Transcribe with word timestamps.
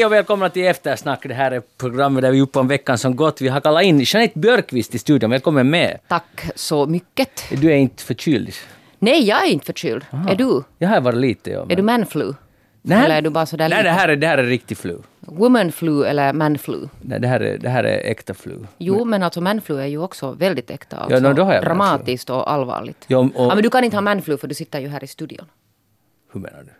Hej 0.00 0.06
och 0.06 0.12
välkomna 0.12 0.48
till 0.48 0.64
Eftersnack. 0.66 1.28
Det 1.28 1.34
här 1.34 1.50
är 1.50 1.62
programmet 1.78 2.22
där 2.22 2.30
vi 2.30 2.40
uppe 2.40 2.58
om 2.58 2.68
veckan 2.68 2.98
som 2.98 3.16
gått. 3.16 3.40
Vi 3.40 3.48
har 3.48 3.60
kallat 3.60 3.82
in 3.82 4.00
Jeanette 4.00 4.38
Björkqvist 4.38 4.94
i 4.94 4.98
studion. 4.98 5.30
Välkommen 5.30 5.70
med. 5.70 5.98
Tack 6.08 6.44
så 6.54 6.86
mycket. 6.86 7.30
Du 7.60 7.72
är 7.72 7.76
inte 7.76 8.02
förkyld? 8.02 8.52
Nej, 8.98 9.24
jag 9.28 9.46
är 9.46 9.50
inte 9.50 9.66
förkyld. 9.66 10.04
Är 10.28 10.34
du? 10.34 10.62
Jag 10.78 10.88
har 10.88 11.00
varit 11.00 11.18
lite, 11.18 11.50
ja. 11.50 11.66
Är 11.68 11.76
du 11.76 11.82
manflu? 11.82 12.34
Nej. 12.82 13.04
Eller 13.04 13.16
är 13.16 13.22
du 13.22 13.30
bara 13.30 13.46
sådär 13.46 13.68
Nej, 13.68 13.82
det 13.82 13.90
här 13.90 14.08
är, 14.08 14.16
det 14.16 14.26
här 14.26 14.38
är 14.38 14.42
riktig 14.44 14.78
flu. 14.78 14.98
Woman 15.20 15.72
flu 15.72 16.04
eller 16.04 16.32
man 16.32 16.58
flu? 16.58 16.88
Nej, 17.00 17.20
det 17.20 17.28
här 17.28 17.40
är, 17.40 17.58
det 17.58 17.68
här 17.68 17.84
är 17.84 18.10
äkta 18.10 18.34
flu. 18.34 18.66
Jo, 18.78 19.04
men 19.04 19.22
alltså 19.22 19.40
manflu 19.40 19.80
är 19.80 19.86
ju 19.86 19.98
också 19.98 20.32
väldigt 20.32 20.70
äkta. 20.70 20.96
Alltså, 20.96 21.14
Ja, 21.14 21.20
no, 21.20 21.32
då 21.34 21.42
har 21.42 21.54
jag 21.54 21.62
dramatiskt 21.64 22.30
och 22.30 22.52
allvarligt. 22.52 23.04
Ja, 23.06 23.18
och- 23.18 23.30
Ja, 23.34 23.54
men 23.54 23.62
du 23.62 23.70
kan 23.70 23.84
inte 23.84 23.96
ha 23.96 24.02
manflu 24.02 24.36
för 24.36 24.48
du 24.48 24.54
sitter 24.54 24.80
ju 24.80 24.88
här 24.88 25.04
i 25.04 25.06
studion. 25.06 25.46
Hur 26.32 26.40
menar 26.40 26.62
du? 26.62 26.72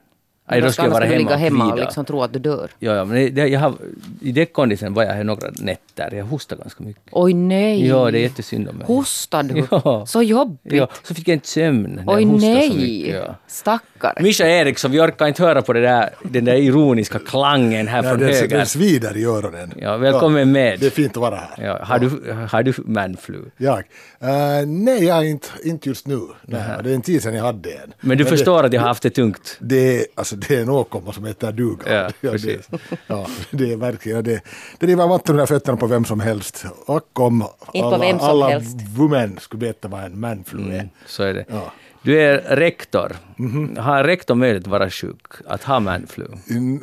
Aj, 0.53 0.61
Då 0.61 0.73
ska 0.73 0.83
jag 0.83 0.91
vara 0.91 1.05
hemma 1.05 1.19
ligga 1.19 1.35
och 1.35 1.41
hemma 1.41 1.73
och 1.73 1.79
liksom 1.79 2.05
tro 2.05 2.23
att 2.23 2.33
du 2.33 2.39
dör. 2.39 2.71
Ja, 2.79 2.95
ja, 2.95 3.05
men 3.05 3.17
det, 3.17 3.29
det, 3.31 3.49
jag 3.49 3.61
har, 3.61 3.75
i 4.21 4.33
det 4.33 4.47
kondisen 4.47 4.95
var 4.95 5.03
jag 5.03 5.13
här 5.13 5.25
några 5.25 5.51
nätter. 5.59 6.15
Jag 6.15 6.25
hostade 6.25 6.63
ganska 6.63 6.85
mycket. 6.85 7.03
Oj 7.13 7.35
nej! 7.35 7.87
Ja, 7.89 8.11
det 8.11 8.19
är 8.19 8.23
jättesynd 8.23 8.69
om 8.69 8.77
mig. 8.77 8.87
Hostade 8.87 9.55
du? 9.55 9.67
Ja. 9.71 10.07
Så 10.07 10.23
jobbigt. 10.23 10.73
Ja, 10.73 10.89
så 11.03 11.15
fick 11.15 11.29
jag 11.29 11.35
inte 11.35 11.49
sömn 11.49 12.01
när 12.07 12.17
Oj 12.17 12.25
nej! 12.25 12.69
mycket. 12.77 13.15
Ja. 13.15 13.35
Stackare. 13.47 14.23
Mischa 14.23 14.47
Eriksson, 14.47 14.91
vi 14.91 15.01
orkar 15.01 15.27
inte 15.27 15.43
höra 15.43 15.63
på 15.63 15.73
det 15.73 15.81
där, 15.81 16.11
den 16.23 16.45
där 16.45 16.55
ironiska 16.55 17.19
klangen 17.19 17.89
här 17.89 18.03
Ja, 18.03 18.11
från 18.11 18.19
den, 18.21 18.29
höger. 18.29 18.57
den 18.57 18.67
svider 18.67 19.17
i 19.17 19.25
öronen. 19.25 19.73
Ja, 19.77 19.97
välkommen 19.97 20.53
med. 20.53 20.81
Det 20.81 20.87
är 20.87 20.91
fint 20.91 21.11
att 21.17 21.21
vara 21.21 21.37
här. 21.37 21.65
Ja, 21.67 21.79
har, 21.85 21.99
du, 21.99 22.33
har 22.51 22.63
du 22.63 22.73
manflu? 22.77 23.39
Jag? 23.57 23.79
Eh, 24.21 24.67
nej, 24.67 25.05
jag 25.05 25.27
inte, 25.29 25.49
inte 25.65 25.89
just 25.89 26.07
nu. 26.07 26.21
Nej, 26.43 26.63
det 26.85 26.91
är 26.91 26.95
en 26.95 27.03
tid 27.03 27.23
sedan 27.23 27.35
jag 27.35 27.45
hade 27.45 27.71
en. 27.71 27.93
Men 28.01 28.19
du 28.19 28.25
förstår 28.25 28.65
att 28.65 28.73
jag 28.73 28.81
har 28.81 28.89
haft 28.89 29.03
det 29.03 29.11
tungt? 29.11 29.57
Det, 29.61 29.81
det, 29.81 30.07
alltså, 30.15 30.37
det 30.49 30.57
är 30.57 30.63
en 30.63 30.69
åkomma 30.69 31.13
som 31.13 31.25
heter 31.25 31.53
duga. 31.53 31.93
Ja, 31.93 32.11
precis. 32.31 32.67
det, 32.67 32.79
ja, 33.07 33.27
det 33.51 33.73
är 33.73 33.77
verkligen 33.77 34.25
det. 34.25 34.41
Det 34.79 34.87
river 34.87 35.07
vatten 35.07 35.35
under 35.35 35.47
fötterna 35.47 35.77
på 35.77 35.87
vem 35.87 36.05
som 36.05 36.21
helst. 36.21 36.65
Och 36.87 37.21
om 37.21 37.47
alla, 37.75 38.19
alla 38.19 38.61
women 38.97 39.39
skulle 39.41 39.67
veta 39.67 39.89
vad 39.89 40.05
en 40.05 40.21
manflu 40.21 40.73
är. 40.73 40.89
Så 41.07 41.23
är 41.23 41.35
det. 41.35 41.45
Ja. 41.49 41.73
Du 42.03 42.21
är 42.21 42.57
rektor. 42.57 43.17
Mhm. 43.37 43.77
Har 43.77 44.05
rektor 44.05 44.35
möjlighet 44.35 44.65
att 44.65 44.71
vara 44.71 44.91
sjuk? 44.91 45.27
Att 45.47 45.65
ha 45.65 45.81
manflu? 45.81 46.27
Mm, 46.51 46.81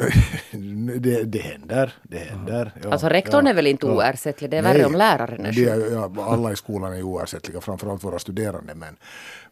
det, 1.00 1.23
det 1.23 1.39
händer. 1.39 1.94
Det 2.03 2.17
händer. 2.17 2.72
Ja, 2.83 2.91
Alltså 2.91 3.08
rektorn 3.08 3.45
ja, 3.45 3.52
är 3.52 3.55
väl 3.55 3.67
inte 3.67 3.88
ja. 3.88 3.94
oersättlig, 3.94 4.50
det 4.50 4.58
är 4.58 4.61
värre 4.61 4.85
om 4.85 4.95
läraren 4.95 5.45
är 5.45 5.52
det 5.52 5.55
sjuk. 5.55 5.67
är, 5.67 5.94
ja, 5.94 6.11
alla 6.19 6.52
i 6.52 6.55
skolan 6.55 6.94
är 6.94 7.02
oersättliga, 7.02 7.61
framförallt 7.61 8.03
våra 8.03 8.19
studerande. 8.19 8.75
Men, 8.75 8.95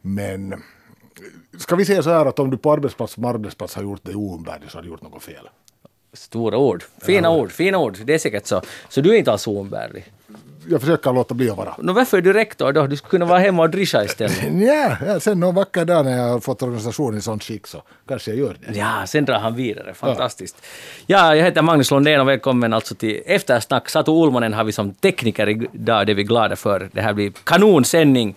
men 0.01 0.63
ska 1.57 1.75
vi 1.75 1.85
säga 1.85 2.03
så 2.03 2.09
här 2.09 2.25
att 2.25 2.39
om 2.39 2.49
du 2.49 2.57
på 2.57 2.71
arbetsplats 2.71 3.13
som 3.13 3.25
arbetsplats 3.25 3.75
har 3.75 3.83
gjort 3.83 4.03
dig 4.03 4.15
oumbärlig 4.15 4.71
så 4.71 4.77
har 4.77 4.83
du 4.83 4.89
gjort 4.89 5.01
något 5.01 5.23
fel. 5.23 5.49
Stora 6.13 6.57
ord. 6.57 6.83
Fina 7.01 7.29
ord, 7.29 7.51
fina 7.51 7.77
ord. 7.77 7.97
Det 8.03 8.13
är 8.13 8.17
säkert 8.17 8.45
så. 8.45 8.61
Så 8.89 9.01
du 9.01 9.13
är 9.13 9.17
inte 9.17 9.31
alls 9.31 9.47
oumbärlig. 9.47 10.05
Jag 10.69 10.81
försöker 10.81 11.13
låta 11.13 11.33
bli 11.33 11.49
att 11.49 11.57
vara. 11.57 11.75
Nå, 11.79 11.93
varför 11.93 12.17
är 12.17 12.21
du 12.21 12.33
rektor 12.33 12.71
då? 12.71 12.87
Du 12.87 12.97
skulle 12.97 13.09
kunna 13.09 13.25
vara 13.25 13.39
hemma 13.39 13.63
och 13.63 13.69
drischa 13.69 14.03
istället. 14.03 14.43
Ja, 14.53 14.97
ja, 15.05 15.19
sen 15.19 15.39
någon 15.39 15.55
vacker 15.55 15.85
dag 15.85 16.05
när 16.05 16.17
jag 16.17 16.29
har 16.29 16.39
fått 16.39 16.61
organisationen 16.61 17.19
i 17.19 17.21
sånt 17.21 17.43
skick 17.43 17.67
så 17.67 17.81
kanske 18.07 18.31
jag 18.31 18.37
gör 18.39 18.57
det. 18.59 18.77
Ja, 18.77 19.03
sen 19.07 19.25
drar 19.25 19.39
han 19.39 19.55
vidare. 19.55 19.93
Fantastiskt. 19.93 20.65
Ja, 21.05 21.35
jag 21.35 21.43
heter 21.43 21.61
Magnus 21.61 21.91
Lundén 21.91 22.21
och 22.21 22.27
välkommen 22.27 22.73
alltså 22.73 22.95
till 22.95 23.21
Eftersnack. 23.25 23.89
Satu 23.89 24.11
Ulmonen 24.11 24.53
har 24.53 24.63
vi 24.63 24.71
som 24.71 24.93
tekniker 24.93 25.49
idag, 25.49 26.07
det 26.07 26.13
är 26.13 26.15
vi 26.15 26.23
glada 26.23 26.55
för. 26.55 26.89
Det 26.91 27.01
här 27.01 27.13
blir 27.13 27.31
kanonsändning. 27.43 28.35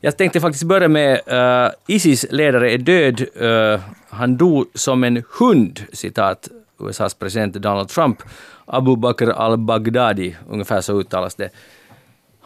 Jag 0.00 0.16
tänkte 0.16 0.40
faktiskt 0.40 0.64
börja 0.64 0.88
med 0.88 1.20
uh, 1.32 1.70
Isis 1.86 2.26
ledare 2.30 2.72
är 2.72 2.78
död. 2.78 3.26
Uh, 3.42 3.80
han 4.08 4.36
dog 4.36 4.66
som 4.74 5.04
en 5.04 5.22
hund, 5.38 5.80
citat 5.92 6.48
USAs 6.80 7.14
president 7.14 7.54
Donald 7.54 7.88
Trump. 7.88 8.22
Abu 8.66 8.96
Bakr 8.96 9.30
al-Baghdadi, 9.30 10.36
ungefär 10.48 10.80
så 10.80 11.00
uttalas 11.00 11.34
det. 11.34 11.50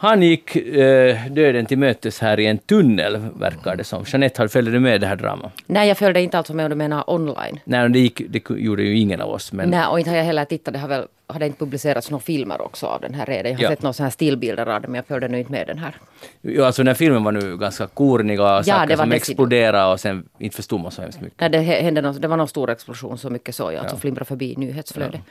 Han 0.01 0.21
gick 0.21 0.55
uh, 0.55 1.15
döden 1.29 1.65
till 1.65 1.77
mötes 1.77 2.19
här 2.19 2.39
i 2.39 2.45
en 2.45 2.57
tunnel, 2.57 3.17
verkar 3.39 3.75
det 3.75 3.83
som. 3.83 4.03
Jeanette, 4.07 4.41
har- 4.41 4.47
följde 4.47 4.71
du 4.71 4.79
med 4.79 5.01
det 5.01 5.07
här 5.07 5.15
dramat? 5.15 5.51
Nej, 5.65 5.87
jag 5.87 5.97
följde 5.97 6.21
inte 6.21 6.37
alltså 6.37 6.53
med 6.53 6.65
om 6.65 6.69
du 6.69 6.75
menar 6.75 7.03
online. 7.09 7.59
Nej, 7.63 7.89
det, 7.89 7.99
gick, 7.99 8.21
det 8.29 8.49
gjorde 8.49 8.83
ju 8.83 8.97
ingen 8.97 9.21
av 9.21 9.29
oss. 9.29 9.53
Men 9.53 9.69
Nej, 9.69 9.85
och 9.87 9.99
inte 9.99 10.09
har 10.11 10.17
jag 10.17 10.23
heller 10.23 10.45
tittat. 10.45 10.73
Det 10.73 10.79
har 10.79 10.87
väl 10.87 11.07
har 11.27 11.39
det 11.39 11.45
inte 11.45 11.59
publicerats 11.59 12.11
några 12.11 12.21
filmer 12.21 12.61
också 12.61 12.85
av 12.85 13.01
den 13.01 13.13
här 13.13 13.25
redan. 13.25 13.51
Jag 13.51 13.57
har 13.57 13.63
Ja. 13.63 13.69
sett 13.69 13.81
några 13.81 13.93
sådana 13.93 14.05
här 14.05 14.11
stillbilder 14.11 14.65
av 14.69 14.81
det, 14.81 14.87
men 14.87 14.95
jag 14.95 15.05
följde 15.05 15.27
nu 15.27 15.39
inte 15.39 15.51
med 15.51 15.67
den 15.67 15.77
här. 15.77 15.95
jo, 16.41 16.63
alltså 16.63 16.81
den 16.81 16.87
här 16.87 16.93
filmen 16.95 17.23
var 17.23 17.31
nu 17.31 17.57
ganska 17.57 17.87
kornig 17.87 18.39
och 18.41 18.45
Ja, 18.47 18.63
saker 18.63 18.95
som 18.95 19.11
exploderade 19.11 19.91
och 19.93 19.99
sen 19.99 20.25
inte 20.39 20.55
förstod 20.55 20.81
man 20.81 20.91
så 20.91 21.01
hemskt 21.01 21.21
mycket. 21.21 21.39
Nej, 21.39 21.49
det, 21.49 21.59
hände 21.59 22.01
någon, 22.01 22.21
det 22.21 22.27
var 22.27 22.37
någon 22.37 22.47
stor 22.47 22.69
explosion, 22.69 23.17
så 23.17 23.29
mycket 23.29 23.55
så 23.55 23.71
jag. 23.71 23.75
Alltså 23.81 23.97
flimrade 23.97 24.25
förbi 24.25 24.55
nyhetsflödet. 24.57 25.21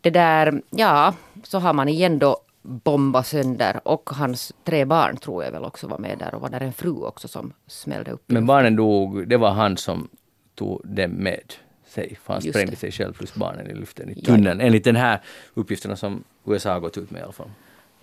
Det 0.00 0.10
där, 0.10 0.60
ja, 0.70 1.14
så 1.44 1.58
har 1.58 1.72
man 1.72 1.88
igen 1.88 2.18
då 2.18 2.36
bombat 2.62 3.26
sönder. 3.26 3.80
Och 3.88 4.10
hans 4.10 4.52
tre 4.64 4.84
barn 4.84 5.16
tror 5.16 5.44
jag 5.44 5.52
väl 5.52 5.64
också 5.64 5.86
var 5.86 5.98
med 5.98 6.18
där. 6.18 6.34
Och 6.34 6.40
var 6.40 6.48
där 6.48 6.60
en 6.60 6.72
fru 6.72 6.92
också 7.02 7.28
som 7.28 7.52
smällde 7.66 8.10
upp. 8.10 8.22
Men 8.26 8.46
barnen 8.46 8.76
dog, 8.76 9.28
det 9.28 9.36
var 9.36 9.50
han 9.50 9.76
som 9.76 10.08
tog 10.54 10.80
dem 10.84 11.10
med 11.10 11.52
sig. 11.86 12.16
För 12.24 12.32
han 12.32 12.42
Just 12.42 12.54
sprängde 12.54 12.70
det. 12.72 12.76
sig 12.76 12.92
själv 12.92 13.12
plus 13.12 13.34
barnen 13.34 13.66
i 13.70 13.74
luften 13.74 14.08
i 14.10 14.12
Ja. 14.16 14.22
tunneln. 14.26 14.60
Enligt 14.60 14.84
den 14.84 14.96
här 14.96 15.22
uppgifterna 15.54 15.96
som 15.96 16.24
USA 16.44 16.72
har 16.72 16.80
gått 16.80 16.98
ut 16.98 17.10
med 17.10 17.20
i 17.20 17.22
alla 17.22 17.32
fall. 17.32 17.50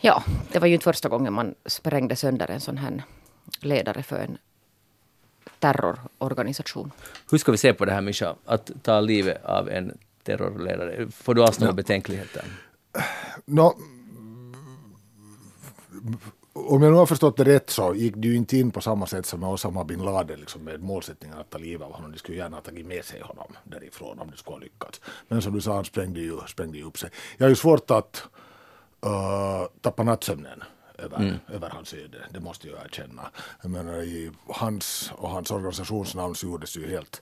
Ja, 0.02 0.24
det 0.52 0.60
var 0.60 0.68
ju 0.68 0.74
inte 0.74 0.84
första 0.84 1.10
gången 1.10 1.34
man 1.34 1.56
sprängde 1.66 2.16
sönder 2.16 2.52
en 2.52 2.60
sån 2.60 2.78
här 2.78 3.04
ledare 3.62 4.04
för 4.04 4.20
en 4.20 4.38
terrororganisation. 5.60 6.92
Hur 7.32 7.38
ska 7.38 7.52
vi 7.52 7.58
se 7.58 7.74
på 7.74 7.86
det 7.86 7.92
här 7.92 8.02
Mischa, 8.02 8.36
att 8.46 8.72
ta 8.82 9.00
livet 9.00 9.46
av 9.46 9.70
en 9.70 9.98
terrorledare? 10.24 11.08
Får 11.12 11.34
du 11.36 11.44
alls 11.44 11.60
några 11.60 11.74
betänkligheter? 11.74 12.44
Nå, 13.46 13.76
om 16.54 16.84
jag 16.84 16.92
nu 16.92 16.98
har 16.98 17.06
förstått 17.06 17.38
det 17.38 17.44
rätt 17.44 17.70
så 17.70 17.96
gick 17.96 18.16
du 18.16 18.36
inte 18.36 18.58
in 18.58 18.72
på 18.72 18.82
samma 18.82 19.06
sätt 19.06 19.26
som 19.26 19.40
med 19.40 19.50
Osama 19.50 19.84
bin 19.84 20.06
Laden 20.06 20.40
liksom 20.40 20.64
med 20.64 20.82
målsättningen 20.82 21.38
att 21.38 21.50
ta 21.50 21.58
livet 21.58 21.88
av 21.88 21.94
honom. 21.94 22.12
De 22.12 22.18
skulle 22.18 22.38
gärna 22.38 22.58
ha 22.58 22.62
tagit 22.62 22.86
med 22.86 23.06
sig 23.06 23.22
honom 23.22 23.48
därifrån 23.64 24.20
om 24.20 24.32
det 24.32 24.38
skulle 24.38 24.56
ha 24.56 24.62
lyckats. 24.62 25.02
Men 25.28 25.42
som 25.42 25.54
du 25.54 25.62
sa, 25.62 25.76
han 25.76 25.86
sprängde 25.86 26.20
ju, 26.20 26.38
sprängde 26.48 26.78
ju 26.78 26.84
upp 26.84 26.98
sig. 26.98 27.10
Jag 27.38 27.46
har 27.46 27.50
ju 27.50 27.56
svårt 27.56 27.92
att 27.92 28.24
uh, 29.06 29.68
tappa 29.82 30.04
nattsömnen 30.04 30.64
över, 30.98 31.40
över 31.48 31.70
hans 31.70 31.94
öde. 31.94 32.18
Det 32.32 32.40
måste 32.40 32.68
jag 32.68 32.86
erkänna. 32.86 33.32
Jag 33.62 33.72
menar, 33.72 34.04
i 34.04 34.32
hans 34.48 35.12
och 35.16 35.30
hans 35.30 35.52
organisationsnamn 35.52 36.36
så 36.36 36.46
gjordes 36.46 36.78
ju 36.78 36.90
helt 36.90 37.22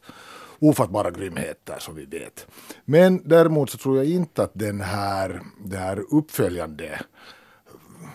ofattbara 0.59 1.11
grymheter 1.11 1.79
som 1.79 1.95
vi 1.95 2.05
vet. 2.05 2.47
Men 2.85 3.21
däremot 3.25 3.69
så 3.69 3.77
tror 3.77 3.97
jag 3.97 4.05
inte 4.05 4.43
att 4.43 4.51
den 4.53 4.81
här, 4.81 5.41
det 5.65 5.77
här 5.77 6.03
uppföljande 6.09 6.99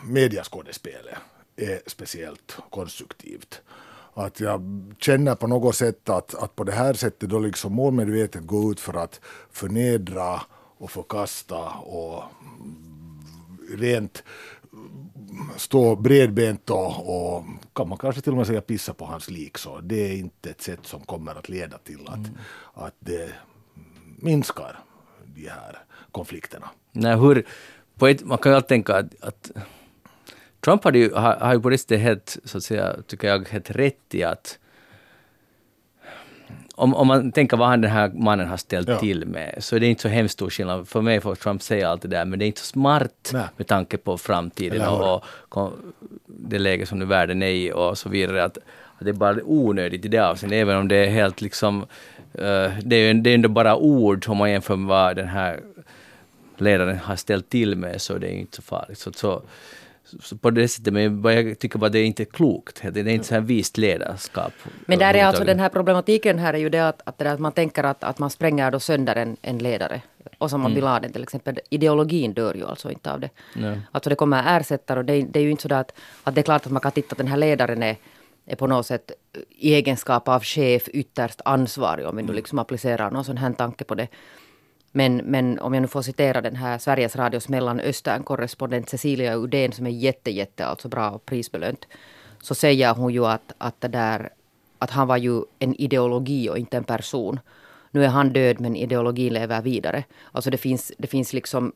mediaskådespelet 0.02 1.14
är 1.56 1.80
speciellt 1.86 2.56
konstruktivt. 2.70 3.60
Att 4.14 4.40
jag 4.40 4.62
känner 4.98 5.34
på 5.34 5.46
något 5.46 5.76
sätt 5.76 6.08
att, 6.08 6.34
att 6.34 6.56
på 6.56 6.64
det 6.64 6.72
här 6.72 6.94
sättet 6.94 7.30
då 7.30 7.38
liksom 7.38 7.72
målmedvetet 7.72 8.46
gå 8.46 8.72
ut 8.72 8.80
för 8.80 8.94
att 8.94 9.20
förnedra 9.50 10.40
och 10.78 10.90
förkasta 10.90 11.68
och 11.70 12.22
rent 13.70 14.24
stå 15.56 15.96
bredbent 15.96 16.70
och, 16.70 17.36
och 17.36 17.44
kan 17.72 17.88
man 17.88 17.98
kanske 17.98 18.20
till 18.20 18.32
och 18.32 18.38
med 18.38 18.46
säga 18.46 18.60
pissa 18.60 18.94
på 18.94 19.04
hans 19.04 19.30
lik 19.30 19.58
så 19.58 19.80
det 19.80 20.10
är 20.10 20.16
inte 20.16 20.50
ett 20.50 20.62
sätt 20.62 20.80
som 20.82 21.00
kommer 21.00 21.34
att 21.34 21.48
leda 21.48 21.78
till 21.78 22.08
att, 22.08 22.30
att 22.74 22.94
det 22.98 23.32
minskar 24.19 24.78
de 25.34 25.48
här 25.48 25.78
konflikterna. 26.12 26.70
Nej, 26.92 27.16
hur, 27.16 27.46
på 27.98 28.06
ett, 28.06 28.24
man 28.24 28.38
kan 28.38 28.52
ju 28.52 28.56
alltid 28.56 28.69
tänka 28.69 28.96
att, 28.96 29.22
att 29.22 29.50
Trump 30.64 30.85
hade 30.85 30.99
ju, 30.99 31.12
har, 31.14 31.37
har 31.37 31.55
ju 31.55 31.61
på 31.61 31.70
det 31.70 31.79
sättet 31.79 32.00
helt, 32.00 32.38
så 32.44 32.59
att 32.59 32.64
säga, 32.64 32.97
tycker 33.06 33.29
jag, 33.29 33.49
helt 33.49 33.70
rätt 33.70 34.14
i 34.14 34.23
att 34.23 34.59
om, 36.75 36.94
om 36.94 37.06
man 37.06 37.32
tänker 37.32 37.56
vad 37.56 37.69
han 37.69 37.81
den 37.81 37.91
här 37.91 38.11
mannen 38.14 38.49
har 38.49 38.56
ställt 38.56 38.88
Ja. 38.88 38.99
till 38.99 39.26
med, 39.26 39.55
så 39.59 39.76
är 39.76 39.81
det 39.81 39.87
inte 39.87 40.03
så 40.03 40.09
hemskt 40.09 40.32
stor 40.32 40.50
skillnad. 40.50 40.88
För 40.88 41.00
mig 41.00 41.20
får 41.20 41.35
Trump 41.35 41.62
säga 41.62 41.88
allt 41.88 42.03
det 42.03 42.09
där, 42.09 42.25
men 42.25 42.38
det 42.38 42.44
är 42.44 42.47
inte 42.47 42.61
så 42.61 42.67
smart 42.67 43.31
Nej. 43.32 43.44
med 43.56 43.67
tanke 43.67 43.97
på 43.97 44.19
framtiden 44.19 44.88
och, 44.88 45.25
och 45.49 45.73
det 46.26 46.59
läge 46.59 46.87
som 46.87 46.99
nu 46.99 47.05
världen 47.05 47.43
är 47.43 47.50
i 47.50 47.73
och 47.73 47.99
så 47.99 48.09
vidare. 48.09 48.44
Att, 48.44 48.59
att 48.99 49.05
det 49.05 49.09
är 49.11 49.12
bara 49.12 49.37
onödigt 49.44 50.05
i 50.05 50.09
det 50.09 50.19
avseendet, 50.19 50.56
även 50.56 50.76
om 50.76 50.88
det 50.88 50.97
är 50.97 51.11
helt 51.11 51.41
liksom... 51.41 51.87
eh, 52.35 52.70
det 52.82 52.97
är 52.97 53.12
ju 53.12 53.20
det 53.20 53.31
är 53.31 53.35
ändå 53.35 53.49
bara 53.49 53.76
ord 53.76 54.29
om 54.29 54.37
man 54.37 54.50
jämför 54.50 54.76
med 54.76 54.88
vad 54.88 55.17
den 55.17 55.29
här 55.29 55.61
ledaren 56.56 56.99
har 56.99 57.17
ställt 57.17 57.49
till 57.49 57.76
med 57.76 58.00
så 58.00 58.19
det 58.19 58.26
är 58.29 58.35
inte 58.35 58.56
så 58.56 58.62
farligt. 58.62 58.99
Så, 58.99 59.12
så, 59.12 59.43
så 60.20 60.37
på 60.37 60.50
det 60.50 60.69
sättet, 60.69 60.93
men 60.93 61.22
jag 61.22 61.58
tycker 61.58 61.78
bara 61.78 61.90
det 61.90 61.99
är 61.99 62.04
inte 62.04 62.25
klokt. 62.25 62.82
Det 62.93 63.00
är 63.00 63.08
inte 63.08 63.26
så 63.26 63.34
här 63.34 63.40
vist 63.40 63.78
ledarskap. 63.78 64.52
Men 64.87 64.99
där 64.99 65.14
är 65.14 65.25
alltså 65.25 65.44
den 65.44 65.60
här 65.60 65.69
problematiken 65.69 66.38
här 66.38 66.54
är 66.54 66.58
ju 66.58 66.69
det 66.69 66.88
att, 66.88 67.02
att, 67.04 67.19
det 67.19 67.32
att 67.32 67.40
man 67.40 67.52
tänker 67.52 67.84
att, 67.84 68.04
att 68.04 68.19
man 68.19 68.31
spränger 68.31 68.70
då 68.70 68.81
sönder 68.81 69.16
en, 69.16 69.37
en 69.43 69.58
ledare. 69.58 70.00
Osama 70.38 70.69
bin 70.69 70.84
Laden 70.84 71.12
till 71.12 71.22
exempel. 71.22 71.58
Ideologin 71.70 72.32
dör 72.32 72.54
ju 72.54 72.66
alltså 72.66 72.90
inte 72.90 73.12
av 73.12 73.20
det. 73.20 73.31
Nej. 73.56 73.81
Alltså 73.93 74.10
det 74.10 74.16
kommer 74.16 74.60
ersättare 74.60 74.99
och 74.99 75.04
det, 75.04 75.12
är- 75.14 75.26
det 75.31 75.38
är 75.38 75.43
ju 75.43 75.50
inte 75.50 75.69
så 75.69 75.75
att, 75.75 75.93
att 76.25 76.34
det 76.34 76.40
är 76.40 76.43
klart 76.43 76.66
att 76.66 76.72
man 76.72 76.81
kan 76.82 76.93
titta 76.93 77.12
att 77.12 77.19
den 77.19 77.26
här 77.26 77.37
ledaren 77.37 77.82
är, 77.82 77.96
är 78.46 78.56
på 78.56 78.66
något 78.66 78.87
sätt 78.87 79.10
i 79.58 79.75
egenskap 79.75 80.28
av 80.28 80.43
chef 80.44 80.88
ytterst 80.88 81.40
ansvarig 81.44 82.06
om 82.06 82.16
vi 82.16 82.22
nu 82.22 82.32
liksom 82.32 82.58
applicerar 82.58 83.10
någon 83.10 83.25
sån 83.25 83.37
här 83.37 83.52
tanke 83.52 83.84
på 83.84 83.94
det. 83.94 84.08
Men, 84.92 85.16
men 85.16 85.58
om 85.58 85.74
jag 85.74 85.80
nu 85.80 85.88
får 85.88 86.02
citera 86.02 86.40
den 86.40 86.56
här 86.56 86.78
Sveriges 86.78 87.16
Radios 87.16 87.48
Mellanöstern-korrespondent 87.48 88.88
Cecilia 88.88 89.36
Udén 89.36 89.72
som 89.72 89.86
är 89.86 89.90
jätte, 89.90 90.30
jätte 90.30 90.66
alltså 90.66 90.88
bra 90.88 91.10
och 91.10 91.26
prisbelönt. 91.26 91.86
Så 92.42 92.54
säger 92.54 92.94
hon 92.94 93.12
ju 93.12 93.26
att, 93.26 93.52
att, 93.58 93.80
det 93.80 93.88
där, 93.88 94.32
att 94.78 94.90
han 94.90 95.08
var 95.08 95.16
ju 95.16 95.42
en 95.58 95.74
ideologi 95.74 96.48
och 96.48 96.58
inte 96.58 96.76
en 96.76 96.84
person. 96.84 97.40
Nu 97.90 98.04
är 98.04 98.08
han 98.08 98.32
död 98.32 98.60
men 98.60 98.76
ideologin 98.76 99.32
lever 99.32 99.62
vidare. 99.62 100.04
Alltså 100.32 100.50
det 100.50 100.58
finns, 100.58 100.92
det 100.98 101.06
finns 101.06 101.32
liksom 101.32 101.72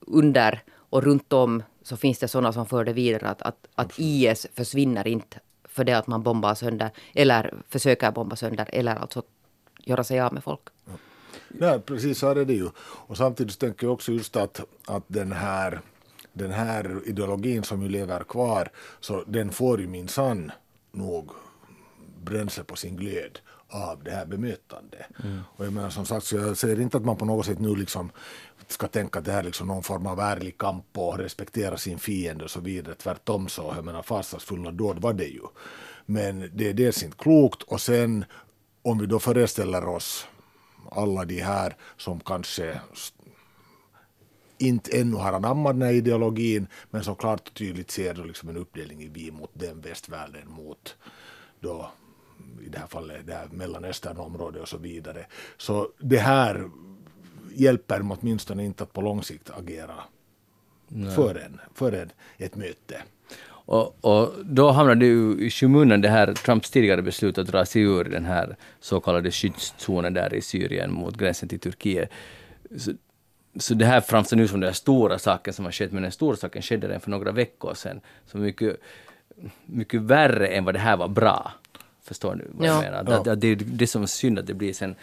under 0.00 0.62
och 0.72 1.02
runt 1.02 1.32
om 1.32 1.62
så 1.82 1.96
finns 1.96 2.18
det 2.18 2.28
sådana 2.28 2.52
som 2.52 2.66
för 2.66 2.84
det 2.84 2.92
vidare 2.92 3.28
att, 3.28 3.42
att, 3.42 3.66
att 3.74 3.92
IS 3.96 4.46
försvinner 4.54 5.06
inte 5.06 5.40
för 5.64 5.84
det 5.84 5.92
att 5.92 6.06
man 6.06 6.22
bombar 6.22 6.54
sönder 6.54 6.90
eller 7.14 7.54
försöker 7.68 8.10
bomba 8.10 8.36
sönder 8.36 8.68
eller 8.72 8.96
alltså 8.96 9.22
göra 9.84 10.04
sig 10.04 10.20
av 10.20 10.32
med 10.34 10.44
folk. 10.44 10.60
Nej, 11.50 11.80
precis 11.80 12.18
så 12.18 12.28
är 12.28 12.44
det 12.44 12.54
ju. 12.54 12.68
Och 12.80 13.16
samtidigt 13.16 13.58
tänker 13.58 13.86
jag 13.86 13.94
också 13.94 14.12
just 14.12 14.36
att, 14.36 14.60
att 14.86 15.04
den 15.06 15.32
här 15.32 15.80
den 16.32 16.50
här 16.50 17.00
ideologin 17.04 17.62
som 17.62 17.82
ju 17.82 17.88
lever 17.88 18.24
kvar, 18.24 18.68
så 19.00 19.24
den 19.26 19.52
får 19.52 19.80
ju 19.80 19.86
minsann 19.86 20.52
nog 20.92 21.30
bränsle 22.22 22.64
på 22.64 22.76
sin 22.76 22.96
glöd 22.96 23.38
av 23.68 24.04
det 24.04 24.10
här 24.10 24.26
bemötandet. 24.26 25.06
Mm. 25.24 25.40
Och 25.56 25.66
jag 25.66 25.72
menar 25.72 25.90
som 25.90 26.06
sagt, 26.06 26.26
så 26.26 26.36
jag 26.36 26.56
säger 26.56 26.80
inte 26.80 26.96
att 26.96 27.04
man 27.04 27.16
på 27.16 27.24
något 27.24 27.46
sätt 27.46 27.58
nu 27.58 27.76
liksom 27.76 28.10
ska 28.68 28.86
tänka 28.86 29.18
att 29.18 29.24
det 29.24 29.32
här 29.32 29.38
är 29.38 29.44
liksom 29.44 29.68
någon 29.68 29.82
form 29.82 30.06
av 30.06 30.20
ärlig 30.20 30.58
kamp 30.58 30.98
och 30.98 31.18
respektera 31.18 31.76
sin 31.76 31.98
fiende 31.98 32.44
och 32.44 32.50
så 32.50 32.60
vidare. 32.60 32.94
Tvärtom 32.94 33.48
så, 33.48 33.72
jag 33.76 33.84
menar 33.84 34.02
fasansfulla 34.02 34.70
dåd 34.70 34.98
var 34.98 35.12
det 35.12 35.26
ju. 35.26 35.42
Men 36.06 36.50
det 36.54 36.68
är 36.68 36.74
dels 36.74 37.02
inte 37.02 37.16
klokt 37.16 37.62
och 37.62 37.80
sen 37.80 38.24
om 38.82 38.98
vi 38.98 39.06
då 39.06 39.18
föreställer 39.18 39.88
oss 39.88 40.26
alla 40.90 41.24
de 41.24 41.40
här 41.40 41.76
som 41.96 42.20
kanske 42.20 42.80
inte 44.58 44.98
ännu 45.00 45.16
har 45.16 45.32
anammat 45.32 45.74
den 45.74 45.82
här 45.82 45.92
ideologin 45.92 46.66
men 46.90 47.04
som 47.04 47.16
klart 47.16 47.48
och 47.48 47.54
tydligt 47.54 47.90
ser 47.90 48.14
då 48.14 48.24
liksom 48.24 48.48
en 48.48 48.56
uppdelning 48.56 49.02
i 49.02 49.08
vi 49.08 49.30
mot 49.30 49.50
den 49.52 49.80
västvärlden 49.80 50.48
mot 50.48 50.96
då 51.60 51.90
i 52.66 52.68
det 52.68 52.78
här 52.78 52.86
fallet 52.86 53.26
det 53.26 53.34
här 53.34 53.48
Mellanösternområdet 53.50 54.62
och 54.62 54.68
så 54.68 54.78
vidare. 54.78 55.26
Så 55.56 55.88
det 55.98 56.18
här 56.18 56.70
hjälper 57.54 58.16
åtminstone 58.20 58.64
inte 58.64 58.82
att 58.82 58.92
på 58.92 59.00
lång 59.00 59.22
sikt 59.22 59.50
agera 59.50 59.94
för, 61.16 61.34
en, 61.34 61.60
för 61.74 61.92
en, 61.92 62.10
ett 62.38 62.56
möte. 62.56 63.02
Och, 63.70 64.04
och, 64.04 64.32
då 64.44 64.70
hamnade 64.70 65.06
ju 65.06 65.46
i 65.46 65.50
skymundan 65.50 66.00
det 66.00 66.08
här 66.08 66.34
Trumps 66.34 66.70
tidigare 66.70 67.02
beslut 67.02 67.38
att 67.38 67.46
dra 67.46 67.64
sig 67.64 67.82
ur 67.82 68.04
den 68.04 68.24
här 68.24 68.56
så 68.80 69.00
kallade 69.00 69.30
skyddszonen 69.30 70.14
där 70.14 70.34
i 70.34 70.40
Syrien 70.40 70.92
mot 70.92 71.16
gränsen 71.16 71.48
till 71.48 71.60
Turkiet. 71.60 72.10
Så, 72.76 72.92
så 73.58 73.74
det 73.74 73.84
här 73.84 74.00
framstår 74.00 74.36
nu 74.36 74.48
som 74.48 74.60
den 74.60 74.74
stora 74.74 75.18
saken 75.18 75.54
som 75.54 75.64
har 75.64 75.72
skett, 75.72 75.92
men 75.92 76.02
den 76.02 76.12
stora 76.12 76.36
saken 76.36 76.62
skedde 76.62 76.86
redan 76.86 77.00
för 77.00 77.10
några 77.10 77.32
veckor 77.32 77.74
sedan. 77.74 78.00
Så 78.26 78.38
mycket, 78.38 78.76
mycket 79.66 80.00
värre 80.00 80.46
än 80.46 80.64
vad 80.64 80.74
det 80.74 80.78
här 80.78 80.96
var 80.96 81.08
bra. 81.08 81.52
Förstår 82.02 82.34
du 82.34 82.44
vad 82.50 82.68
ja. 82.68 82.72
jag 82.72 82.82
menar? 82.82 83.22
Ja. 83.26 83.34
Det, 83.34 83.54
det, 83.54 83.54
det 83.54 83.84
är 83.84 83.86
som 83.86 84.06
synd 84.06 84.38
att 84.38 84.46
det 84.46 84.54
blir 84.54 84.72
sen 84.72 84.94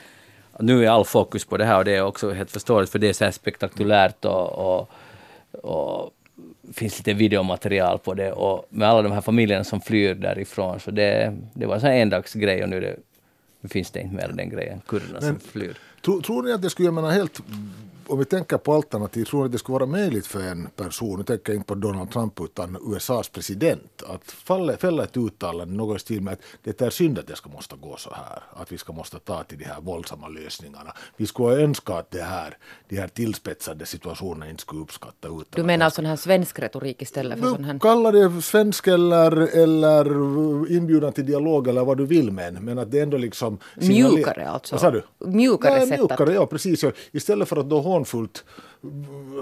nu 0.60 0.86
är 0.86 0.90
all 0.90 1.06
fokus 1.06 1.46
på 1.46 1.58
det 1.58 1.66
här 1.66 1.78
och 1.78 1.86
det 1.86 1.96
är 1.96 2.02
också 2.02 2.32
helt 2.32 2.52
förståeligt 2.52 2.92
för 2.92 3.00
det 3.00 3.10
är 3.10 3.14
så 3.14 3.24
här 3.24 3.32
spektakulärt 3.32 4.26
och, 4.26 4.50
och, 4.50 4.90
och 5.52 6.14
finns 6.74 6.98
lite 6.98 7.14
videomaterial 7.14 8.00
på 8.00 8.14
det 8.14 8.32
och 8.32 8.66
med 8.70 8.90
alla 8.90 9.02
de 9.02 9.12
här 9.12 9.22
familjerna 9.22 9.64
som 9.64 9.82
flyr 9.82 10.14
därifrån 10.14 10.80
så 10.80 10.92
det, 10.92 11.38
det 11.54 11.66
var 11.66 11.76
en 11.76 11.86
endagsgrej 11.86 12.64
och 12.64 12.70
nu, 12.70 12.80
det, 12.80 12.96
nu 13.62 13.70
finns 13.70 13.92
det 13.92 14.02
inte 14.02 14.16
mer 14.16 14.32
den 14.34 14.50
grejen, 14.50 14.82
kurderna 14.88 15.22
som 15.22 15.40
flyr. 15.40 15.78
Tror, 16.06 16.22
tror 16.22 16.44
ni 16.44 16.52
att 16.52 16.62
det 16.62 16.70
skulle, 16.70 16.88
jag 16.88 16.94
menar 16.94 17.12
helt 17.12 17.42
om 18.10 18.20
vi 18.20 18.26
tänker 18.26 18.58
på 18.58 18.74
alternativ, 18.74 19.26
tror 19.26 19.44
ni 19.44 19.50
det 19.50 19.58
skulle 19.58 19.74
vara 19.74 19.86
möjligt 19.86 20.28
för 20.28 20.40
en 20.40 20.70
person, 20.76 21.18
nu 21.18 21.24
tänker 21.24 21.54
jag 21.54 21.58
inte 21.58 21.68
på 21.68 21.76
Donald 21.76 22.12
Trump 22.12 22.42
utan 22.42 22.78
USAs 22.96 23.30
president, 23.30 24.04
att 24.08 24.32
falla, 24.32 24.78
fälla 24.78 25.04
ett 25.04 25.18
uttalande 25.18 25.76
något 25.76 25.98
i 25.98 26.00
stil 26.00 26.22
med 26.22 26.34
att 26.34 26.40
det 26.64 26.82
är 26.82 26.90
synd 26.90 27.20
att 27.20 27.28
det 27.28 27.36
ska 27.36 27.50
måste 27.50 27.76
gå 27.76 27.98
så 27.98 28.14
här, 28.14 28.44
att 28.62 28.72
vi 28.72 28.78
ska 28.78 28.94
måste 28.94 29.20
ta 29.20 29.44
till 29.44 29.58
de 29.58 29.66
här 29.66 29.82
våldsamma 29.82 30.28
lösningarna. 30.28 30.94
Vi 31.18 31.26
skulle 31.28 31.64
önska 31.64 31.94
att 31.94 32.12
det 32.12 32.22
här, 32.22 32.58
de 32.90 32.98
här 32.98 33.08
tillspetsade 33.08 33.86
situationerna 33.86 34.50
inte 34.50 34.62
skulle 34.62 34.82
uppskatta. 34.82 35.28
Utan 35.28 35.46
du 35.50 35.64
menar 35.64 35.90
sån 35.90 36.06
här 36.06 36.16
svensk 36.16 36.60
retorik 36.60 37.02
istället 37.02 37.40
för 37.40 37.48
sån 37.48 37.64
här? 37.64 37.80
Kalla 37.80 38.12
det 38.12 38.42
svensk 38.42 38.88
eller, 38.88 39.58
eller 39.58 40.06
inbjudan 40.72 41.14
till 41.14 41.26
dialog 41.26 41.68
eller 41.68 41.86
vad 41.86 41.98
du 41.98 42.06
vill 42.06 42.32
men, 42.32 42.54
men 42.54 42.80
att 42.80 42.92
det 42.92 43.00
ändå 43.00 43.18
liksom... 43.18 43.58
Mjukare 43.76 44.50
alltså? 44.50 44.76
Vad 44.76 44.82
sa 44.82 44.92
du? 44.92 45.04
Mjukare 45.26 45.76
Nej, 45.76 45.88
sätt 45.88 46.00
mjukare, 46.00 46.30
att... 46.30 46.36
ja 46.36 46.46
precis. 46.46 46.84
Istället 47.12 47.48
för 47.48 47.58
att 47.58 47.70
då 47.70 47.80
hånfullt 47.98 48.44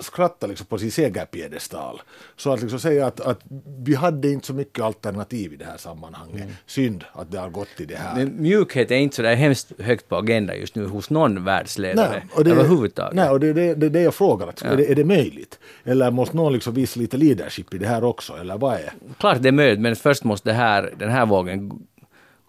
skratta 0.02 0.48
liksom 0.48 0.68
på 0.68 0.78
sin 0.78 0.92
segerpiedestal. 0.92 2.02
Så 2.36 2.54
att 2.54 2.62
liksom 2.62 2.80
säga 2.80 3.08
att, 3.08 3.20
att 3.20 3.40
vi 3.84 3.96
hade 3.96 4.30
inte 4.30 4.48
så 4.48 4.54
mycket 4.54 4.84
alternativ 4.84 5.54
i 5.54 5.56
det 5.56 5.66
här 5.66 5.78
sammanhanget. 5.78 6.42
Mm. 6.42 6.54
Synd 6.66 7.04
att 7.14 7.32
det 7.32 7.40
har 7.40 7.50
gått 7.50 7.68
till 7.78 7.88
det 7.88 7.96
här. 7.96 8.16
Men 8.16 8.42
mjukhet 8.42 8.92
är 8.92 8.96
inte 8.96 9.16
så 9.16 9.22
där 9.22 9.36
hemskt 9.36 9.72
högt 9.80 10.10
på 10.10 10.16
agendan 10.16 10.60
just 10.60 10.76
nu 10.76 10.86
hos 10.86 11.10
någon 11.10 11.44
världsledare 11.44 12.10
nej, 12.10 12.24
och 12.36 12.44
det, 12.44 12.52
överhuvudtaget. 12.52 13.14
Nej, 13.16 13.30
och 13.30 13.40
det 13.40 13.48
är 13.48 13.54
det, 13.54 13.76
det, 13.76 13.90
det, 13.90 14.02
jag 14.02 14.14
frågar. 14.14 14.48
Att, 14.48 14.62
ja. 14.62 14.70
är, 14.70 14.78
det, 14.78 14.92
är 14.92 14.96
det 14.96 15.06
möjligt? 15.06 15.60
Eller 15.84 16.12
måste 16.12 16.36
någon 16.36 16.54
liksom 16.54 16.74
visa 16.74 17.00
lite 17.00 17.18
leadership 17.18 17.74
i 17.74 17.78
det 17.78 17.88
här 17.88 18.04
också? 18.04 18.34
Eller 18.34 18.58
vad 18.58 18.74
är? 18.74 18.94
Klart 19.18 19.38
det 19.42 19.48
är 19.48 19.54
möjligt, 19.54 19.80
men 19.80 19.96
först 19.96 20.24
måste 20.24 20.52
här, 20.52 20.94
den 20.98 21.10
här 21.10 21.26
vågen 21.26 21.88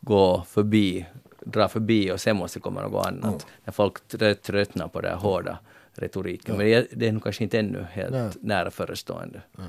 gå 0.01 0.45
förbi 0.49 1.07
dra 1.47 1.69
förbi 1.69 2.13
och 2.13 2.21
sen 2.21 2.37
måste 2.37 2.59
det 2.59 2.63
komma 2.63 2.83
något 2.83 3.07
annat. 3.07 3.25
Mm. 3.25 3.39
När 3.65 3.73
folk 3.73 4.09
tröttnar 4.43 4.89
på 4.89 5.01
det 5.01 5.09
här 5.09 5.17
hårda 5.17 5.59
retoriken. 5.99 6.55
Ja. 6.55 6.59
Men 6.59 6.87
det 6.93 7.09
är 7.09 7.13
nog 7.13 7.23
kanske 7.23 7.45
inte 7.45 7.59
ännu 7.59 7.87
helt 7.91 8.13
Nej. 8.13 8.31
nära 8.41 8.71
förestående. 8.71 9.43
Ja. 9.57 9.65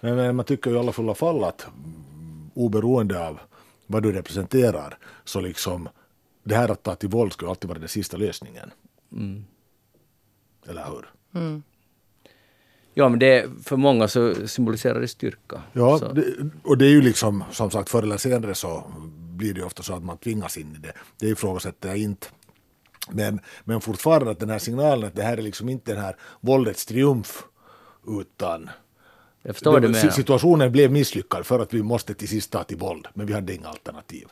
Men, 0.00 0.16
men 0.16 0.36
man 0.36 0.44
tycker 0.44 0.70
ju 0.70 0.76
i 0.76 0.78
alla 0.78 0.92
fulla 0.92 1.14
fall 1.14 1.44
att 1.44 1.66
oberoende 2.54 3.28
av 3.28 3.40
vad 3.86 4.02
du 4.02 4.12
representerar 4.12 4.98
så 5.24 5.40
liksom 5.40 5.88
det 6.42 6.54
här 6.54 6.68
att 6.68 6.82
ta 6.82 6.94
till 6.94 7.08
våld 7.08 7.32
skulle 7.32 7.50
alltid 7.50 7.68
vara 7.68 7.78
den 7.78 7.88
sista 7.88 8.16
lösningen. 8.16 8.70
Mm. 9.12 9.44
Eller 10.66 10.84
hur? 10.84 11.06
Mm. 11.40 11.62
Ja, 12.94 13.08
men 13.08 13.18
det, 13.18 13.50
för 13.62 13.76
många 13.76 14.08
så 14.08 14.48
symboliserar 14.48 15.00
det 15.00 15.08
styrka. 15.08 15.62
Ja, 15.72 16.12
det, 16.14 16.24
och 16.62 16.78
det 16.78 16.86
är 16.86 16.90
ju 16.90 17.02
liksom 17.02 17.44
som 17.50 17.70
sagt 17.70 17.90
förr 17.90 18.02
eller 18.02 18.16
senare 18.16 18.54
så 18.54 18.84
blir 19.36 19.54
det 19.54 19.62
ofta 19.62 19.82
så 19.82 19.94
att 19.94 20.04
man 20.04 20.18
tvingas 20.18 20.56
in 20.56 20.74
i 20.74 20.78
det. 20.78 20.92
Det 21.18 21.28
ifrågasätter 21.28 21.88
jag 21.88 21.98
inte. 21.98 22.26
Men, 23.10 23.40
men 23.64 23.80
fortfarande 23.80 24.30
att 24.30 24.40
den 24.40 24.50
här 24.50 24.58
signalen 24.58 25.08
att 25.08 25.14
det 25.14 25.22
här 25.22 25.36
är 25.36 25.42
liksom 25.42 25.68
inte 25.68 25.92
den 25.92 26.02
här 26.02 26.16
våldets 26.40 26.86
triumf 26.86 27.44
utan 28.20 28.70
jag 29.42 29.54
förstår 29.54 29.80
det, 29.80 29.88
det 29.88 30.12
situationen 30.12 30.72
blev 30.72 30.92
misslyckad 30.92 31.46
för 31.46 31.60
att 31.60 31.74
vi 31.74 31.82
måste 31.82 32.14
till 32.14 32.28
sist 32.28 32.50
ta 32.50 32.64
till 32.64 32.76
våld 32.76 33.06
men 33.14 33.26
vi 33.26 33.32
hade 33.32 33.54
inga 33.54 33.68
alternativ. 33.68 34.28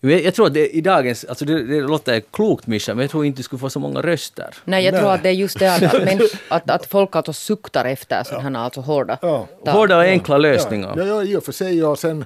Jag 0.00 0.34
tror 0.34 0.46
att 0.46 0.54
det, 0.54 0.76
i 0.76 0.80
dagens, 0.80 1.24
alltså 1.24 1.44
det, 1.44 1.62
det 1.62 1.80
låter 1.80 2.20
klokt 2.20 2.66
Mischa, 2.66 2.94
men 2.94 3.02
jag 3.02 3.10
tror 3.10 3.24
inte 3.24 3.36
du 3.36 3.42
skulle 3.42 3.60
få 3.60 3.70
så 3.70 3.80
många 3.80 4.02
röster. 4.02 4.54
Nej, 4.64 4.84
jag 4.84 4.92
Nej. 4.92 5.00
tror 5.00 5.12
att 5.12 5.22
det 5.22 5.28
är 5.28 5.32
just 5.32 5.58
det 5.58 5.74
att, 5.74 5.82
att, 5.82 6.04
men, 6.04 6.20
att, 6.48 6.70
att 6.70 6.86
folk 6.86 7.16
alltså 7.16 7.32
suktar 7.32 7.84
efter 7.84 8.24
sådana 8.24 8.58
här 8.58 8.64
alltså 8.64 8.80
hårda... 8.80 9.18
Ja. 9.22 9.48
Hårda 9.66 9.96
och 9.96 10.02
enkla 10.02 10.38
lösningar. 10.38 10.94
Ja, 10.96 11.04
ja, 11.04 11.22
i 11.22 11.36
och 11.36 11.44
för 11.44 11.52
sig. 11.52 11.84
Och, 11.84 11.98
sen, 11.98 12.24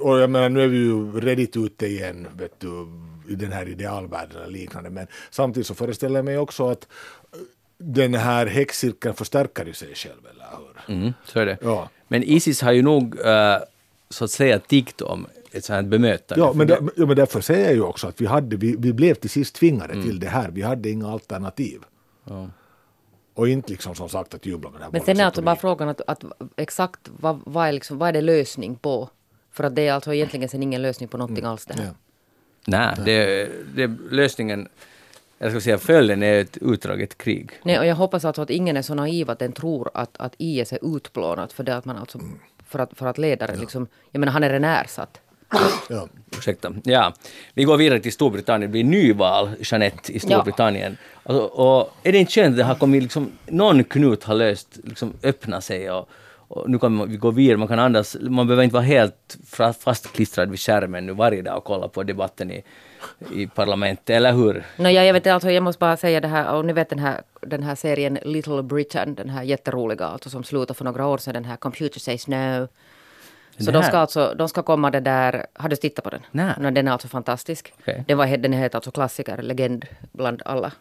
och 0.00 0.18
jag 0.18 0.30
menar, 0.30 0.48
nu 0.48 0.62
är 0.62 0.68
vi 0.68 0.76
ju 0.76 1.20
redigt 1.20 1.56
ute 1.56 1.86
igen, 1.86 2.26
vet 2.36 2.60
du, 2.60 2.68
i 3.32 3.34
den 3.34 3.52
här 3.52 3.68
idealvärlden 3.68 4.36
eller 4.36 4.52
liknande. 4.52 4.90
Men 4.90 5.06
samtidigt 5.30 5.66
så 5.66 5.74
föreställer 5.74 6.16
jag 6.16 6.24
mig 6.24 6.38
också 6.38 6.68
att 6.68 6.88
den 7.78 8.14
här 8.14 8.46
häxcirkeln 8.46 9.14
förstärker 9.14 9.64
ju 9.64 9.72
sig 9.72 9.94
själv, 9.94 10.26
eller 10.30 10.46
hur? 10.56 10.94
Mm, 10.94 11.12
så 11.24 11.40
är 11.40 11.46
det. 11.46 11.58
Ja. 11.62 11.88
Men 12.08 12.22
Isis 12.22 12.62
har 12.62 12.72
ju 12.72 12.82
nog, 12.82 13.14
uh, 13.14 13.24
så 14.10 14.24
att 14.24 14.30
säga, 14.30 14.58
tiggt 14.58 15.00
om 15.00 15.26
ett 15.52 15.64
sånt 15.64 15.88
bemötande. 15.88 16.44
Ja 16.44 16.52
men, 16.52 16.66
där, 16.66 16.78
ja, 16.96 17.06
men 17.06 17.16
därför 17.16 17.40
säger 17.40 17.64
jag 17.64 17.74
ju 17.74 17.82
också 17.82 18.06
att 18.06 18.20
vi, 18.20 18.26
hade, 18.26 18.56
vi, 18.56 18.76
vi 18.78 18.92
blev 18.92 19.14
till 19.14 19.30
sist 19.30 19.54
tvingade 19.54 19.92
mm. 19.92 20.04
till 20.06 20.20
det 20.20 20.28
här. 20.28 20.50
Vi 20.50 20.62
hade 20.62 20.90
inga 20.90 21.08
alternativ. 21.08 21.80
Ja. 22.24 22.48
Och 23.34 23.48
inte 23.48 23.70
liksom 23.70 23.94
som 23.94 24.08
sagt 24.08 24.34
att 24.34 24.46
jubla 24.46 24.70
med 24.70 24.80
det 24.80 24.84
här 24.84 24.92
Men 24.92 25.00
sen 25.00 25.20
är 25.20 25.24
alltså 25.24 25.42
bara 25.42 25.56
frågan 25.56 25.88
att, 25.88 26.00
att 26.06 26.24
exakt 26.56 27.00
vad, 27.20 27.40
vad, 27.46 27.68
är 27.68 27.72
liksom, 27.72 27.98
vad 27.98 28.08
är 28.08 28.12
det 28.12 28.20
lösning 28.20 28.74
på? 28.74 29.08
För 29.50 29.64
att 29.64 29.74
det 29.74 29.88
är 29.88 29.92
alltså 29.92 30.14
egentligen 30.14 30.48
sen 30.48 30.62
ingen 30.62 30.82
lösning 30.82 31.08
på 31.08 31.16
någonting 31.18 31.44
mm. 31.44 31.50
alls 31.50 31.66
det 31.66 31.74
här. 31.74 31.84
Ja. 31.84 31.90
Nej, 32.66 32.96
det, 33.04 33.48
det, 33.74 33.90
lösningen, 34.10 34.68
jag 35.38 35.50
ska 35.50 35.60
säga 35.60 35.78
följden 35.78 36.22
är 36.22 36.40
ett 36.40 36.58
utdraget 36.60 37.18
krig. 37.18 37.50
Nej, 37.62 37.78
och 37.78 37.86
jag 37.86 37.94
hoppas 37.94 38.24
alltså 38.24 38.42
att 38.42 38.50
ingen 38.50 38.76
är 38.76 38.82
så 38.82 38.94
naiv 38.94 39.30
att 39.30 39.38
den 39.38 39.52
tror 39.52 39.90
att, 39.94 40.16
att 40.16 40.34
IS 40.38 40.72
är 40.72 40.96
utplånat 40.96 41.52
för 41.52 41.64
det 41.64 41.76
att 41.76 41.84
man 41.84 41.96
alltså, 41.96 42.18
för 42.66 42.78
att, 42.78 42.90
för 42.98 43.06
att 43.06 43.18
ledaren 43.18 43.54
ja. 43.54 43.60
liksom, 43.60 43.86
jag 44.10 44.20
menar 44.20 44.32
han 44.32 44.44
är 44.44 44.50
redan 44.50 44.70
ersatt. 44.70 45.20
Ja. 45.88 46.08
Ursäkta. 46.38 46.72
Ja. 46.84 47.12
Vi 47.54 47.64
går 47.64 47.76
vidare 47.76 48.00
till 48.00 48.12
Storbritannien. 48.12 48.70
Det 48.70 48.72
blir 48.72 48.84
nyval, 48.84 49.50
Jeanette, 49.60 50.12
i 50.12 50.20
Storbritannien. 50.20 50.96
Ja. 51.00 51.18
Alltså, 51.22 51.44
och 51.44 51.92
är 52.02 52.12
det 52.12 52.18
inte 52.18 52.32
skönt 52.32 52.50
att 52.50 52.56
det 52.56 52.64
har 52.64 52.74
kommit 52.74 53.02
liksom, 53.02 53.32
någon 53.46 53.84
knut 53.84 54.24
har 54.24 54.34
löst, 54.34 54.78
liksom 54.84 55.12
öppna 55.22 55.60
sig 55.60 55.90
och, 55.90 56.08
och 56.52 56.70
nu 56.70 56.78
kan 56.78 57.08
vi 57.08 57.16
gå 57.16 57.30
vidare, 57.30 57.56
man 57.56 57.68
kan 57.68 57.78
andas, 57.78 58.16
man 58.20 58.46
behöver 58.46 58.62
inte 58.62 58.74
vara 58.74 58.84
helt 58.84 59.38
fastklistrad 59.80 60.50
vid 60.50 60.60
skärmen 60.60 61.06
nu 61.06 61.12
varje 61.12 61.42
dag 61.42 61.56
och 61.56 61.64
kolla 61.64 61.88
på 61.88 62.02
debatten 62.02 62.50
i, 62.50 62.64
i 63.34 63.46
parlamentet, 63.46 64.10
eller 64.16 64.32
hur? 64.32 64.64
No, 64.76 64.88
ja, 64.88 65.02
jag, 65.04 65.12
vet, 65.12 65.26
alltså, 65.26 65.50
jag 65.50 65.62
måste 65.62 65.80
bara 65.80 65.96
säga 65.96 66.20
det 66.20 66.28
här, 66.28 66.54
och 66.54 66.64
ni 66.64 66.72
vet 66.72 66.88
den 66.88 66.98
här, 66.98 67.22
den 67.40 67.62
här 67.62 67.74
serien 67.74 68.18
Little 68.22 68.62
Britain, 68.62 69.14
den 69.14 69.30
här 69.30 69.42
jätteroliga, 69.42 70.06
alltså 70.06 70.30
som 70.30 70.44
slutade 70.44 70.74
för 70.74 70.84
några 70.84 71.06
år 71.06 71.18
sedan, 71.18 71.34
den 71.34 71.44
här 71.44 71.56
Computer 71.56 72.00
Says 72.00 72.28
No. 72.28 72.68
Så 73.58 73.70
de 73.70 73.82
ska, 73.82 73.98
alltså, 73.98 74.34
de 74.38 74.48
ska 74.48 74.62
komma 74.62 74.90
det 74.90 75.00
där... 75.00 75.46
Har 75.54 75.68
du 75.68 75.76
tittat 75.76 76.04
på 76.04 76.10
den? 76.10 76.20
Nej. 76.30 76.54
No, 76.58 76.70
den 76.70 76.88
är 76.88 76.92
alltså 76.92 77.08
fantastisk. 77.08 77.72
Okay. 77.78 78.02
Den, 78.06 78.18
var, 78.18 78.36
den 78.36 78.52
heter 78.52 78.76
alltså 78.76 78.90
klassiker, 78.90 79.42
legend 79.42 79.84
bland 80.12 80.42
alla 80.44 80.72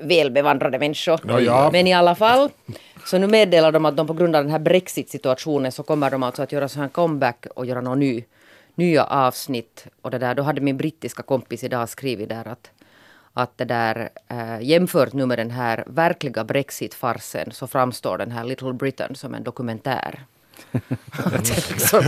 välbevandrade 0.00 0.78
människor. 0.78 1.20
No, 1.24 1.40
ja. 1.40 1.70
Men 1.72 1.86
i 1.86 1.92
alla 1.92 2.14
fall. 2.14 2.50
Så 3.06 3.18
nu 3.18 3.26
meddelar 3.26 3.72
de 3.72 3.84
att 3.84 3.96
de 3.96 4.06
på 4.06 4.12
grund 4.12 4.36
av 4.36 4.44
den 4.44 4.52
här 4.52 4.58
Brexit-situationen 4.58 5.72
så 5.72 5.82
kommer 5.82 6.10
de 6.10 6.22
alltså 6.22 6.42
att 6.42 6.52
göra 6.52 6.68
så 6.68 6.80
här 6.80 6.88
comeback 6.88 7.46
och 7.54 7.66
göra 7.66 7.80
något 7.80 7.98
ny, 7.98 8.24
nya 8.74 9.04
avsnitt. 9.04 9.86
Och 10.02 10.10
det 10.10 10.18
där, 10.18 10.34
då 10.34 10.42
hade 10.42 10.60
min 10.60 10.76
brittiska 10.76 11.22
kompis 11.22 11.64
idag 11.64 11.88
skrivit 11.88 12.28
där 12.28 12.48
att 12.48 12.70
att 13.34 13.58
det 13.58 13.64
där 13.64 14.10
äh, 14.28 14.62
jämfört 14.62 15.12
nu 15.12 15.26
med 15.26 15.38
den 15.38 15.50
här 15.50 15.84
verkliga 15.86 16.44
Brexit-farsen 16.44 17.52
så 17.52 17.66
framstår 17.66 18.18
den 18.18 18.30
här 18.30 18.44
Little 18.44 18.72
Britain 18.72 19.14
som 19.14 19.34
en 19.34 19.42
dokumentär. 19.42 20.24
liksom, 21.70 22.02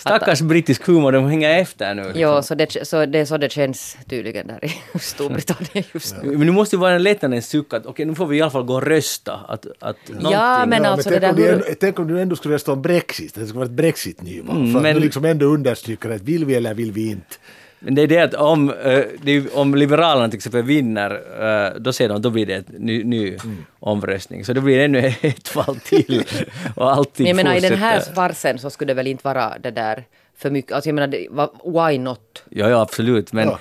Stackars 0.00 0.40
brittisk 0.40 0.86
humor, 0.86 1.12
de 1.12 1.28
hänger 1.28 1.58
efter 1.58 1.94
nu. 1.94 2.02
Liksom. 2.02 2.20
Ja, 2.20 2.42
så 2.42 2.54
det, 2.54 2.86
så 2.86 3.06
det 3.06 3.18
är 3.18 3.24
så 3.24 3.36
det 3.36 3.52
känns 3.52 3.96
tydligen 4.08 4.46
där 4.46 4.64
i 4.64 4.98
Storbritannien 4.98 5.84
just 5.92 6.16
nu. 6.22 6.30
Men 6.30 6.46
nu 6.46 6.52
måste 6.52 6.76
det 6.76 6.80
vara 6.80 6.94
en 6.94 7.02
lättnad 7.02 7.44
suck 7.44 7.72
att 7.72 7.86
okej, 7.86 8.06
nu 8.06 8.14
får 8.14 8.26
vi 8.26 8.36
i 8.36 8.42
alla 8.42 8.50
fall 8.50 8.62
gå 8.62 8.74
och 8.74 8.82
rösta. 8.82 9.32
Att, 9.48 9.66
att 9.78 9.96
ja, 10.22 10.64
men 10.66 10.84
alltså 10.84 11.10
ja, 11.14 11.20
men 11.20 11.36
det 11.36 11.42
där... 11.42 11.62
Hur... 11.66 11.74
tänk 11.80 11.98
om 11.98 12.08
du 12.08 12.20
ändå 12.20 12.36
skulle 12.36 12.54
rösta 12.54 12.72
om 12.72 12.82
Brexit, 12.82 13.34
det 13.34 13.46
skulle 13.46 13.58
vara 13.58 13.66
ett 13.66 13.72
Brexit-nyval. 13.72 14.56
Mm, 14.56 14.72
för 14.72 14.80
men... 14.80 14.90
att 14.90 14.96
du 14.96 15.00
liksom 15.00 15.24
ändå 15.24 15.46
understryker 15.46 16.10
att 16.10 16.22
vill 16.22 16.44
vi 16.44 16.54
eller 16.54 16.74
vill 16.74 16.92
vi 16.92 17.10
inte. 17.10 17.36
Men 17.82 17.94
det 17.94 18.02
är 18.02 18.06
det 18.06 18.18
att 18.18 18.34
om, 18.34 18.70
uh, 18.70 19.46
om 19.52 19.74
Liberalerna 19.74 20.28
till 20.28 20.36
exempel 20.36 20.62
vinner, 20.62 21.10
uh, 21.12 21.80
då 21.80 21.92
säger 21.92 22.08
de 22.08 22.22
då 22.22 22.30
blir 22.30 22.46
det 22.46 22.54
en 22.54 22.64
ny, 22.78 23.04
ny 23.04 23.28
mm. 23.28 23.64
omröstning. 23.80 24.44
Så 24.44 24.52
då 24.52 24.60
blir 24.60 24.78
det 24.78 24.84
ännu 24.84 25.14
ett 25.20 25.48
fall 25.48 25.76
till. 25.76 26.24
och 26.76 26.92
allting 26.92 27.24
Men 27.24 27.28
jag 27.28 27.36
menar 27.36 27.50
fortsätter. 27.50 27.74
i 27.74 27.78
den 27.78 27.88
här 27.88 28.00
farsen 28.00 28.58
så 28.58 28.70
skulle 28.70 28.90
det 28.90 28.96
väl 28.96 29.06
inte 29.06 29.24
vara 29.24 29.58
det 29.58 29.70
där 29.70 30.04
för 30.36 30.50
mycket, 30.50 30.72
alltså 30.72 30.88
jag 30.88 30.94
menar, 30.94 31.88
why 31.90 31.98
not? 31.98 32.44
Ja, 32.48 32.68
ja 32.68 32.80
absolut, 32.80 33.32
men 33.32 33.48
ja. 33.48 33.58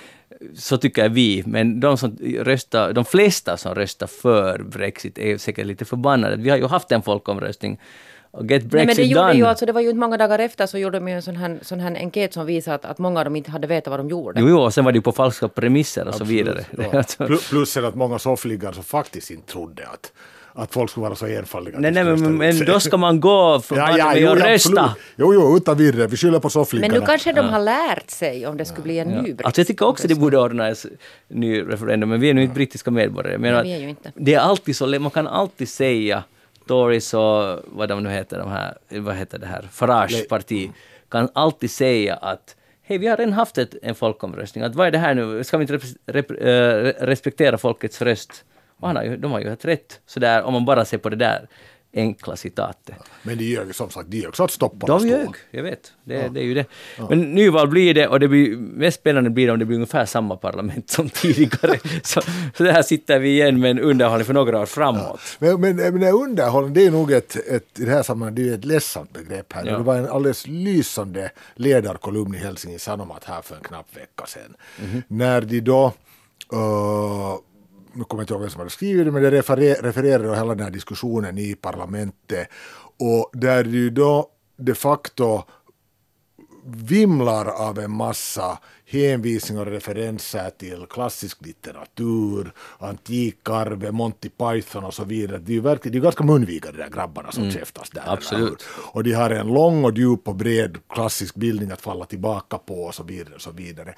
så 0.55 0.77
tycker 0.77 1.09
vi. 1.09 1.43
Men 1.45 1.79
de, 1.79 1.97
som 1.97 2.17
röstar, 2.39 2.93
de 2.93 3.05
flesta 3.05 3.57
som 3.57 3.75
röstar 3.75 4.07
för 4.07 4.63
Brexit 4.63 5.17
är 5.17 5.37
säkert 5.37 5.65
lite 5.65 5.85
förbannade. 5.85 6.35
Vi 6.35 6.49
har 6.49 6.57
ju 6.57 6.67
haft 6.67 6.91
en 6.91 7.01
folkomröstning 7.01 7.79
och 8.31 8.51
get 8.51 8.63
Brexit 8.63 8.73
Nej, 8.73 8.85
men 8.85 8.95
det 8.95 9.03
gjorde 9.03 9.27
done. 9.27 9.33
Ju, 9.33 9.45
alltså, 9.45 9.65
det 9.65 9.71
var 9.71 9.81
ju 9.81 9.89
inte 9.89 9.99
många 9.99 10.17
dagar 10.17 10.39
efter 10.39 10.65
så 10.65 10.77
gjorde 10.77 10.99
de 10.99 11.07
ju 11.07 11.13
en 11.13 11.21
sån 11.21 11.35
här, 11.35 11.59
sån 11.61 11.79
här 11.79 11.95
enkät 11.95 12.33
som 12.33 12.45
visade 12.45 12.75
att, 12.75 12.85
att 12.85 12.97
många 12.97 13.19
av 13.19 13.25
dem 13.25 13.35
inte 13.35 13.51
hade 13.51 13.67
vetat 13.67 13.91
vad 13.91 13.99
de 13.99 14.09
gjorde. 14.09 14.41
Jo, 14.41 14.49
jo 14.49 14.59
och 14.59 14.73
sen 14.73 14.85
var 14.85 14.91
det 14.91 14.95
ju 14.95 15.01
på 15.01 15.11
falska 15.11 15.47
premisser 15.47 16.01
och 16.01 16.07
Absolut, 16.07 16.27
så 16.27 16.33
vidare. 16.33 16.65
Ja. 17.19 17.37
Plus 17.49 17.77
att 17.77 17.95
många 17.95 18.19
soffliggare 18.19 18.73
som 18.73 18.83
faktiskt 18.83 19.31
inte 19.31 19.51
trodde 19.51 19.87
att 19.87 20.11
att 20.53 20.73
folk 20.73 20.91
skulle 20.91 21.03
vara 21.03 21.15
så 21.15 21.25
enfaldiga. 21.25 21.79
Nej, 21.79 21.91
nej 21.91 22.03
men, 22.03 22.37
men 22.37 22.65
då 22.65 22.79
ska 22.79 22.97
man 22.97 23.19
gå 23.19 23.59
för 23.59 23.77
ja, 23.77 23.97
ja, 23.97 24.13
jo, 24.15 24.29
och 24.29 24.37
rösta. 24.37 24.95
Jo, 25.15 25.33
jo, 25.33 25.57
utan 25.57 25.77
vidare. 25.77 26.07
Vi 26.07 26.17
skyller 26.17 26.39
på 26.39 26.49
soffliggarna. 26.49 26.93
Men 26.93 27.01
nu 27.01 27.05
kanske 27.05 27.33
de 27.33 27.49
har 27.49 27.59
lärt 27.59 28.09
sig 28.09 28.47
om 28.47 28.57
det 28.57 28.65
skulle 28.65 28.83
bli 28.83 28.99
en 28.99 29.09
ja. 29.09 29.21
ny 29.21 29.21
Brexit. 29.21 29.45
Alltså 29.45 29.61
jag 29.61 29.67
tycker 29.67 29.87
också 29.87 30.07
det 30.07 30.15
borde 30.15 30.37
ordnas 30.37 30.85
ny 31.27 31.61
referendum, 31.61 32.09
men 32.09 32.19
vi 32.19 32.29
är 32.29 32.33
nu 32.33 32.41
inte 32.41 32.53
brittiska 32.53 32.91
medborgare. 32.91 33.37
Men 33.37 33.53
nej, 33.53 33.63
vi 33.63 33.73
är 33.73 33.79
ju 33.79 33.89
inte. 33.89 34.11
Det 34.15 34.33
är 34.33 34.39
alltid 34.39 34.75
så, 34.75 34.99
man 34.99 35.11
kan 35.11 35.27
alltid 35.27 35.69
säga 35.69 36.23
Tories 36.69 37.13
och 37.13 37.59
vad 37.65 37.89
de 37.89 38.03
nu 38.03 38.09
heter, 38.09 38.39
de 38.39 38.51
här, 38.51 38.77
vad 38.89 39.15
heter 39.15 39.39
det 39.39 39.45
här, 39.45 39.61
Farage 39.71 40.27
parti, 40.29 40.71
kan 41.09 41.29
alltid 41.33 41.71
säga 41.71 42.15
att 42.15 42.55
hej, 42.81 42.97
vi 42.97 43.07
har 43.07 43.17
redan 43.17 43.33
haft 43.33 43.57
ett, 43.57 43.75
en 43.81 43.95
folkomröstning, 43.95 44.63
att 44.63 44.75
vad 44.75 44.87
är 44.87 44.91
det 44.91 44.97
här 44.97 45.13
nu, 45.13 45.43
ska 45.43 45.57
vi 45.57 45.61
inte 45.61 45.79
rep, 46.05 46.31
äh, 46.31 47.05
respektera 47.05 47.57
folkets 47.57 48.01
röst? 48.01 48.45
Och 48.79 48.87
han 48.87 48.95
har 48.95 49.03
ju, 49.03 49.17
de 49.17 49.31
har 49.31 49.39
ju 49.39 49.49
helt 49.49 49.65
rätt, 49.65 50.01
sådär 50.05 50.43
om 50.43 50.53
man 50.53 50.65
bara 50.65 50.85
ser 50.85 50.97
på 50.97 51.09
det 51.09 51.15
där 51.15 51.47
enkla 51.93 52.35
citatet. 52.35 52.95
Men 53.23 53.37
de 53.37 53.43
ljög 53.43 53.75
som 53.75 53.89
sagt, 53.89 54.11
de 54.11 54.17
ljög 54.17 54.35
så 54.35 54.43
att 54.43 54.51
stoppa 54.51 54.87
De 54.87 55.07
ljög, 55.07 55.29
jag 55.51 55.63
vet. 55.63 55.93
Det, 56.03 56.13
ja. 56.13 56.29
det 56.29 56.39
är 56.39 56.43
ju 56.43 56.53
det. 56.53 56.65
Ja. 56.97 57.07
Men 57.09 57.21
nyval 57.21 57.67
blir 57.67 57.93
det 57.93 58.07
och 58.07 58.19
det 58.19 58.27
blir, 58.27 58.57
mest 58.57 58.99
spännande 58.99 59.29
blir 59.29 59.45
det 59.47 59.53
om 59.53 59.59
det 59.59 59.65
blir 59.65 59.75
ungefär 59.75 60.05
samma 60.05 60.37
parlament 60.37 60.89
som 60.89 61.09
tidigare. 61.13 61.79
så, 62.03 62.21
så 62.57 62.63
där 62.63 62.81
sitter 62.81 63.19
vi 63.19 63.29
igen 63.29 63.59
med 63.59 63.71
en 63.71 63.79
underhållning 63.79 64.25
för 64.25 64.33
några 64.33 64.59
år 64.59 64.65
framåt. 64.65 65.19
Ja. 65.39 65.57
Men, 65.57 65.61
men, 65.61 65.75
men 65.75 66.13
underhållning, 66.13 66.73
det 66.73 66.85
är 66.85 66.91
nog 66.91 67.11
ett, 67.11 67.35
ett, 67.35 67.79
i 67.79 67.85
det 67.85 67.91
här 67.91 68.03
sammanhanget, 68.03 68.35
det 68.35 68.49
är 68.49 68.53
ett 68.53 68.65
ledsamt 68.65 69.13
begrepp 69.13 69.53
här. 69.53 69.65
Det 69.65 69.77
var 69.77 69.95
en 69.95 70.09
alldeles 70.09 70.47
lysande 70.47 71.31
ledarkolumn 71.55 72.35
i 72.35 72.37
Helsingin 72.37 72.79
Sanomat 72.79 73.23
här 73.23 73.41
för 73.41 73.55
en 73.55 73.63
knapp 73.63 73.97
vecka 73.97 74.25
sedan. 74.25 74.55
Mm 74.79 74.91
-hmm. 74.91 75.03
När 75.07 75.41
de 75.41 75.59
då 75.59 75.93
uh, 76.53 77.35
nu 77.93 78.03
kommer 78.03 78.21
jag 78.21 78.23
inte 78.23 78.33
ihåg 78.33 78.41
vem 78.41 78.49
som 78.49 78.59
hade 78.59 78.71
skrivit 78.71 79.05
det, 79.05 79.11
men 79.11 79.23
det 79.23 79.31
refererar, 79.31 79.81
refererar 79.81 80.35
hela 80.35 80.55
den 80.55 80.63
här 80.63 80.71
diskussionen 80.71 81.37
i 81.37 81.55
parlamentet 81.55 82.47
och 82.99 83.29
där 83.33 83.63
ju 83.63 83.89
då 83.89 84.29
de 84.57 84.75
facto 84.75 85.43
vimlar 86.65 87.45
av 87.45 87.79
en 87.79 87.91
massa 87.91 88.59
hänvisningar 88.85 89.61
och 89.61 89.71
referenser 89.71 90.49
till 90.49 90.85
klassisk 90.89 91.45
litteratur, 91.45 92.53
antikarve, 92.79 93.91
Monty 93.91 94.29
Python 94.29 94.83
och 94.83 94.93
så 94.93 95.03
vidare. 95.03 95.37
Det 95.37 95.51
är 95.51 95.53
ju 95.53 95.61
verkligen, 95.61 95.91
det 95.91 95.99
är 95.99 96.01
ganska 96.01 96.23
munviga 96.23 96.71
de 96.71 96.77
där 96.77 96.89
grabbarna 96.89 97.31
som 97.31 97.43
mm. 97.43 97.55
käftas 97.55 97.89
där. 97.89 98.03
Absolut. 98.05 98.63
Och 98.91 99.03
de 99.03 99.13
har 99.13 99.29
en 99.29 99.47
lång 99.47 99.85
och 99.85 99.97
djup 99.97 100.27
och 100.27 100.35
bred 100.35 100.77
klassisk 100.89 101.35
bildning 101.35 101.71
att 101.71 101.81
falla 101.81 102.05
tillbaka 102.05 102.57
på 102.57 102.83
och 102.83 102.95
så 102.95 103.03
vidare. 103.03 103.35
Och 103.35 103.41
så 103.41 103.51
vidare. 103.51 103.95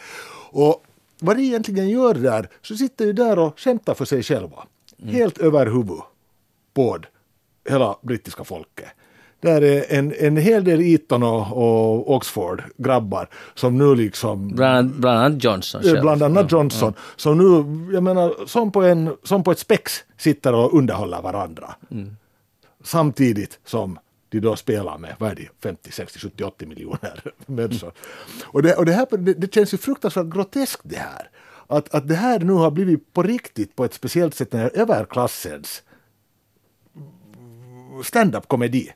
Och 0.51 0.83
vad 1.21 1.37
de 1.37 1.43
egentligen 1.43 1.89
gör 1.89 2.13
där, 2.13 2.49
så 2.61 2.75
sitter 2.75 3.05
ju 3.05 3.13
där 3.13 3.39
och 3.39 3.59
skämtar 3.59 3.93
för 3.93 4.05
sig 4.05 4.23
själva. 4.23 4.67
Mm. 5.01 5.15
Helt 5.15 5.37
över 5.37 5.65
huvud 5.65 6.01
på 6.73 6.97
hela 7.69 7.95
brittiska 8.01 8.43
folket. 8.43 8.87
Där 9.41 9.61
är 9.61 9.85
en, 9.89 10.13
en 10.19 10.37
hel 10.37 10.63
del 10.63 10.81
Eton 10.81 11.23
och, 11.23 11.57
och 11.57 12.15
Oxford-grabbar 12.15 13.29
som 13.55 13.77
nu 13.77 13.95
liksom... 13.95 14.47
Bland, 14.47 14.99
bland 14.99 15.19
annat 15.19 15.43
Johnson 15.43 15.81
själv. 15.81 16.01
Bland 16.01 16.23
annat 16.23 16.51
Johnson. 16.51 16.93
Ja. 16.97 17.03
Som 17.15 17.37
nu, 17.37 17.93
jag 17.93 18.03
menar, 18.03 18.45
som 18.45 18.71
på, 18.71 18.81
en, 18.81 19.15
som 19.23 19.43
på 19.43 19.51
ett 19.51 19.59
spex 19.59 20.03
sitter 20.17 20.53
och 20.53 20.73
underhåller 20.77 21.21
varandra. 21.21 21.75
Mm. 21.91 22.15
Samtidigt 22.83 23.59
som 23.65 23.99
de 24.31 24.39
då 24.39 24.55
spelar 24.55 24.97
med, 24.97 25.15
vad 25.19 25.31
är 25.31 25.35
det, 25.35 25.49
50, 25.63 25.91
60, 25.91 26.19
70, 26.19 26.43
80 26.43 26.65
miljoner 26.65 27.33
människor. 27.45 27.91
Och, 28.43 28.63
det, 28.63 28.75
och 28.75 28.85
det, 28.85 28.91
här, 28.91 29.17
det, 29.17 29.33
det 29.33 29.53
känns 29.53 29.73
ju 29.73 29.77
fruktansvärt 29.77 30.33
groteskt 30.33 30.81
det 30.83 30.97
här. 30.97 31.29
Att, 31.67 31.95
att 31.95 32.07
det 32.07 32.15
här 32.15 32.39
nu 32.39 32.53
har 32.53 32.71
blivit 32.71 33.13
på 33.13 33.23
riktigt 33.23 33.75
på 33.75 33.85
ett 33.85 33.93
speciellt 33.93 34.35
sätt 34.35 34.51
den 34.51 34.61
här 34.61 34.71
överklassens 34.73 35.83
stand-up 38.03 38.47
komedi. 38.47 38.91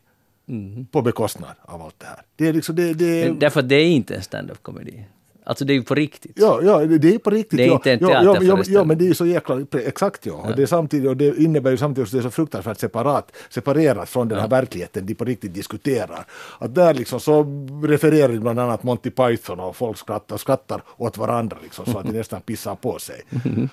Mm. 0.48 0.86
På 0.86 1.02
bekostnad 1.02 1.56
av 1.62 1.82
allt 1.82 2.00
det 2.00 2.06
här. 2.06 2.22
Det 2.36 2.48
är 2.48 2.54
liksom, 2.54 2.76
det, 2.76 2.94
det... 2.94 3.30
Därför 3.40 3.62
det 3.62 3.76
är 3.76 3.88
inte 3.88 4.16
en 4.16 4.24
stand-up 4.24 4.64
komedi. 4.64 5.06
Alltså 5.48 5.66
det 5.66 5.74
är 5.74 5.76
ju 5.76 5.84
på 5.84 5.96
riktigt. 5.96 6.32
Ja, 6.36 6.60
ja 6.64 6.80
det 6.80 7.16
är 7.16 7.18
på 7.18 7.30
riktigt. 7.30 7.58
Det 7.58 7.64
är 7.64 7.68
ja, 7.68 7.74
inte 7.74 7.92
en 7.92 8.00
ja, 8.02 8.38
ja, 8.42 8.64
ja, 8.66 8.84
men 8.84 8.98
det 8.98 9.04
är 9.04 9.08
ju 9.08 9.14
så 9.14 9.26
jäkla... 9.26 9.62
Exakt 9.72 10.26
ja. 10.26 10.42
ja. 10.44 10.50
Och, 10.50 10.56
det 10.56 10.62
är 10.62 10.66
samtidigt, 10.66 11.10
och 11.10 11.18
det 11.18 11.38
innebär 11.38 11.72
ju 11.72 11.78
samtidigt 11.78 12.08
att 12.08 12.12
det 12.12 12.18
är 12.18 12.22
så 12.22 12.32
fruktansvärt 12.32 12.80
separat, 12.80 13.32
separerat 13.50 14.10
från 14.10 14.28
den 14.28 14.38
här 14.38 14.46
ja. 14.46 14.50
verkligheten 14.50 15.06
de 15.06 15.16
på 15.16 15.26
riktigt 15.26 15.54
diskuterar. 15.54 16.26
Att 16.60 16.76
där 16.76 16.94
liksom 16.94 17.20
så 17.20 17.46
refererar 17.84 18.34
bland 18.34 18.60
annat 18.60 18.84
Monty 18.84 19.10
Python 19.10 19.60
och 19.60 19.76
folk 19.76 19.98
skrattar, 19.98 20.38
skrattar 20.38 20.82
åt 20.98 21.18
varandra 21.18 21.58
liksom, 21.64 21.86
så 21.86 21.98
att 21.98 22.06
de 22.06 22.12
nästan 22.18 22.42
pissar 22.42 22.76
på 22.76 23.00
sig. 23.00 23.22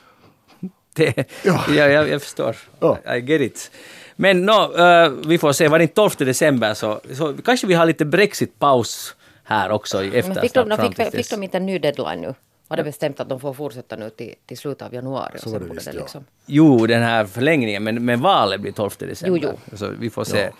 Det, 0.95 1.25
ja. 1.45 1.64
ja, 1.69 1.88
jag, 1.88 2.09
jag 2.09 2.23
förstår. 2.23 2.57
Ja. 2.81 2.99
I 3.17 3.21
get 3.21 3.41
it. 3.41 3.71
Men 4.17 4.47
no, 4.47 4.52
uh, 4.52 5.12
vi 5.26 5.38
får 5.38 5.52
se, 5.52 5.69
var 5.69 5.79
det 5.79 5.87
12 5.87 6.11
december 6.19 6.75
så, 6.75 7.00
så 7.12 7.35
kanske 7.45 7.67
vi 7.67 7.75
har 7.75 7.87
lite 7.87 8.05
Brexit-paus 8.05 9.14
här 9.44 9.70
också 9.70 10.04
i 10.04 10.06
eftersnack. 10.06 10.40
Fick 10.40 10.54
de, 10.54 10.76
fick, 10.76 10.96
fick, 10.96 11.11
fick 11.11 11.30
de 11.30 11.42
inte 11.42 11.56
en 11.56 11.66
ny 11.66 11.78
deadline 11.78 12.20
nu? 12.20 12.34
Har 12.72 12.76
det 12.76 12.84
bestämt 12.84 13.20
att 13.20 13.28
de 13.28 13.40
får 13.40 13.54
fortsätta 13.54 13.96
nu 13.96 14.11
till, 14.11 14.34
till 14.46 14.58
slutet 14.58 14.87
av 14.87 14.94
januari? 14.94 15.38
Så 15.38 15.50
var 15.50 15.58
det 15.58 15.75
visst, 15.75 15.87
det 15.87 15.92
liksom... 15.92 16.25
ja. 16.26 16.42
Jo, 16.46 16.87
den 16.87 17.02
här 17.02 17.25
förlängningen, 17.25 17.84
men, 17.84 18.04
men 18.04 18.20
valet 18.20 18.61
blir 18.61 18.72
12 18.72 18.90
december. 18.99 19.40
Jo, 19.42 19.58
jo. 19.70 19.76
Så 19.76 19.88
vi 19.88 20.11
får 20.11 20.25
se. 20.25 20.40
Ja. 20.40 20.50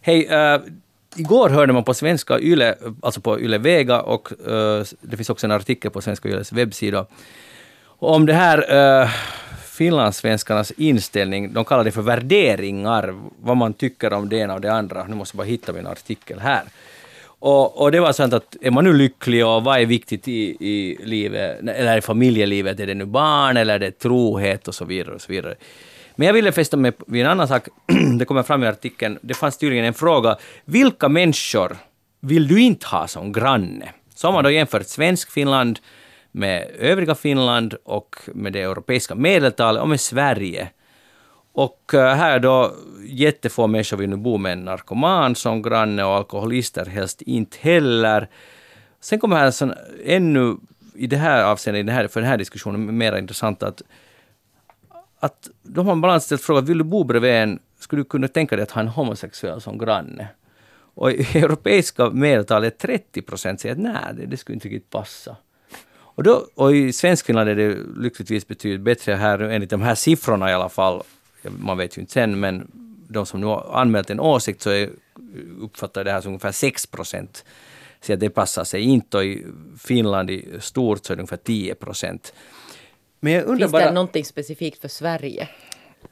Hej, 0.00 0.28
uh, 0.54 0.62
igår 1.16 1.48
hörde 1.48 1.72
man 1.72 1.84
på 1.84 1.94
svenska 1.94 2.38
Yle, 2.38 2.74
alltså 3.02 3.20
på 3.20 3.40
Yle 3.40 3.58
Vega, 3.58 4.00
och 4.00 4.32
uh, 4.48 4.84
det 5.00 5.16
finns 5.16 5.30
också 5.30 5.46
en 5.46 5.50
artikel 5.50 5.90
på 5.90 6.00
svenska 6.00 6.28
Yles 6.28 6.52
webbsida, 6.52 7.06
om 7.98 8.26
det 8.26 8.34
här 8.34 8.58
uh, 9.02 9.10
finlandssvenskarnas 9.64 10.70
inställning, 10.70 11.52
de 11.52 11.64
kallar 11.64 11.84
det 11.84 11.92
för 11.92 12.02
värderingar, 12.02 13.14
vad 13.40 13.56
man 13.56 13.74
tycker 13.74 14.12
om 14.12 14.28
det 14.28 14.36
ena 14.36 14.54
och 14.54 14.60
det 14.60 14.72
andra. 14.72 15.04
Nu 15.04 15.14
måste 15.14 15.36
jag 15.36 15.38
bara 15.38 15.50
hitta 15.50 15.72
min 15.72 15.86
artikel 15.86 16.40
här. 16.40 16.62
Och, 17.44 17.80
och 17.80 17.92
det 17.92 18.00
var 18.00 18.12
sånt 18.12 18.32
att 18.32 18.56
är 18.60 18.70
man 18.70 18.84
nu 18.84 18.92
lycklig 18.92 19.46
och 19.46 19.64
vad 19.64 19.80
är 19.80 19.86
viktigt 19.86 20.28
i, 20.28 20.56
i 20.60 20.98
livet, 21.04 21.60
eller 21.68 21.98
i 21.98 22.00
familjelivet, 22.00 22.80
är 22.80 22.86
det 22.86 22.94
nu 22.94 23.04
barn 23.04 23.56
eller 23.56 23.74
är 23.74 23.78
det 23.78 23.90
trohet 23.90 24.68
och 24.68 24.74
så 24.74 24.84
vidare. 24.84 25.14
Och 25.14 25.20
så 25.20 25.32
vidare. 25.32 25.54
Men 26.16 26.26
jag 26.26 26.34
ville 26.34 26.52
fästa 26.52 26.76
mig 26.76 26.92
vid 27.06 27.22
en 27.22 27.30
annan 27.30 27.48
sak. 27.48 27.68
det 28.18 28.24
kommer 28.24 28.42
fram 28.42 28.62
i 28.64 28.66
artikeln. 28.66 29.18
Det 29.22 29.34
fanns 29.34 29.58
tydligen 29.58 29.84
en 29.84 29.94
fråga. 29.94 30.36
Vilka 30.64 31.08
människor 31.08 31.76
vill 32.20 32.48
du 32.48 32.60
inte 32.60 32.86
ha 32.86 33.06
som 33.06 33.32
granne? 33.32 33.88
Så 34.14 34.28
har 34.28 34.32
man 34.32 34.44
då 34.44 34.50
jämfört 34.50 34.86
svensk 34.86 35.30
Finland 35.30 35.78
med 36.32 36.70
övriga 36.78 37.14
Finland 37.14 37.74
och 37.84 38.16
med 38.34 38.52
det 38.52 38.60
europeiska 38.60 39.14
medeltalet 39.14 39.82
och 39.82 39.88
med 39.88 40.00
Sverige. 40.00 40.68
Och 41.52 41.94
eh, 41.94 42.14
här 42.14 42.38
då, 42.38 42.74
jättefå 43.04 43.66
människor 43.66 43.96
vill 43.96 44.10
nu 44.10 44.16
bo 44.16 44.38
med 44.38 44.52
en 44.52 44.64
narkoman 44.64 45.34
som 45.34 45.62
granne 45.62 46.04
och 46.04 46.14
alkoholister 46.14 46.86
helst 46.86 47.22
inte 47.22 47.58
heller. 47.60 48.28
Sen 49.00 49.18
kommer 49.18 49.36
här 49.36 49.50
sån, 49.50 49.74
ännu 50.04 50.56
i 50.94 51.06
det 51.06 51.16
här 51.16 51.44
avseendet, 51.44 52.12
för 52.12 52.20
den 52.20 52.30
här 52.30 52.38
diskussionen, 52.38 52.98
mer 52.98 53.16
intressant 53.16 53.62
att, 53.62 53.82
att 55.20 55.48
de 55.62 55.86
har 55.86 55.94
bland 55.94 56.12
annat 56.12 56.22
ställt 56.22 56.42
frågan, 56.42 56.64
vill 56.64 56.78
du 56.78 56.84
bo 56.84 57.04
bredvid 57.04 57.30
en, 57.30 57.58
skulle 57.78 58.02
du 58.02 58.04
kunna 58.04 58.28
tänka 58.28 58.56
dig 58.56 58.62
att 58.62 58.70
ha 58.70 58.80
en 58.80 58.88
homosexuell 58.88 59.60
som 59.60 59.78
granne? 59.78 60.28
Och 60.94 61.12
i 61.12 61.26
europeiska 61.38 62.10
medeltalet 62.10 62.78
30 62.78 63.22
procent 63.22 63.60
säger 63.60 63.74
att 63.74 63.80
nej, 63.80 64.14
det, 64.14 64.26
det 64.26 64.36
skulle 64.36 64.54
inte 64.54 64.68
riktigt 64.68 64.90
passa. 64.90 65.36
Och, 66.14 66.22
då, 66.22 66.46
och 66.54 66.76
i 66.76 66.92
Svenskfinland 66.92 67.48
är 67.48 67.54
det 67.54 67.78
lyckligtvis 67.96 68.48
betydligt 68.48 68.80
bättre 68.80 69.14
här, 69.14 69.38
enligt 69.38 69.70
de 69.70 69.82
här 69.82 69.94
siffrorna 69.94 70.50
i 70.50 70.54
alla 70.54 70.68
fall. 70.68 71.02
Man 71.42 71.78
vet 71.78 71.98
ju 71.98 72.00
inte 72.00 72.12
sen, 72.12 72.40
men 72.40 72.70
de 73.08 73.26
som 73.26 73.40
nu 73.40 73.46
har 73.46 73.70
anmält 73.74 74.10
en 74.10 74.20
åsikt 74.20 74.62
så 74.62 74.70
är, 74.70 74.90
uppfattar 75.60 76.04
det 76.04 76.12
här 76.12 76.20
som 76.20 76.28
ungefär 76.28 76.52
6 76.52 76.86
procent. 76.86 77.44
Så 78.00 78.12
att 78.12 78.20
det 78.20 78.30
passar 78.30 78.64
sig 78.64 78.82
inte. 78.82 79.16
Och 79.16 79.24
i 79.24 79.46
Finland 79.78 80.30
i 80.30 80.48
stort 80.60 81.04
så 81.04 81.12
är 81.12 81.16
det 81.16 81.20
ungefär 81.20 81.36
10 81.36 81.74
procent. 81.74 82.32
Men 83.20 83.32
jag 83.32 83.42
undrar 83.42 83.58
Finns 83.58 83.72
bara, 83.72 83.84
det 83.84 83.92
någonting 83.92 84.24
specifikt 84.24 84.80
för 84.80 84.88
Sverige? 84.88 85.48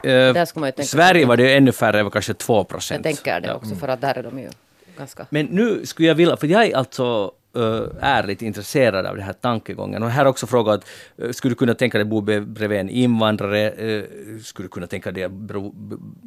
Uh, 0.05 0.45
Sverige 0.83 1.25
var 1.25 1.37
det 1.37 1.57
ännu 1.57 1.71
färre, 1.71 2.09
kanske 2.09 2.33
2 2.33 2.63
procent. 2.63 3.05
Jag 3.05 3.15
tänker 3.15 3.41
det 3.41 3.53
också, 3.53 3.75
för 3.75 3.87
att 3.87 4.01
där 4.01 4.17
är 4.17 4.23
de 4.23 4.39
ju 4.39 4.49
ganska... 4.97 5.27
Men 5.29 5.45
nu 5.45 5.85
skulle 5.85 6.07
jag 6.07 6.15
vilja, 6.15 6.37
för 6.37 6.47
jag 6.47 6.65
är 6.65 6.75
alltså 6.75 7.31
uh, 7.57 7.87
ärligt 8.01 8.41
intresserad 8.41 9.05
av 9.05 9.15
den 9.15 9.25
här 9.25 9.33
tankegången. 9.33 10.03
Och 10.03 10.09
här 10.09 10.25
också 10.25 10.47
frågat, 10.47 10.85
uh, 11.19 11.25
eh, 11.25 11.31
skulle 11.31 11.51
du 11.51 11.55
kunna 11.55 11.73
tänka 11.73 11.97
dig 11.97 12.05
bo 12.05 12.21
bredvid 12.21 12.79
en 12.79 12.89
invandrare? 12.89 13.71
Uh, 13.71 14.39
skulle 14.39 14.65
du 14.65 14.71
kunna 14.71 14.87
tänka 14.87 15.11
dig 15.11 15.23
att 15.23 15.31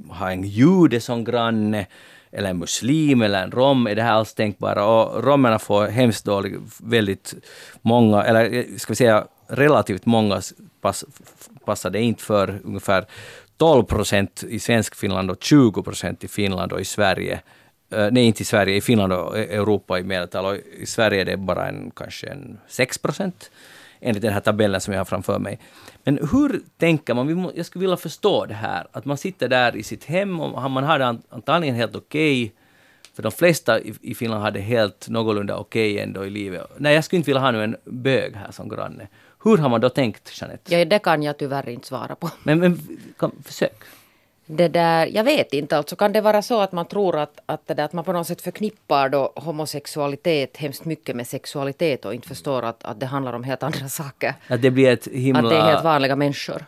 ha 0.08 0.30
en 0.30 0.42
jude 0.42 1.00
som 1.00 1.24
granne? 1.24 1.86
Eller 2.32 2.50
en 2.50 2.58
muslim 2.58 3.22
eller 3.22 3.42
en 3.42 3.50
rom? 3.50 3.86
Är 3.86 3.94
det 3.94 4.02
här 4.02 4.12
alls 4.12 4.34
tänkbara? 4.34 4.86
Och 4.86 5.24
romerna 5.24 5.58
får 5.58 5.86
hemskt 5.86 6.24
dåligt, 6.24 6.60
väldigt 6.80 7.34
många, 7.82 8.22
eller 8.22 8.78
ska 8.78 8.92
vi 8.92 8.96
säga 8.96 9.26
relativt 9.48 10.06
många 10.06 10.40
pass, 10.80 11.04
passar 11.64 11.90
det 11.90 12.00
inte 12.00 12.22
för 12.22 12.60
ungefär 12.64 13.06
12 13.56 13.84
procent 13.84 14.44
i 14.48 14.58
svensk 14.58 14.94
Finland 14.94 15.30
och 15.30 15.42
20 15.42 15.82
procent 15.82 16.24
i 16.24 16.28
Finland 16.28 16.72
och 16.72 16.80
i 16.80 16.84
Sverige 16.84 17.40
nej 18.12 18.24
inte 18.24 18.42
i 18.42 18.44
Sverige, 18.44 18.76
i 18.76 18.80
Finland 18.80 19.12
och 19.12 19.38
Europa 19.38 19.98
i 19.98 20.02
medeltal. 20.02 20.44
Och 20.44 20.56
I 20.56 20.86
Sverige 20.86 21.20
är 21.20 21.24
det 21.24 21.36
bara 21.36 21.68
en, 21.68 21.90
kanske 21.96 22.26
en 22.26 22.58
6 22.68 22.98
procent 22.98 23.50
enligt 24.00 24.22
den 24.22 24.32
här 24.32 24.40
tabellen 24.40 24.80
som 24.80 24.94
jag 24.94 25.00
har 25.00 25.04
framför 25.04 25.38
mig. 25.38 25.58
Men 26.04 26.18
hur 26.32 26.60
tänker 26.78 27.14
man? 27.14 27.50
Jag 27.54 27.66
skulle 27.66 27.80
vilja 27.80 27.96
förstå 27.96 28.46
det 28.46 28.54
här, 28.54 28.86
att 28.92 29.04
man 29.04 29.16
sitter 29.16 29.48
där 29.48 29.76
i 29.76 29.82
sitt 29.82 30.04
hem 30.04 30.40
och 30.40 30.70
man 30.70 30.84
har 30.84 30.98
det 30.98 31.18
antagligen 31.28 31.74
helt 31.74 31.96
okej, 31.96 32.44
okay, 32.44 32.56
för 33.14 33.22
de 33.22 33.32
flesta 33.32 33.80
i 33.80 34.14
Finland 34.14 34.42
har 34.42 34.50
det 34.50 34.60
helt 34.60 35.08
någorlunda 35.08 35.56
okej 35.56 35.92
okay 35.92 36.04
ändå 36.04 36.26
i 36.26 36.30
livet. 36.30 36.70
Nej, 36.76 36.94
jag 36.94 37.04
skulle 37.04 37.18
inte 37.18 37.30
vilja 37.30 37.40
ha 37.40 37.50
nu 37.50 37.64
en 37.64 37.76
bög 37.84 38.36
här 38.36 38.50
som 38.50 38.68
granne. 38.68 39.08
Hur 39.44 39.58
har 39.58 39.68
man 39.68 39.80
då 39.80 39.88
tänkt, 39.88 40.40
Jeanette? 40.40 40.74
Ja, 40.74 40.84
det 40.84 40.98
kan 40.98 41.22
jag 41.22 41.38
tyvärr 41.38 41.68
inte 41.68 41.86
svara 41.86 42.14
på. 42.14 42.30
Men, 42.42 42.58
men 42.58 42.78
kan, 43.18 43.32
försök. 43.44 43.76
Det 44.46 44.68
där, 44.68 45.06
jag 45.06 45.24
vet 45.24 45.52
inte, 45.52 45.76
alltså 45.76 45.96
kan 45.96 46.12
det 46.12 46.20
vara 46.20 46.42
så 46.42 46.60
att 46.60 46.72
man 46.72 46.86
tror 46.86 47.18
att, 47.18 47.40
att, 47.46 47.66
det 47.66 47.74
där, 47.74 47.84
att 47.84 47.92
man 47.92 48.04
på 48.04 48.12
något 48.12 48.26
sätt 48.26 48.42
förknippar 48.42 49.08
då 49.08 49.32
homosexualitet 49.36 50.56
hemskt 50.56 50.84
mycket 50.84 51.16
med 51.16 51.26
sexualitet 51.26 52.04
och 52.04 52.14
inte 52.14 52.28
förstår 52.28 52.62
att, 52.62 52.84
att 52.84 53.00
det 53.00 53.06
handlar 53.06 53.32
om 53.32 53.44
helt 53.44 53.62
andra 53.62 53.88
saker. 53.88 54.34
Att 54.48 54.62
det 54.62 54.70
blir 54.70 54.92
ett 54.92 55.08
himla... 55.08 55.40
Att 55.40 55.50
det 55.50 55.56
är 55.56 55.62
helt 55.62 55.84
vanliga 55.84 56.16
människor. 56.16 56.64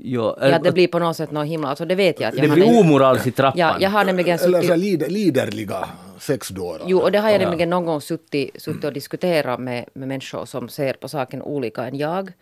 Jo, 0.00 0.36
ja, 0.40 0.58
det 0.58 0.72
blir 0.72 0.88
på 0.88 0.98
något 0.98 1.16
sätt 1.16 1.30
något 1.30 1.46
himla... 1.46 1.68
Alltså 1.68 1.84
det 1.84 1.94
vet 1.94 2.20
jag. 2.20 2.28
Att 2.28 2.34
jag 2.34 2.48
det 2.48 2.54
blir 2.54 2.80
omoraliskt 2.80 3.26
i 3.26 3.30
trappan. 3.30 3.58
Ja, 3.58 3.76
jag 3.80 3.90
har 3.90 4.04
nämligen 4.04 4.38
suttit... 4.38 4.54
Eller 4.54 4.68
så 4.68 4.76
lider, 4.76 5.08
liderliga 5.08 5.88
sexdårar. 6.18 6.82
Jo, 6.86 6.98
och 6.98 7.12
det 7.12 7.18
har 7.18 7.30
jag 7.30 7.40
ja. 7.40 7.48
nämligen 7.48 7.70
någon 7.70 7.84
gång 7.84 8.00
suttit, 8.00 8.62
suttit 8.62 8.84
och 8.84 8.92
diskuterat 8.92 9.60
med, 9.60 9.84
med 9.92 10.08
människor 10.08 10.44
som 10.44 10.68
ser 10.68 10.92
på 10.92 11.08
saken 11.08 11.42
olika 11.42 11.86
än 11.86 11.96
jag. 11.96 12.32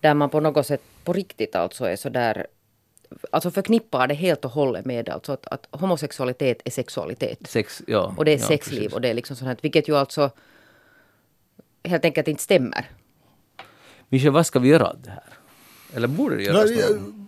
Där 0.00 0.14
man 0.14 0.30
på 0.30 0.40
något 0.40 0.66
sätt 0.66 0.80
på 1.04 1.12
riktigt 1.12 1.56
alltså 1.56 1.84
är 1.84 1.96
så 1.96 2.08
där 2.08 2.46
alltså 3.30 3.50
förknippar 3.50 4.06
det 4.06 4.14
helt 4.14 4.44
och 4.44 4.50
hållet 4.50 4.84
med 4.84 5.08
alltså 5.08 5.32
att, 5.32 5.46
att 5.46 5.68
homosexualitet 5.70 6.62
är 6.64 6.70
sexualitet. 6.70 7.38
Sex, 7.46 7.82
ja, 7.86 8.14
och 8.16 8.24
det 8.24 8.30
är 8.30 8.38
ja, 8.38 8.46
sexliv 8.46 8.78
precis. 8.78 8.94
och 8.94 9.00
det 9.00 9.08
är 9.08 9.14
liksom 9.14 9.36
sånt 9.36 9.48
här, 9.48 9.56
vilket 9.62 9.88
ju 9.88 9.96
alltså 9.96 10.30
helt 11.84 12.04
enkelt 12.04 12.28
inte 12.28 12.42
stämmer. 12.42 12.90
Michel, 14.08 14.32
vad 14.32 14.46
ska 14.46 14.58
vi 14.58 14.68
göra 14.68 14.86
av 14.86 15.00
det 15.02 15.10
här? 15.10 15.32
Eller 15.94 16.08
borde 16.08 16.36
det 16.36 16.42
göras 16.42 16.70
Nej, 16.70 16.80
jag, 16.80 17.26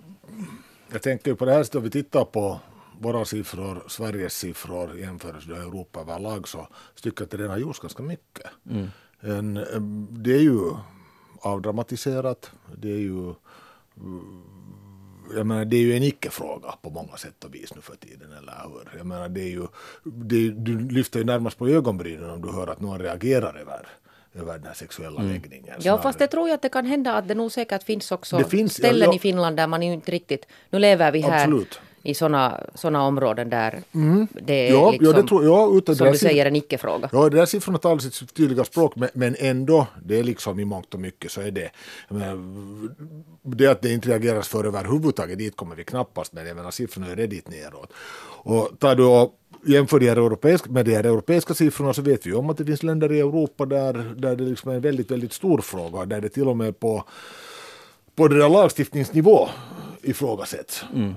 jag 0.93 1.03
tänker 1.03 1.35
på 1.35 1.45
det 1.45 1.53
här, 1.53 1.77
om 1.77 1.83
vi 1.83 1.91
tittar 1.91 2.25
på 2.25 2.61
våra 3.01 3.25
siffror, 3.25 3.83
Sveriges 3.89 4.39
siffror 4.39 4.99
jämfört 4.99 5.47
med 5.47 5.59
Europa 5.59 6.01
överlag 6.01 6.49
så 6.49 6.69
tycker 7.03 7.23
jag 7.23 7.25
att 7.25 7.31
det 7.31 7.37
redan 7.37 7.51
har 7.51 7.59
gjorts 7.59 7.79
ganska 7.79 8.03
mycket. 8.03 8.47
Mm. 8.71 8.89
En, 9.21 9.55
det 10.11 10.35
är 10.35 10.43
ju 10.43 10.61
avdramatiserat, 11.41 12.51
det 12.77 12.89
är 12.89 12.99
ju 12.99 13.35
jag 15.35 15.47
menar, 15.47 15.65
det 15.65 15.77
är 15.77 15.81
ju 15.81 15.97
en 15.97 16.03
icke-fråga 16.03 16.75
på 16.83 16.91
många 16.91 17.17
sätt 17.17 17.45
och 17.45 17.55
vis 17.55 17.75
nu 17.75 17.81
för 17.81 17.97
tiden, 17.97 18.33
eller 18.33 18.53
hur? 18.65 18.99
Jag 18.99 19.07
menar, 19.07 19.29
det 19.29 19.41
är 19.41 19.51
ju, 19.51 19.67
det, 20.05 20.51
du 20.51 20.79
lyfter 20.79 21.19
ju 21.19 21.25
närmast 21.25 21.59
på 21.59 21.69
ögonbrynen 21.69 22.31
om 22.31 22.43
du 22.43 22.53
hör 22.53 22.67
att 22.67 22.81
någon 22.81 22.99
reagerar 22.99 23.59
över 23.61 23.87
över 24.41 24.53
den 24.53 24.67
här 24.67 24.75
sexuella 24.75 25.21
mm. 25.21 25.33
läggningen. 25.33 25.77
Ja, 25.81 25.99
fast 25.99 26.19
det 26.19 26.27
tror 26.27 26.49
jag 26.49 26.55
att 26.55 26.63
det 26.63 26.69
kan 26.69 26.87
hända 26.87 27.15
att 27.15 27.29
det 27.29 27.35
nog 27.35 27.53
säkert 27.53 27.83
finns 27.83 28.13
också 28.13 28.45
finns, 28.45 28.75
ställen 28.75 29.01
ja, 29.01 29.07
ja. 29.07 29.17
i 29.17 29.19
Finland 29.19 29.57
där 29.57 29.67
man 29.67 29.83
inte 29.83 30.13
riktigt... 30.13 30.47
Nu 30.71 30.79
lever 30.79 31.13
vi 31.13 31.21
här 31.21 31.45
Absolut 31.45 31.81
i 32.07 32.15
sådana 32.15 32.61
såna 32.75 33.03
områden 33.03 33.51
där 33.51 33.83
mm. 33.93 34.29
det 34.33 34.69
är 34.69 34.73
ja, 34.73 34.91
liksom, 34.91 35.07
ja, 35.07 35.23
det 35.23 35.29
tror, 35.29 35.45
ja, 35.45 35.71
utan 35.75 35.97
som 35.97 36.13
du 36.13 36.19
säger, 36.19 36.47
en 36.47 36.57
icke-fråga. 36.57 37.09
Ja, 37.13 37.29
det 37.29 37.37
där 37.37 37.47
siffrorna 37.47 37.79
talar 37.79 37.99
sitt 37.99 38.35
tydliga 38.35 38.65
språk, 38.65 38.97
men, 38.97 39.09
men 39.15 39.37
ändå, 39.39 39.87
det 40.05 40.19
är 40.19 40.25
liksom 40.25 40.61
i 40.61 40.65
mångt 40.65 40.95
och 40.95 41.01
mycket 41.01 41.31
så 41.31 41.41
är 41.41 41.51
det, 41.51 41.71
menar, 42.09 42.39
det 43.43 43.67
att 43.67 43.83
det 43.83 43.93
inte 43.93 44.09
reageras 44.09 44.49
för 44.49 44.65
överhuvudtaget, 44.65 45.39
dit 45.39 45.57
kommer 45.57 45.77
vi 45.77 45.85
knappast, 45.85 46.33
men 46.33 46.47
jag 46.47 46.57
menar 46.57 46.71
siffrorna 46.71 47.07
är 47.07 47.17
redigt 47.17 47.49
neråt. 47.49 47.93
Och 48.43 48.71
tar 48.79 48.95
du 48.95 49.05
och 49.05 49.35
jämför 49.67 50.01
de 50.01 50.09
europeiska, 50.09 50.71
med 50.71 50.85
de 50.85 50.95
här 50.95 51.05
europeiska 51.05 51.55
siffrorna 51.55 51.93
så 51.93 52.03
vet 52.03 52.27
vi 52.27 52.33
om 52.33 52.51
att 52.51 52.59
det 52.59 52.65
finns 52.65 52.83
länder 52.83 53.13
i 53.13 53.21
Europa 53.21 53.67
där, 53.67 54.15
där 54.17 54.37
det 54.37 54.45
liksom 54.45 54.71
är 54.71 54.75
en 54.75 54.81
väldigt, 54.81 55.11
väldigt 55.11 55.33
stor 55.33 55.59
fråga, 55.59 56.05
där 56.05 56.21
det 56.21 56.29
till 56.29 56.49
och 56.49 56.57
med 56.57 56.81
på 56.81 57.05
på 58.17 58.29
det 58.29 58.39
där 58.39 58.49
lagstiftningsnivå 58.49 59.49
ifrågasätts. 60.03 60.85
Mm 60.95 61.15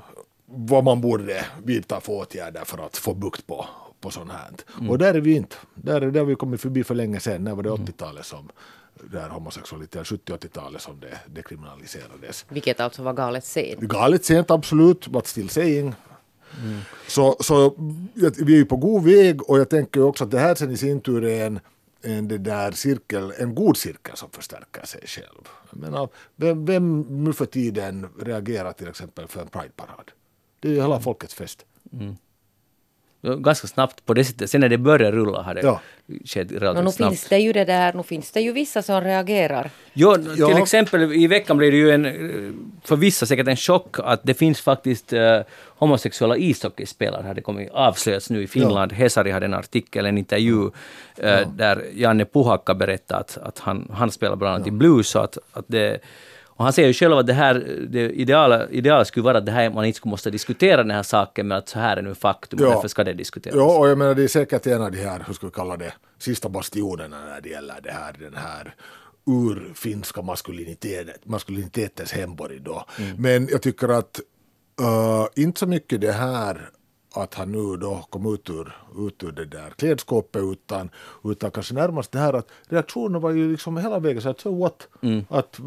vad 0.52 0.84
man 0.84 1.02
borde 1.02 1.46
vidta 1.64 2.02
för 2.02 2.14
åtgärder 2.14 2.66
för 2.66 2.86
att 2.86 2.98
få 2.98 3.14
bukt 3.14 3.48
på, 3.48 3.66
på 4.02 4.12
sånt 4.12 4.32
här. 4.32 4.50
Mm. 4.78 4.90
Och 4.90 4.98
där 4.98 5.14
är 5.14 5.22
vi 5.22 5.36
inte. 5.36 5.56
Där, 5.76 6.02
där 6.02 6.20
har 6.20 6.28
vi 6.28 6.36
kommit 6.36 6.62
förbi 6.62 6.84
för 6.84 6.96
länge 6.96 7.20
sedan. 7.20 7.44
När 7.44 7.56
var 7.56 7.64
det 7.64 7.70
80-talet 7.70 8.26
som 8.26 8.50
där 9.04 9.30
homosexualitet, 9.30 10.04
70-80-talet 10.04 10.82
som 10.82 11.00
det, 11.00 11.20
det 11.28 11.42
kriminaliserades. 11.42 12.46
Vilket 12.50 12.80
alltså 12.80 13.04
var 13.04 13.14
galet 13.14 13.46
sent. 13.46 13.80
Galet 13.80 14.26
sent, 14.26 14.52
absolut, 14.52 15.08
but 15.08 15.28
still 15.28 15.50
saying. 15.50 15.96
Mm. 16.64 16.80
Så, 17.08 17.38
så 17.40 17.76
vi 18.16 18.54
är 18.54 18.58
ju 18.58 18.66
på 18.66 18.78
god 18.78 19.04
väg 19.04 19.50
och 19.50 19.60
jag 19.60 19.70
tänker 19.70 20.02
också 20.02 20.24
att 20.24 20.32
det 20.32 20.40
här 20.40 20.56
sen 20.56 20.72
i 20.72 20.78
sin 20.78 21.02
tur 21.02 21.26
är 21.26 21.48
en, 21.48 21.60
en, 22.02 22.28
det 22.28 22.38
där 22.38 22.72
cirkel, 22.72 23.34
en 23.38 23.56
god 23.56 23.78
cirkel 23.78 24.16
som 24.18 24.30
förstärker 24.30 24.86
sig 24.86 25.02
själv. 25.06 25.48
Jag 25.72 25.80
menar, 25.80 26.10
vem, 26.36 26.66
vem 26.66 27.02
nu 27.02 27.34
för 27.34 27.46
tiden 27.46 28.08
reagerar 28.22 28.72
till 28.72 28.88
exempel 28.88 29.28
för 29.28 29.42
en 29.42 29.48
Pride-parad? 29.48 30.12
Det 30.60 30.68
är 30.68 30.72
ju 30.72 30.82
hela 30.82 31.00
folkets 31.00 31.34
fest. 31.34 31.66
Mm. 31.94 32.16
Ganska 33.22 33.68
snabbt 33.68 34.06
på 34.06 34.14
det 34.14 34.26
sättet. 34.26 34.50
Sen 34.50 34.62
när 34.62 34.70
det 34.70 34.78
börjar 34.78 35.12
rulla 35.12 35.42
har 35.42 35.54
det 35.54 35.62
ja. 35.62 35.82
skett 36.26 36.52
relativt 36.52 36.86
nu 36.86 36.92
snabbt. 36.92 37.12
Finns 37.12 37.30
det 37.30 37.38
ju 37.38 37.54
det 37.54 37.66
där, 37.66 37.94
nu 37.94 38.04
finns 38.04 38.32
det 38.32 38.42
ju 38.42 38.52
vissa 38.52 38.82
som 38.82 39.02
reagerar. 39.02 39.72
Jo, 39.94 40.16
till 40.16 40.36
ja. 40.38 40.64
exempel 40.64 41.14
i 41.14 41.28
veckan 41.28 41.58
blev 41.58 41.72
det 41.72 41.78
ju 41.78 41.92
en, 41.92 42.04
för 42.84 42.96
vissa 42.96 43.26
säkert 43.26 43.48
en 43.48 43.56
chock 43.56 43.96
att 44.00 44.22
det 44.24 44.34
finns 44.34 44.62
faktiskt 44.62 45.14
uh, 45.14 45.20
homosexuella 45.68 46.38
ishockeyspelare 46.38 47.28
har 47.28 47.34
det 47.34 47.42
kommit 47.42 47.70
avslöjats 47.72 48.30
nu 48.30 48.44
i 48.44 48.48
Finland. 48.48 48.92
Ja. 48.92 48.96
Hesari 48.96 49.32
hade 49.32 49.46
en 49.46 49.54
artikel, 49.54 50.06
en 50.06 50.18
intervju 50.18 50.62
uh, 50.64 50.72
ja. 51.16 51.46
där 51.46 51.86
Janne 51.94 52.26
Puhakka 52.26 52.74
berättade 52.74 53.20
att, 53.20 53.38
att 53.38 53.60
han, 53.60 53.92
han 53.94 54.12
spelar 54.12 54.36
bland 54.36 54.56
annat 54.56 54.68
ja. 54.68 54.74
i 54.74 54.76
blues. 54.76 55.10
Så 55.10 55.20
att, 55.20 55.38
att 55.54 55.66
det, 55.68 56.00
och 56.60 56.66
han 56.66 56.74
säger 56.74 56.88
ju 56.88 56.94
själv 56.94 57.18
att 57.18 57.28
det 57.28 57.34
här, 57.34 57.88
det 57.90 58.10
ideala, 58.10 58.70
ideala 58.70 59.06
skulle 59.06 59.24
vara 59.24 59.38
att 59.38 59.46
det 59.46 59.52
här, 59.52 59.70
man 59.70 59.86
inte 59.86 59.98
skulle 59.98 60.10
måste 60.10 60.32
diskutera 60.32 60.78
den 60.78 60.92
här 60.92 61.04
saken, 61.04 61.48
men 61.48 61.58
att 61.58 61.70
så 61.70 61.80
här 61.80 61.98
är 61.98 62.02
nu 62.02 62.16
faktum, 62.16 62.60
ja. 62.62 62.68
och 62.68 62.74
därför 62.74 62.88
ska 62.88 63.04
det 63.04 63.14
diskuteras. 63.14 63.56
Ja, 63.56 63.78
och 63.78 63.90
jag 63.90 63.98
menar 63.98 64.16
det 64.16 64.24
är 64.24 64.28
säkert 64.28 64.68
en 64.68 64.82
av 64.82 64.92
de 64.92 64.98
här, 64.98 65.24
hur 65.28 65.34
ska 65.34 65.46
vi 65.48 65.52
kalla 65.52 65.78
det, 65.78 65.94
sista 66.18 66.50
bastionerna 66.50 67.18
när 67.26 67.42
det 67.42 67.50
gäller 67.50 67.76
det 67.84 67.92
här, 67.92 68.16
den 68.20 68.36
här 68.36 68.76
urfinska 69.26 70.22
maskulinitet, 70.22 71.26
maskulinitetens 71.26 72.12
hemborg 72.12 72.60
då. 72.60 72.86
Mm. 73.00 73.22
Men 73.22 73.48
jag 73.52 73.62
tycker 73.62 73.88
att 73.88 74.20
Uh, 74.82 75.28
inte 75.36 75.60
så 75.60 75.68
mycket 75.68 76.02
det 76.02 76.12
här 76.12 76.70
att 77.14 77.34
han 77.34 77.52
nu 77.52 77.78
då 77.78 78.06
kom 78.10 78.34
ut 78.34 78.50
ur, 78.50 78.76
ut 79.08 79.24
ur 79.24 79.32
det 79.32 79.46
där 79.46 79.70
klädskåpet 79.78 80.42
utan, 80.44 80.90
utan 81.24 81.52
kanske 81.52 81.74
närmast 81.74 82.12
det 82.12 82.20
här 82.20 82.34
att 82.34 82.48
reaktionen 82.70 83.22
var 83.22 83.32
ju 83.32 83.52
liksom 83.52 83.78
hela 83.78 84.00
vägen 84.00 84.22
så 84.22 84.30
att 84.30 84.40
so 84.40 84.60
what? 84.60 84.88
Mm. 85.02 85.26
Att 85.30 85.60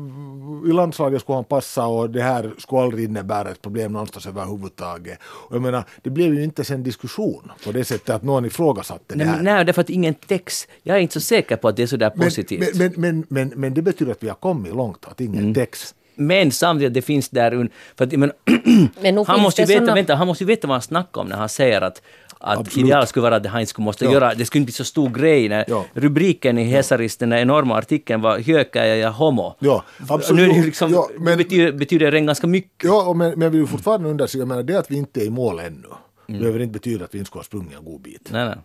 i 0.67 0.73
landslaget 0.73 1.21
skulle 1.21 1.37
han 1.37 1.45
passa 1.45 1.87
och 1.87 2.11
det 2.11 2.23
här 2.23 2.53
skulle 2.59 2.83
aldrig 2.83 3.05
innebära 3.05 3.51
ett 3.51 3.63
problem 3.63 3.93
någonstans 3.93 4.27
överhuvudtaget. 4.27 5.19
Och 5.23 5.55
jag 5.55 5.63
menar, 5.63 5.85
det 6.03 6.11
blev 6.11 6.35
ju 6.35 6.45
inte 6.45 6.75
en 6.75 6.83
diskussion 6.83 7.53
på 7.65 7.73
det 7.73 7.85
sättet 7.85 8.11
att 8.11 8.23
någon 8.23 8.45
ifrågasatte 8.45 9.15
det 9.15 9.25
här. 9.25 9.43
Nej, 9.43 9.65
därför 9.65 9.81
att 9.81 9.91
ingen 9.91 10.15
text. 10.15 10.69
Jag 10.83 10.97
är 10.97 11.01
inte 11.01 11.15
så 11.15 11.21
säker 11.21 11.57
på 11.57 11.69
att 11.69 11.77
det 11.77 11.83
är 11.83 11.87
så 11.87 11.97
där 11.97 12.11
positivt. 12.11 12.77
Men, 12.77 12.93
men, 12.97 13.01
men, 13.01 13.27
men, 13.29 13.61
men 13.61 13.75
det 13.75 13.83
betyder 13.83 14.13
att 14.13 14.23
vi 14.23 14.29
har 14.29 14.37
kommit 14.37 14.75
långt, 14.75 15.07
att 15.07 15.21
ingen 15.21 15.43
mm. 15.43 15.55
text. 15.55 15.95
Men 16.15 16.51
samtidigt 16.51 16.95
det 16.95 17.03
finns 17.03 17.29
där... 17.29 17.69
För 17.97 18.05
att, 18.05 18.13
men, 18.13 18.33
men 19.01 19.25
han, 19.27 19.41
måste 19.41 19.63
ju 19.63 19.67
veta, 19.67 19.81
såna... 19.81 19.95
vänta, 19.95 20.15
han 20.15 20.27
måste 20.27 20.45
ju 20.45 20.49
veta 20.49 20.67
vad 20.69 20.75
han 20.75 20.83
snackar 20.83 21.21
om 21.21 21.27
när 21.27 21.37
han 21.37 21.49
säger 21.49 21.81
att 21.81 22.03
att 22.43 22.77
idealet 22.77 23.09
skulle 23.09 23.23
vara 23.23 23.37
att 23.37 23.47
han 23.47 23.67
skulle 23.67 23.85
måste 23.85 24.05
ja. 24.05 24.13
göra, 24.13 24.35
det 24.35 24.47
skulle 24.47 24.61
inte 24.61 24.67
bli 24.67 24.73
så 24.73 24.85
stor 24.85 25.11
grej. 25.11 25.49
När 25.49 25.65
ja. 25.69 25.85
Rubriken 25.93 26.59
i 26.59 26.65
Hesaris, 26.65 27.17
den 27.17 27.33
enorma 27.33 27.79
artikeln 27.79 28.21
var 28.21 28.39
Höka 28.39 28.85
är 28.85 28.95
jag 28.95 29.13
homo. 29.13 29.57
Ja, 29.59 29.85
absolut. 30.09 30.57
Nu 30.57 30.63
liksom, 30.63 30.93
ja, 30.93 31.09
men, 31.19 31.39
betyder, 31.39 31.73
betyder 31.73 32.11
det 32.11 32.21
ganska 32.21 32.47
mycket. 32.47 32.85
Ja, 32.85 33.13
men, 33.13 33.39
men 33.39 33.53
vi 33.53 33.59
vill 33.59 33.67
fortfarande 33.67 34.09
undersöka, 34.09 34.39
jag 34.39 34.49
menar 34.49 34.63
det 34.63 34.79
att 34.79 34.91
vi 34.91 34.97
inte 34.97 35.21
är 35.21 35.25
i 35.25 35.31
mål 35.31 35.59
ännu 35.59 35.89
mm. 36.29 36.41
behöver 36.41 36.61
inte 36.61 36.73
betyda 36.73 37.05
att 37.05 37.15
vi 37.15 37.19
inte 37.19 37.27
skulle 37.27 37.41
ha 37.41 37.45
sprungit 37.45 37.79
en 37.79 37.85
god 37.85 38.01
bit. 38.01 38.29
Nej, 38.33 38.45
nej. 38.45 38.57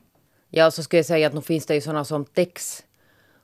Ja, 0.50 0.72
så 0.72 0.84
skulle 0.84 0.98
jag 0.98 1.06
säga 1.06 1.28
att 1.28 1.34
nu 1.34 1.42
finns 1.42 1.66
det 1.66 1.76
ju 1.76 1.82
sådana 1.82 2.06
som 2.06 2.26
Tex 2.26 2.84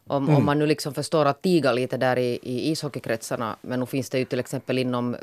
om, 0.08 0.24
mm. 0.24 0.36
om 0.36 0.46
man 0.46 0.60
nu 0.60 0.66
liksom 0.66 0.94
förstår 0.94 1.26
att 1.26 1.42
tiga 1.42 1.72
lite 1.72 1.98
där 1.98 2.20
i, 2.20 2.40
i 2.44 2.72
ishockeykretsarna. 2.72 3.56
Men 3.62 3.80
nu 3.80 3.86
finns 3.86 4.10
det 4.10 4.20
ju 4.20 4.26
till 4.26 4.40
exempel 4.40 4.78
inom 4.78 5.16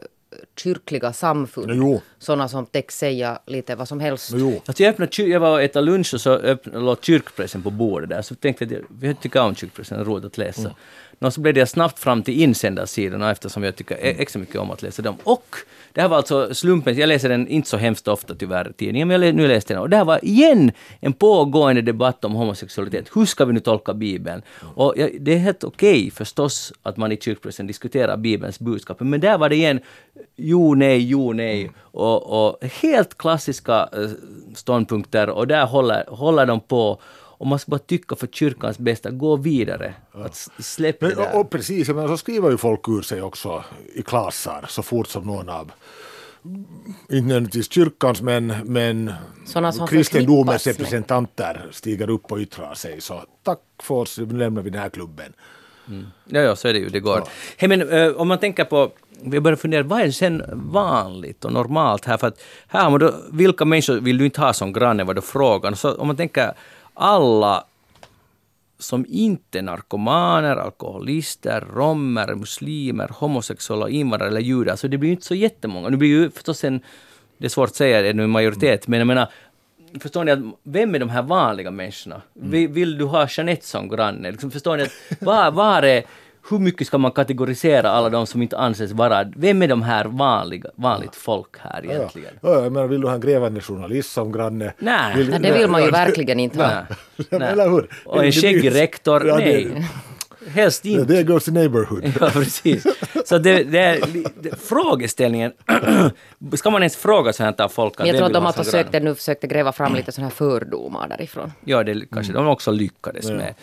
kyrkliga 0.57 1.13
samfund. 1.13 1.71
Jo. 1.75 2.01
Sådana 2.19 2.49
som 2.49 2.67
täcks 2.67 2.99
säga 2.99 3.39
lite 3.47 3.75
vad 3.75 3.89
som 3.89 4.01
helst. 4.01 4.31
Jo. 4.35 4.63
Alltså 4.67 4.83
jag, 4.83 4.91
öppnade, 4.91 5.23
jag 5.23 5.41
var 5.41 5.51
och 5.51 5.63
äta 5.63 5.81
lunch 5.81 6.15
och 6.15 6.21
så 6.21 6.31
öppnade, 6.31 6.79
låg 6.79 7.05
kyrkpressen 7.05 7.63
på 7.63 7.71
bordet 7.71 8.09
där. 8.09 8.23
Så 8.23 8.35
tänkte 8.35 8.65
jag, 8.65 8.85
jag 9.01 9.21
tycker 9.21 9.43
om 9.43 9.55
kyrkpressen, 9.55 9.99
det 9.99 10.03
är 10.03 10.07
roligt 10.07 10.25
att 10.25 10.39
läsa. 10.39 10.61
Mm. 10.61 10.73
Och 11.21 11.35
så 11.35 11.41
blev 11.41 11.55
det 11.55 11.67
snabbt 11.67 11.99
fram 11.99 12.23
till 12.23 12.41
insändarsidorna 12.41 13.31
eftersom 13.31 13.63
jag 13.63 13.77
tycker 13.77 13.95
e- 13.95 14.17
extra 14.19 14.41
mycket 14.41 14.57
om 14.57 14.71
att 14.71 14.83
läsa 14.83 15.03
dem. 15.03 15.17
Och 15.25 15.57
det 15.93 16.01
här 16.01 16.09
var 16.09 16.17
alltså 16.17 16.55
slumpen, 16.55 16.97
jag 16.99 17.09
läser 17.09 17.29
den 17.29 17.49
inte 17.49 17.69
så 17.69 17.77
hemskt 17.77 18.09
ofta 18.09 18.35
tyvärr, 18.35 18.73
tidningen, 18.77 19.09
men 19.09 19.23
jag 19.23 19.35
nu 19.35 19.49
läste 19.49 19.75
den. 19.75 19.83
Och 19.83 19.91
det 19.91 19.97
här 19.97 20.05
var 20.05 20.25
igen 20.25 20.73
en 21.01 21.13
pågående 21.13 21.83
debatt 21.83 22.25
om 22.25 22.33
homosexualitet. 22.33 23.11
Hur 23.15 23.27
ska 23.27 23.45
vi 23.45 23.53
nu 23.53 23.61
tolka 23.61 23.95
Bibeln? 23.95 24.43
Och 24.75 24.95
ja, 24.97 25.09
det 25.21 25.35
är 25.35 25.39
helt 25.39 25.65
okej 25.65 25.99
okay, 25.99 26.11
förstås 26.11 26.73
att 26.83 26.97
man 26.97 27.13
i 27.13 27.17
kyrkpressen 27.17 27.67
diskuterar 27.67 28.17
Bibelns 28.17 28.61
budskap, 28.61 29.01
men 29.01 29.21
där 29.21 29.39
var 29.39 29.49
det 29.49 29.57
igen 29.57 29.81
jo, 30.37 30.75
nej, 30.75 30.99
jo, 30.99 31.33
nej. 31.33 31.71
Och, 31.81 32.47
och 32.47 32.65
helt 32.65 33.19
klassiska 33.19 33.89
eh, 33.93 34.11
ståndpunkter 34.55 35.31
och 35.31 35.47
där 35.47 35.67
håller, 35.67 36.05
håller 36.09 36.47
de 36.47 36.61
på 36.61 37.01
och 37.41 37.47
man 37.47 37.59
ska 37.59 37.71
bara 37.71 37.79
tycka 37.79 38.17
för 38.17 38.27
kyrkans 38.27 38.79
bästa, 38.79 39.11
gå 39.11 39.37
vidare. 39.37 39.95
Ja. 40.13 40.25
Att 40.25 40.49
släpp 40.59 41.01
men, 41.01 41.11
det 41.11 41.17
där. 41.17 41.35
Och, 41.35 41.41
och 41.41 41.51
precis, 41.51 41.89
men 41.89 42.09
så 42.09 42.17
skriver 42.17 42.51
ju 42.51 42.57
folk 42.57 42.89
ur 42.89 43.03
sig 43.03 43.23
också 43.23 43.65
i 43.95 44.03
klasser 44.03 44.65
så 44.69 44.83
fort 44.83 45.09
som 45.09 45.25
någon 45.25 45.49
av 45.49 45.73
inte 46.45 47.27
nödvändigtvis 47.27 47.73
kyrkans 47.73 48.23
men, 48.23 48.55
men 48.65 49.13
kristendomens 49.89 50.67
representanter 50.67 51.69
stiger 51.71 52.11
upp 52.11 52.33
och 52.33 52.39
yttrar 52.39 52.75
sig. 52.75 53.01
Så 53.01 53.25
tack 53.43 53.61
för 53.83 53.95
oss, 53.95 54.19
nu 54.19 54.39
lämnar 54.39 54.63
vi 54.63 54.71
den 54.71 54.81
här 54.81 54.89
klubben. 54.89 55.33
Mm. 55.89 56.07
Ja, 56.25 56.41
ja, 56.41 56.57
så 56.57 56.69
är 56.69 56.73
det 56.73 56.79
ju, 56.79 56.89
det 56.89 57.01
går. 57.01 57.19
Ja. 57.19 57.29
Hey, 57.57 57.69
men, 57.69 57.83
uh, 57.83 58.17
om 58.17 58.29
man 58.29 58.39
tänker 58.39 58.65
på 58.65 58.93
vi 59.23 59.41
börjar 59.41 59.57
fundera, 59.57 59.83
vad 59.83 60.01
är 60.01 60.11
sen 60.11 60.43
vanligt 60.53 61.45
och 61.45 61.53
normalt 61.53 62.05
här? 62.05 62.17
För 62.17 62.27
att 62.27 62.43
här 62.69 62.91
man 62.91 63.01
då, 63.01 63.15
vilka 63.33 63.65
människor 63.65 64.01
vill 64.01 64.19
du 64.19 64.25
inte 64.25 64.41
ha 64.41 64.53
som 64.53 64.73
granne, 64.73 65.05
var 65.05 65.15
då 65.15 65.23
frågan. 65.23 65.77
Så 65.77 65.95
om 65.95 66.07
man 66.07 66.17
tänker 66.17 66.53
alla 67.01 67.65
som 68.79 69.07
inte 69.09 69.59
är 69.59 69.63
narkomaner, 69.63 70.57
alkoholister, 70.57 71.61
romer, 71.75 72.35
muslimer, 72.35 73.11
homosexuella, 73.15 73.89
invandrare 73.89 74.31
eller 74.31 74.41
judar, 74.41 74.77
så 74.77 74.89
det 74.89 74.99
blir 74.99 75.09
ju 75.09 75.15
inte 75.15 75.27
så 75.27 75.35
jättemånga. 75.35 75.89
Nu 75.89 75.97
blir 75.97 76.09
ju 76.09 76.31
förstås 76.31 76.65
en, 76.65 76.81
det 77.39 77.45
är 77.45 77.49
svårt 77.49 77.69
att 77.69 77.75
säga, 77.75 78.03
det 78.03 78.09
är 78.09 78.15
nu 78.15 78.25
en 78.25 78.31
majoritet, 78.31 78.89
men 78.89 78.99
jag 78.99 79.07
menar, 79.07 79.29
förstår 80.01 80.25
ni 80.25 80.33
att 80.33 80.39
vem 80.63 80.95
är 80.95 80.99
de 80.99 81.09
här 81.09 81.23
vanliga 81.23 81.71
människorna? 81.71 82.23
Vill, 82.33 82.69
vill, 82.69 82.99
du 82.99 83.05
ha 83.05 83.27
Jeanette 83.31 83.67
som 83.67 83.89
granne? 83.89 84.31
Liksom, 84.31 84.51
förstår 84.51 84.77
ni 84.77 84.83
att 84.83 84.93
var, 85.21 85.51
var 85.51 85.83
är 85.83 86.05
hur 86.51 86.59
mycket 86.59 86.87
ska 86.87 86.99
man 86.99 87.13
kategorisera 87.13 87.91
alla 87.91 88.09
de 88.09 88.27
som 88.27 88.43
inte 88.43 88.59
anses 88.59 88.93
vara... 88.93 89.25
Vem 89.37 89.63
är 89.63 89.69
de 89.69 89.83
här 89.83 90.05
vanliga, 90.05 90.71
vanligt 90.75 91.17
folk 91.17 91.59
här 91.59 91.85
egentligen? 91.85 92.35
Ja, 92.41 92.53
ja. 92.53 92.63
jag 92.63 92.73
menar, 92.73 92.87
vill 92.87 93.01
du 93.01 93.07
ha 93.07 93.15
en 93.15 93.21
grävande 93.21 93.61
journalist 93.61 94.13
som 94.13 94.33
granne? 94.33 94.73
Nej, 94.79 95.17
vill, 95.17 95.31
nej 95.31 95.41
det 95.41 95.53
vill 95.53 95.69
man 95.69 95.83
ju 95.83 95.91
verkligen 95.91 96.41
inte 96.41 96.59
ha. 96.59 96.71
Nej. 97.31 97.53
Eller 97.53 97.69
hur? 97.71 97.89
Och 98.05 98.25
en 98.25 98.33
skäggig 98.33 98.75
rektor? 98.75 99.27
Ja, 99.27 99.37
nej. 99.37 99.87
Helst 100.49 100.85
inte. 100.85 101.15
Det 101.15 101.23
goes 101.23 101.45
to 101.45 101.51
neighborhood. 101.51 102.13
Ja, 102.21 102.31
precis. 102.31 102.87
Så 103.25 103.39
det, 103.39 103.65
det 103.65 103.79
är 103.79 104.01
det, 104.41 104.61
frågeställningen, 104.61 105.53
ska 106.55 106.71
man 106.71 106.83
ens 106.83 106.97
fråga 106.97 107.33
så 107.33 107.45
här 107.45 107.69
folk? 107.69 107.95
Jag 107.99 108.17
tror 108.17 108.27
att 108.27 108.33
de 108.33 108.45
har 108.45 108.53
försökt, 108.53 109.03
nu 109.03 109.15
försökte 109.15 109.47
gräva 109.47 109.73
fram 109.73 109.95
lite 109.95 110.13
sådana 110.13 110.29
här 110.29 110.35
fördomar 110.35 111.09
därifrån. 111.09 111.53
Ja, 111.65 111.85
det 111.85 112.07
kanske 112.13 112.33
mm. 112.33 112.45
de 112.45 112.53
också 112.53 112.71
lyckades 112.71 113.31
med. 113.31 113.55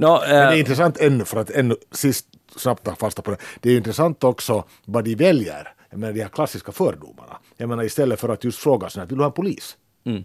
No, 0.00 0.18
Men 0.20 0.28
det 0.28 0.36
är 0.36 0.52
eh, 0.52 0.58
intressant 0.58 0.98
ännu, 0.98 1.24
för 1.24 1.40
att 1.40 1.50
ännu 1.50 1.76
sist 1.90 2.26
snabbt 2.56 2.84
ta 2.84 2.94
fasta 2.94 3.22
på 3.22 3.30
det. 3.30 3.36
Det 3.60 3.70
är 3.70 3.76
intressant 3.76 4.24
också 4.24 4.64
vad 4.84 5.04
de 5.04 5.14
väljer, 5.14 5.74
jag 5.90 5.98
menar 5.98 6.12
de 6.12 6.20
här 6.20 6.28
klassiska 6.28 6.72
fördomarna. 6.72 7.38
Jag 7.56 7.68
menar 7.68 7.84
istället 7.84 8.20
för 8.20 8.28
att 8.28 8.44
just 8.44 8.58
fråga 8.58 8.90
sådär, 8.90 9.06
vill 9.06 9.18
du 9.18 9.22
ha 9.24 9.28
en 9.28 9.32
polis? 9.32 9.76
Mm. 10.04 10.24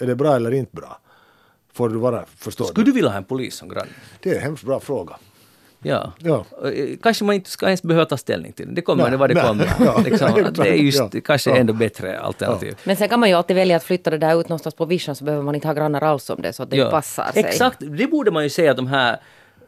Är 0.00 0.06
det 0.06 0.14
bra 0.14 0.36
eller 0.36 0.50
inte 0.50 0.76
bra? 0.76 1.00
Får 1.72 1.88
du 1.88 1.98
vara, 1.98 2.24
förstå 2.36 2.64
Skulle 2.64 2.86
du 2.86 2.92
vilja 2.92 3.10
ha 3.10 3.16
en 3.16 3.24
polis 3.24 3.54
som 3.54 3.68
granne? 3.68 3.90
Det 4.20 4.30
är 4.30 4.36
en 4.36 4.42
hemskt 4.42 4.64
bra 4.64 4.80
fråga. 4.80 5.16
Ja. 5.82 6.12
ja. 6.18 6.44
Eh, 6.64 6.96
kanske 7.02 7.24
man 7.24 7.34
inte 7.34 7.50
ska 7.50 7.66
ens 7.66 7.82
behöva 7.82 8.04
ta 8.04 8.16
ställning 8.16 8.52
till 8.52 8.66
det. 8.66 8.74
Det 8.74 8.82
kommer 8.82 9.08
nej, 9.08 9.18
vad 9.18 9.30
det 9.30 9.34
nej, 9.34 9.44
kommer. 9.44 9.68
Ja, 9.80 10.02
liksom, 10.04 10.52
det 10.54 10.68
är 10.68 10.74
just 10.74 11.14
ja, 11.14 11.20
kanske 11.24 11.50
ja. 11.50 11.56
ändå 11.56 11.72
bättre 11.72 12.20
alternativ. 12.20 12.78
Men 12.84 12.96
sen 12.96 13.08
kan 13.08 13.20
man 13.20 13.28
ju 13.28 13.34
alltid 13.34 13.56
välja 13.56 13.76
att 13.76 13.84
flytta 13.84 14.10
det 14.10 14.18
där 14.18 14.40
ut 14.40 14.48
någonstans 14.48 14.74
på 14.74 14.84
vischan 14.84 15.14
så 15.14 15.24
behöver 15.24 15.44
man 15.44 15.54
inte 15.54 15.68
ha 15.68 15.74
grannar 15.74 16.02
alls 16.02 16.30
om 16.30 16.42
det 16.42 16.52
så 16.52 16.62
att 16.62 16.70
det 16.70 16.90
passar 16.90 17.32
sig. 17.32 17.44
Exakt, 17.44 17.76
det 17.80 18.06
borde 18.06 18.30
man 18.30 18.42
ju 18.42 18.50
säga 18.50 18.70
att 18.70 18.76
de 18.76 18.86
här 18.86 19.20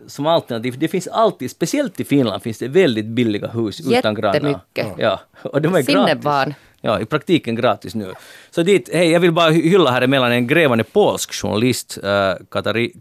som 0.06 0.26
alternativ. 0.26 0.78
Det 0.78 0.88
finns 0.88 1.08
alltid, 1.08 1.50
speciellt 1.50 2.00
i 2.00 2.04
Finland, 2.04 2.42
finns 2.42 2.58
det 2.58 2.68
väldigt 2.68 3.06
billiga 3.06 3.48
hus 3.48 3.80
utan 3.80 4.14
grannar. 4.14 4.34
Jättemycket. 4.34 4.86
Ja, 4.98 5.20
och 5.42 5.62
de 5.62 5.74
är 5.74 5.82
gratis. 5.82 6.54
Ja, 6.80 7.00
i 7.00 7.04
praktiken 7.04 7.54
gratis 7.54 7.94
nu. 7.94 8.14
Så 8.50 8.62
dit, 8.62 8.90
hej, 8.92 9.10
jag 9.10 9.20
vill 9.20 9.32
bara 9.32 9.50
hylla 9.50 9.90
här 9.90 10.02
emellan 10.02 10.32
en 10.32 10.46
grävande 10.46 10.84
polsk 10.84 11.32
journalist, 11.34 11.98
äh, 12.04 12.32
Katari, 12.50 12.92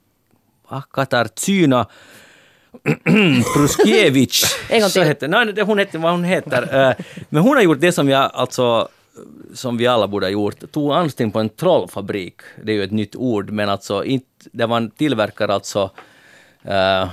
ah, 0.68 0.82
Katarzyna 0.82 1.88
Pruskiewicz. 3.54 4.56
så 4.90 5.02
heter, 5.02 5.28
nej, 5.28 5.62
hon 5.62 5.80
heter 5.80 6.00
vad 6.00 6.12
hon 6.12 6.24
heter. 6.24 6.90
Äh, 6.90 6.96
men 7.30 7.44
hon 7.44 7.56
har 7.56 7.64
gjort 7.64 7.80
det 7.80 7.92
som 7.92 8.10
jag 8.10 8.32
alltså 8.34 8.90
som 9.54 9.78
vi 9.78 9.88
alla 9.88 10.08
borde 10.08 10.26
ha 10.26 10.32
gjort, 10.32 10.72
tog 10.72 10.94
anställning 10.94 11.32
på 11.32 11.40
en 11.40 11.50
trollfabrik. 11.50 12.36
Det 12.64 12.72
är 12.72 12.76
ju 12.76 12.84
ett 12.84 12.92
nytt 12.92 13.16
ord, 13.16 13.50
men 13.50 13.70
alltså 13.70 14.04
inte, 14.04 14.26
där 14.52 14.68
man 14.68 14.90
tillverkar 14.90 15.48
alltså 15.48 15.92
Uh, 16.68 17.10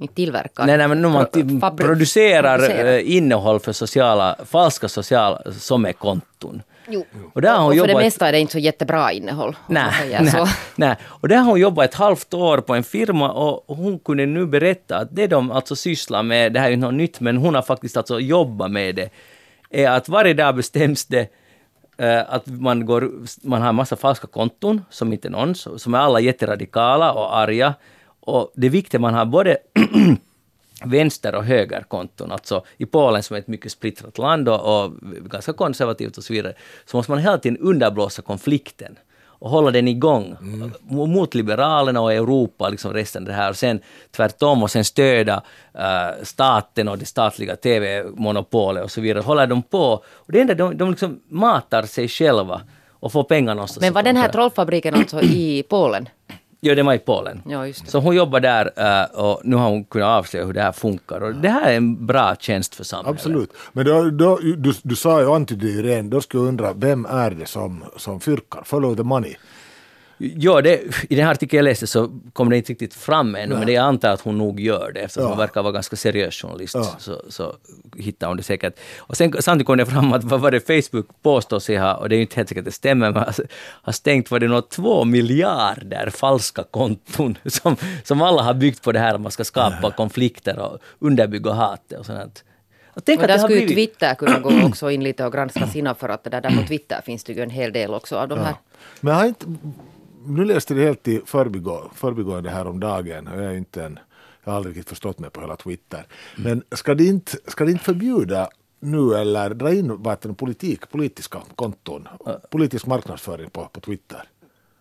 inte 0.00 0.14
tillverkar. 0.14 0.66
Nej, 0.66 0.78
nej, 0.78 0.88
men 0.88 1.12
man 1.12 1.26
Pro, 1.26 1.76
producerar 1.76 2.58
fabricerar. 2.58 2.98
Eh, 2.98 3.16
innehåll 3.16 3.60
för 3.60 3.72
sociala, 3.72 4.36
falska 4.46 4.88
sociala 4.88 5.42
sommarkonton. 5.58 6.62
Jo. 6.90 7.04
Och, 7.34 7.42
där 7.42 7.50
har 7.50 7.58
hon 7.58 7.66
och 7.66 7.72
för 7.72 7.76
jobbat... 7.76 7.96
det 7.96 8.04
mesta 8.04 8.28
är 8.28 8.32
det 8.32 8.38
inte 8.38 8.52
så 8.52 8.58
jättebra 8.58 9.12
innehåll. 9.12 9.56
Nej, 9.66 10.20
nej, 10.20 10.46
nej. 10.76 10.96
Och 11.04 11.28
där 11.28 11.36
har 11.36 11.44
hon 11.44 11.60
jobbat 11.60 11.84
ett 11.84 11.94
halvt 11.94 12.34
år 12.34 12.58
på 12.58 12.74
en 12.74 12.82
firma 12.82 13.32
och 13.32 13.76
hon 13.76 13.98
kunde 13.98 14.26
nu 14.26 14.46
berätta 14.46 14.96
att 14.96 15.08
det 15.16 15.26
de 15.26 15.50
alltså 15.50 15.76
sysslar 15.76 16.22
med, 16.22 16.52
det 16.52 16.60
här 16.60 16.66
är 16.66 16.70
ju 16.70 16.76
något 16.76 16.94
nytt, 16.94 17.20
men 17.20 17.36
hon 17.36 17.54
har 17.54 17.62
faktiskt 17.62 17.96
alltså 17.96 18.20
jobbat 18.20 18.70
med 18.70 18.94
det, 18.94 19.10
är 19.70 19.90
att 19.90 20.08
varje 20.08 20.34
dag 20.34 20.56
bestäms 20.56 21.06
det 21.06 21.28
uh, 22.02 22.34
att 22.34 22.46
man, 22.46 22.86
går, 22.86 23.10
man 23.42 23.62
har 23.62 23.68
en 23.68 23.74
massa 23.74 23.96
falska 23.96 24.26
konton 24.26 24.84
som 24.90 25.12
inte 25.12 25.28
är 25.28 25.30
någon, 25.30 25.54
som 25.54 25.94
är 25.94 25.98
alla 25.98 26.20
jätteradikala 26.20 27.12
och 27.12 27.36
arga 27.36 27.74
och 28.20 28.52
det 28.54 28.66
är 28.66 28.70
viktigt, 28.70 29.00
man 29.00 29.14
har 29.14 29.24
både 29.24 29.56
vänster 30.84 31.34
och 31.34 31.44
högerkonton. 31.44 32.32
Alltså 32.32 32.64
i 32.76 32.86
Polen 32.86 33.22
som 33.22 33.36
är 33.36 33.40
ett 33.40 33.48
mycket 33.48 33.72
splittrat 33.72 34.18
land 34.18 34.48
och, 34.48 34.84
och 34.84 34.92
ganska 35.30 35.52
konservativt 35.52 36.18
och 36.18 36.24
så 36.24 36.32
vidare, 36.32 36.54
så 36.84 36.96
måste 36.96 37.12
man 37.12 37.20
hela 37.20 37.38
tiden 37.38 37.58
underblåsa 37.58 38.22
konflikten 38.22 38.98
och 39.40 39.50
hålla 39.50 39.70
den 39.70 39.88
igång 39.88 40.36
mm. 40.40 40.72
mot 40.88 41.34
Liberalerna 41.34 42.00
och 42.00 42.12
Europa, 42.12 42.68
liksom 42.68 42.92
resten 42.92 43.22
av 43.22 43.28
det 43.28 43.34
här. 43.34 43.50
Och 43.50 43.56
sen 43.56 43.80
tvärtom 44.10 44.62
och 44.62 44.70
sen 44.70 44.84
stödja 44.84 45.42
uh, 45.74 46.22
staten 46.22 46.88
och 46.88 46.98
det 46.98 47.04
statliga 47.04 47.56
TV-monopolet 47.56 48.84
och 48.84 48.90
så 48.90 49.00
vidare. 49.00 49.22
Håller 49.22 49.46
de 49.46 49.62
på. 49.62 50.04
Och 50.06 50.32
det 50.32 50.40
enda, 50.40 50.54
de, 50.54 50.76
de 50.76 50.90
liksom 50.90 51.20
matar 51.28 51.82
sig 51.82 52.08
själva 52.08 52.60
och 52.90 53.12
får 53.12 53.24
pengar 53.24 53.54
någonstans. 53.54 53.80
Men 53.80 53.92
var 53.92 54.02
den 54.02 54.16
här 54.16 54.28
trollfabriken 54.28 54.94
alltså 54.94 55.20
i 55.22 55.64
Polen? 55.68 56.08
Ja, 56.62 56.74
det 56.74 56.82
var 56.82 56.94
i 56.94 56.98
Polen. 56.98 57.42
Ja, 57.46 57.66
just 57.66 57.84
det. 57.84 57.90
Så 57.90 57.98
hon 57.98 58.16
jobbar 58.16 58.40
där 58.40 58.70
eh, 58.76 59.20
och 59.20 59.40
nu 59.44 59.56
har 59.56 59.70
hon 59.70 59.84
kunnat 59.84 60.08
avslöja 60.08 60.46
hur 60.46 60.52
det 60.52 60.62
här 60.62 60.72
funkar. 60.72 61.20
Och 61.20 61.34
det 61.34 61.48
här 61.48 61.70
är 61.70 61.76
en 61.76 62.06
bra 62.06 62.36
tjänst 62.38 62.74
för 62.74 62.84
samhället. 62.84 63.18
Absolut. 63.20 63.52
Men 63.72 63.84
då, 63.86 64.10
då, 64.10 64.36
du, 64.36 64.72
du 64.82 64.96
sa 64.96 65.20
ju, 65.20 65.30
antydde 65.30 65.66
ju 65.66 65.82
redan, 65.82 66.10
då 66.10 66.20
skulle 66.20 66.42
jag 66.42 66.48
undra, 66.48 66.72
vem 66.72 67.06
är 67.06 67.30
det 67.30 67.46
som, 67.46 67.84
som 67.96 68.20
fyrkar? 68.20 68.62
Follow 68.64 68.96
the 68.96 69.02
money. 69.02 69.36
Ja, 70.22 70.60
det, 70.60 70.80
i 71.10 71.14
den 71.16 71.24
här 71.24 71.32
artikeln 71.32 71.56
jag 71.58 71.64
läste 71.64 71.86
så 71.86 72.10
kom 72.32 72.50
det 72.50 72.56
inte 72.56 72.72
riktigt 72.72 72.94
fram 72.94 73.34
ännu, 73.34 73.54
men 73.56 73.68
jag 73.68 73.82
antar 73.84 74.08
att 74.10 74.20
hon 74.20 74.38
nog 74.38 74.60
gör 74.60 74.92
det 74.94 75.00
eftersom 75.00 75.22
Ja. 75.22 75.28
hon 75.28 75.38
verkar 75.38 75.62
vara 75.62 75.72
ganska 75.72 75.96
seriös 75.96 76.34
journalist. 76.34 76.74
Ja. 76.74 76.94
Så, 76.98 77.22
så 77.28 77.54
hittar 77.96 78.28
hon 78.28 78.36
det 78.36 78.42
säkert. 78.42 78.74
Och 78.98 79.16
sen 79.16 79.32
samtidigt 79.40 79.66
kom 79.66 79.76
det 79.78 79.86
fram 79.86 80.12
att 80.12 80.24
vad 80.24 80.40
var 80.40 80.50
det 80.50 80.60
Facebook 80.84 81.06
påstår 81.22 81.58
sig 81.58 81.76
ha, 81.76 81.94
och 81.94 82.08
det 82.08 82.14
är 82.14 82.16
ju 82.16 82.22
inte 82.22 82.36
helt 82.36 82.48
säkert 82.48 82.60
att 82.62 82.64
det 82.64 82.72
stämmer, 82.72 83.10
men 83.12 83.22
har- 83.22 83.34
har 83.82 83.92
stängt 83.92 84.30
var 84.30 84.38
det 84.38 84.48
något 84.48 84.70
två 84.70 85.04
miljarder 85.04 86.10
falska 86.10 86.64
konton 86.70 87.38
som, 87.46 87.76
som 88.04 88.22
alla 88.22 88.42
har 88.42 88.54
byggt 88.54 88.82
på 88.82 88.92
det 88.92 88.98
här 88.98 89.14
att 89.14 89.20
man 89.20 89.32
ska 89.32 89.44
skapa 89.44 89.90
konflikter 89.90 90.58
och 90.58 90.78
underbygga 90.98 91.52
hatet 91.52 91.98
och 91.98 92.06
sånt. 92.06 92.44
Och 92.94 93.04
tänk 93.04 93.20
Och 93.20 93.26
där 93.26 93.38
har 93.38 93.44
skulle 93.48 93.56
blivit... 93.66 93.74
Twitter 93.74 94.14
kunna 94.14 94.38
gå 94.38 94.50
också 94.66 94.90
in 94.90 95.04
lite 95.04 95.24
och 95.26 95.32
granska 95.32 95.66
sina 95.66 95.94
för 95.94 96.08
att 96.08 96.24
det 96.24 96.30
där, 96.30 96.40
där 96.40 96.50
på 96.50 96.66
Twitter 96.68 97.00
finns 97.04 97.24
det 97.24 97.32
ju 97.32 97.42
en 97.42 97.50
hel 97.50 97.72
del 97.72 97.94
också 97.94 98.16
av 98.16 98.28
de 98.28 98.38
här. 98.38 98.54
Men 99.00 99.12
jag 99.12 99.20
har 99.20 99.26
inte, 99.26 99.46
nu 100.26 100.44
läste 100.44 100.74
det 100.74 100.84
helt 100.84 101.08
i 101.08 101.20
förbigå, 101.26 101.90
förbigående 101.94 102.50
här 102.50 102.66
om 102.66 102.80
dagen. 102.80 103.28
Jag, 103.34 103.44
är 103.44 103.54
inte 103.54 103.84
en, 103.84 103.98
jag 104.44 104.52
har 104.52 104.56
aldrig 104.56 104.76
riktigt 104.76 104.88
förstått 104.88 105.18
mig 105.18 105.30
på 105.30 105.40
hela 105.40 105.56
Twitter. 105.56 106.06
Men 106.36 106.62
ska 106.72 106.94
det 106.94 107.04
inte, 107.04 107.36
ska 107.46 107.64
det 107.64 107.70
inte 107.70 107.84
förbjuda 107.84 108.48
nu 108.80 109.14
eller 109.14 109.50
dra 109.50 109.72
in 109.74 110.02
vad 110.02 110.36
politik, 110.36 110.90
politiska 110.90 111.38
konton, 111.54 112.08
politisk 112.50 112.86
marknadsföring 112.86 113.50
på, 113.50 113.68
på 113.72 113.80
Twitter? 113.80 114.22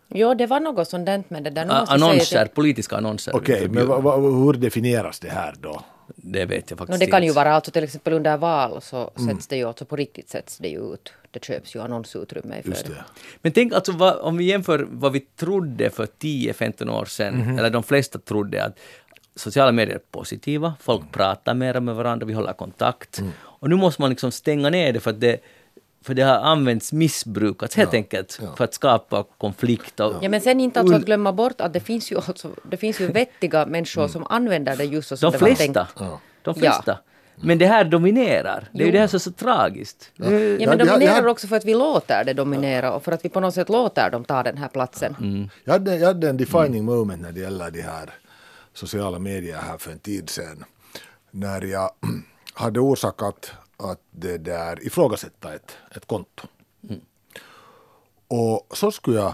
Jo, 0.07 0.33
det 0.33 0.47
var 0.47 0.59
något 0.59 0.87
sånt 0.87 1.29
med 1.29 1.43
det 1.43 1.49
där. 1.49 1.65
Nu 1.65 1.71
Annonser, 1.71 2.45
politiska 2.45 2.97
annonser. 2.97 3.35
Okej, 3.35 3.69
men 3.69 3.87
vad, 3.87 4.03
vad, 4.03 4.21
hur 4.21 4.53
definieras 4.53 5.19
det 5.19 5.29
här 5.29 5.55
då? 5.59 5.81
Det 6.15 6.45
vet 6.45 6.69
jag 6.69 6.77
det, 6.79 6.83
no, 6.83 6.87
faktiskt 6.87 6.99
det 6.99 7.11
kan 7.11 7.23
ju 7.23 7.31
vara 7.31 7.53
alltså 7.53 7.71
till 7.71 7.83
exempel 7.83 8.13
under 8.13 8.37
val 8.37 8.81
så 8.81 9.11
Mm. 9.17 9.29
sätts 9.35 9.47
det 9.47 9.57
ju 9.57 9.63
alltså 9.67 9.85
på 9.85 9.95
riktigt 9.95 10.29
sätts 10.29 10.57
det 10.57 10.67
ju 10.67 10.93
ut. 10.93 11.13
Det 11.31 11.43
köps 11.45 11.75
ju 11.75 11.81
annonsutrymme 11.81 12.55
i 12.55 12.61
Just 12.69 12.85
det. 12.85 13.03
Men 13.41 13.51
tänk 13.51 13.73
alltså 13.73 13.91
vad, 13.91 14.17
om 14.17 14.37
vi 14.37 14.43
jämför 14.43 14.87
vad 14.91 15.11
vi 15.11 15.19
trodde 15.19 15.89
för 15.89 16.05
10-15 16.19 16.89
år 16.89 17.05
sedan, 17.05 17.35
Mhm. 17.35 17.59
eller 17.59 17.69
de 17.69 17.83
flesta 17.83 18.19
trodde 18.19 18.63
att 18.63 18.79
sociala 19.35 19.71
medier 19.71 19.95
är 19.95 19.99
positiva, 20.11 20.73
folk 20.79 21.01
Mm. 21.01 21.11
pratar 21.11 21.53
mer 21.53 21.79
med 21.79 21.95
varandra, 21.95 22.25
vi 22.25 22.33
håller 22.33 22.53
kontakt. 22.53 23.21
Och 23.41 23.69
nu 23.69 23.75
måste 23.75 24.01
man 24.01 24.09
liksom 24.09 24.31
stänga 24.31 24.69
ner 24.69 24.93
det 24.93 24.99
för 24.99 25.09
att 25.11 25.19
det, 25.19 25.37
för 26.01 26.13
det 26.13 26.21
har 26.21 26.35
använts 26.35 26.93
missbrukats 26.93 27.75
helt 27.75 27.93
enkelt 27.93 28.39
för 28.57 28.63
att 28.63 28.73
skapa 28.73 29.23
konflikt. 29.37 29.99
Och, 29.99 30.13
Ja 30.21 30.29
men 30.29 30.41
sen 30.41 30.59
inte 30.59 30.79
alltså 30.79 30.95
att 30.95 31.05
glömma 31.05 31.33
bort 31.33 31.61
att 31.61 31.73
det 31.73 31.79
finns 31.79 32.11
ju, 32.11 32.15
alltså, 32.17 32.49
det 32.63 32.77
finns 32.77 33.01
ju 33.01 33.07
vettiga 33.07 33.65
människor 33.65 34.07
som 34.07 34.25
använder 34.29 34.75
det 34.77 34.83
just 34.83 35.09
så 35.09 35.17
som 35.17 35.31
de 35.31 35.37
det 35.37 35.41
var 35.45 35.55
flesta. 35.55 35.85
tänkt. 35.97 36.13
De 36.41 36.55
flesta. 36.55 36.99
Men 37.41 37.57
det 37.57 37.65
här 37.67 37.83
dominerar. 37.83 38.69
Det 38.73 38.81
är 38.81 38.85
ju 38.85 38.91
det 38.91 38.99
här 38.99 39.07
som 39.07 39.17
är 39.17 39.19
så 39.19 39.31
tragiskt. 39.31 40.11
Ja 40.15 40.29
men 40.29 40.61
Ja, 40.61 40.75
det- 40.75 40.85
dominerar 40.85 41.27
också 41.27 41.47
för 41.47 41.55
att 41.55 41.65
vi 41.65 41.73
låter 41.73 42.23
det 42.23 42.33
dominera 42.33 42.91
och 42.93 43.03
för 43.03 43.11
att 43.11 43.25
vi 43.25 43.29
på 43.29 43.39
något 43.39 43.53
sätt 43.53 43.69
låter 43.69 44.09
dem 44.09 44.23
ta 44.25 44.43
den 44.43 44.57
här 44.57 44.67
platsen. 44.67 45.15
Mm. 45.19 45.49
Jag 45.63 45.73
hade, 45.73 45.95
jag 45.97 46.07
hade 46.07 46.29
en 46.29 46.37
defining 46.37 46.85
moment 46.85 47.21
när 47.21 47.31
det 47.31 47.39
gäller 47.39 47.71
de 47.71 47.81
här 47.81 48.09
sociala 48.73 49.19
medier 49.19 49.57
här 49.57 49.77
för 49.77 49.91
en 49.91 49.99
tid 49.99 50.29
sedan. 50.29 50.63
När 51.31 51.61
jag 51.61 51.91
hade 52.53 52.79
orsakat 52.79 53.51
att 53.79 54.01
det 54.11 54.37
där 54.37 54.87
ifrågasätta 54.87 55.53
ett, 55.53 55.77
ett 55.95 56.05
konto. 56.05 56.47
Och 58.27 58.77
så 58.77 58.91
skulle 58.91 59.17
jag, 59.17 59.33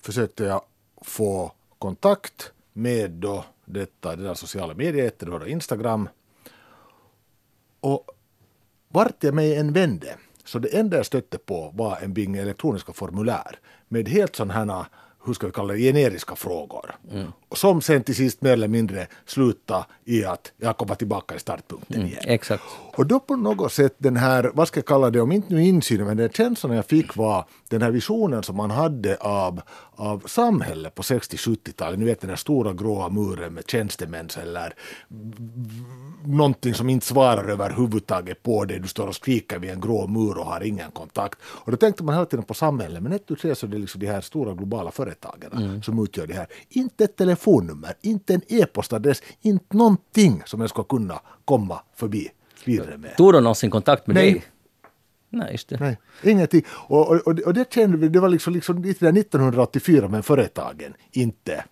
försökte 0.00 0.44
jag 0.44 0.62
få 1.02 1.52
kontakt 1.78 2.52
med 2.72 3.10
då 3.10 3.44
detta, 3.64 4.16
det 4.16 4.22
där 4.22 4.34
sociala 4.34 4.74
mediet, 4.74 5.18
det 5.18 5.30
var 5.30 5.40
då 5.40 5.46
Instagram. 5.46 6.08
Och 7.80 8.10
vart 8.88 9.24
jag 9.24 9.34
mig 9.34 9.56
än 9.56 9.72
vände, 9.72 10.16
så 10.44 10.58
det 10.58 10.78
enda 10.78 10.96
jag 10.96 11.06
stötte 11.06 11.38
på 11.38 11.70
var 11.74 11.96
en 11.96 12.12
bing 12.14 12.36
elektroniska 12.36 12.92
formulär 12.92 13.58
med 13.88 14.08
helt 14.08 14.36
sådana 14.36 14.52
här, 14.52 14.86
hur 15.28 15.34
ska 15.34 15.46
vi 15.46 15.52
kalla 15.52 15.72
det, 15.72 15.78
generiska 15.78 16.36
frågor. 16.36 16.94
Och 17.48 17.58
som 17.58 17.80
sen 17.80 18.02
till 18.02 18.14
sist 18.14 18.42
mer 18.42 18.52
eller 18.52 18.68
mindre 18.68 19.06
slutade 19.26 19.84
i 20.04 20.24
att 20.24 20.52
jag 20.56 20.76
kommer 20.76 20.94
tillbaka 20.94 21.34
i 21.34 21.38
startpunkten 21.38 22.06
igen. 22.06 22.22
Exakt. 22.24 22.62
Och 22.94 23.06
då 23.06 23.20
på 23.20 23.36
något 23.36 23.72
sätt 23.72 23.94
den 23.98 24.16
här, 24.16 24.50
vad 24.54 24.68
ska 24.68 24.78
jag 24.78 24.86
kalla 24.86 25.10
det, 25.10 25.20
om 25.20 25.32
inte 25.32 25.54
nu 25.54 25.64
insyn, 25.64 26.04
men 26.04 26.16
den 26.16 26.30
känslan 26.30 26.76
jag 26.76 26.86
fick 26.86 27.16
var 27.16 27.44
den 27.68 27.82
här 27.82 27.90
visionen 27.90 28.42
som 28.42 28.56
man 28.56 28.70
hade 28.70 29.16
av, 29.16 29.60
av 29.94 30.22
samhället 30.26 30.94
på 30.94 31.02
60-70-talet. 31.02 31.98
Ni 31.98 32.04
vet 32.04 32.20
den 32.20 32.30
här 32.30 32.36
stora 32.36 32.72
gråa 32.72 33.08
muren 33.08 33.54
med 33.54 33.70
tjänstemän 33.70 34.28
eller 34.42 34.74
någonting 36.24 36.74
som 36.74 36.88
inte 36.88 37.06
svarar 37.06 37.48
överhuvudtaget 37.48 38.42
på 38.42 38.64
det. 38.64 38.78
Du 38.78 38.88
står 38.88 39.06
och 39.06 39.14
skriker 39.14 39.58
vid 39.58 39.70
en 39.70 39.80
grå 39.80 40.06
mur 40.06 40.38
och 40.38 40.46
har 40.46 40.60
ingen 40.60 40.90
kontakt. 40.90 41.38
Och 41.44 41.70
då 41.70 41.76
tänkte 41.76 42.02
man 42.02 42.14
hela 42.14 42.26
tiden 42.26 42.44
på 42.44 42.54
samhället, 42.54 43.02
men 43.02 43.12
ett 43.12 43.26
tu 43.26 43.36
tre 43.36 43.54
så 43.54 43.66
är 43.66 43.70
det 43.70 43.78
liksom 43.78 44.00
de 44.00 44.06
här 44.06 44.20
stora 44.20 44.54
globala 44.54 44.90
företagen 44.90 45.17
som 45.82 46.04
utgör 46.04 46.26
det 46.26 46.34
här. 46.34 46.46
Inte 46.68 47.04
ett 47.04 47.16
telefonnummer, 47.16 47.94
inte 48.00 48.34
en 48.34 48.42
e-postadress, 48.48 49.22
inte 49.40 49.76
någonting 49.76 50.42
som 50.46 50.60
jag 50.60 50.70
ska 50.70 50.84
kunna 50.84 51.20
komma 51.44 51.80
förbi 51.96 52.28
vidare 52.64 52.98
med. 52.98 53.16
Tog 53.16 53.32
de 53.32 53.42
någonsin 53.42 53.70
kontakt 53.70 54.06
med 54.06 54.14
Nej. 54.14 54.32
dig? 54.32 54.44
Nej, 55.30 55.52
just 55.52 55.68
det. 55.68 55.80
Nej, 55.80 55.98
ingenting. 56.22 56.62
Och, 56.68 57.10
och, 57.10 57.38
och, 57.38 57.54
det 57.54 57.72
kände 57.72 57.96
vi, 57.96 58.08
det 58.08 58.20
var 58.20 58.28
liksom, 58.28 58.52
liksom 58.52 58.82
lite 58.82 59.04
där 59.04 59.20
1984 59.20 60.08
men 60.08 60.22
företagen 60.22 60.94
inte. 61.12 61.64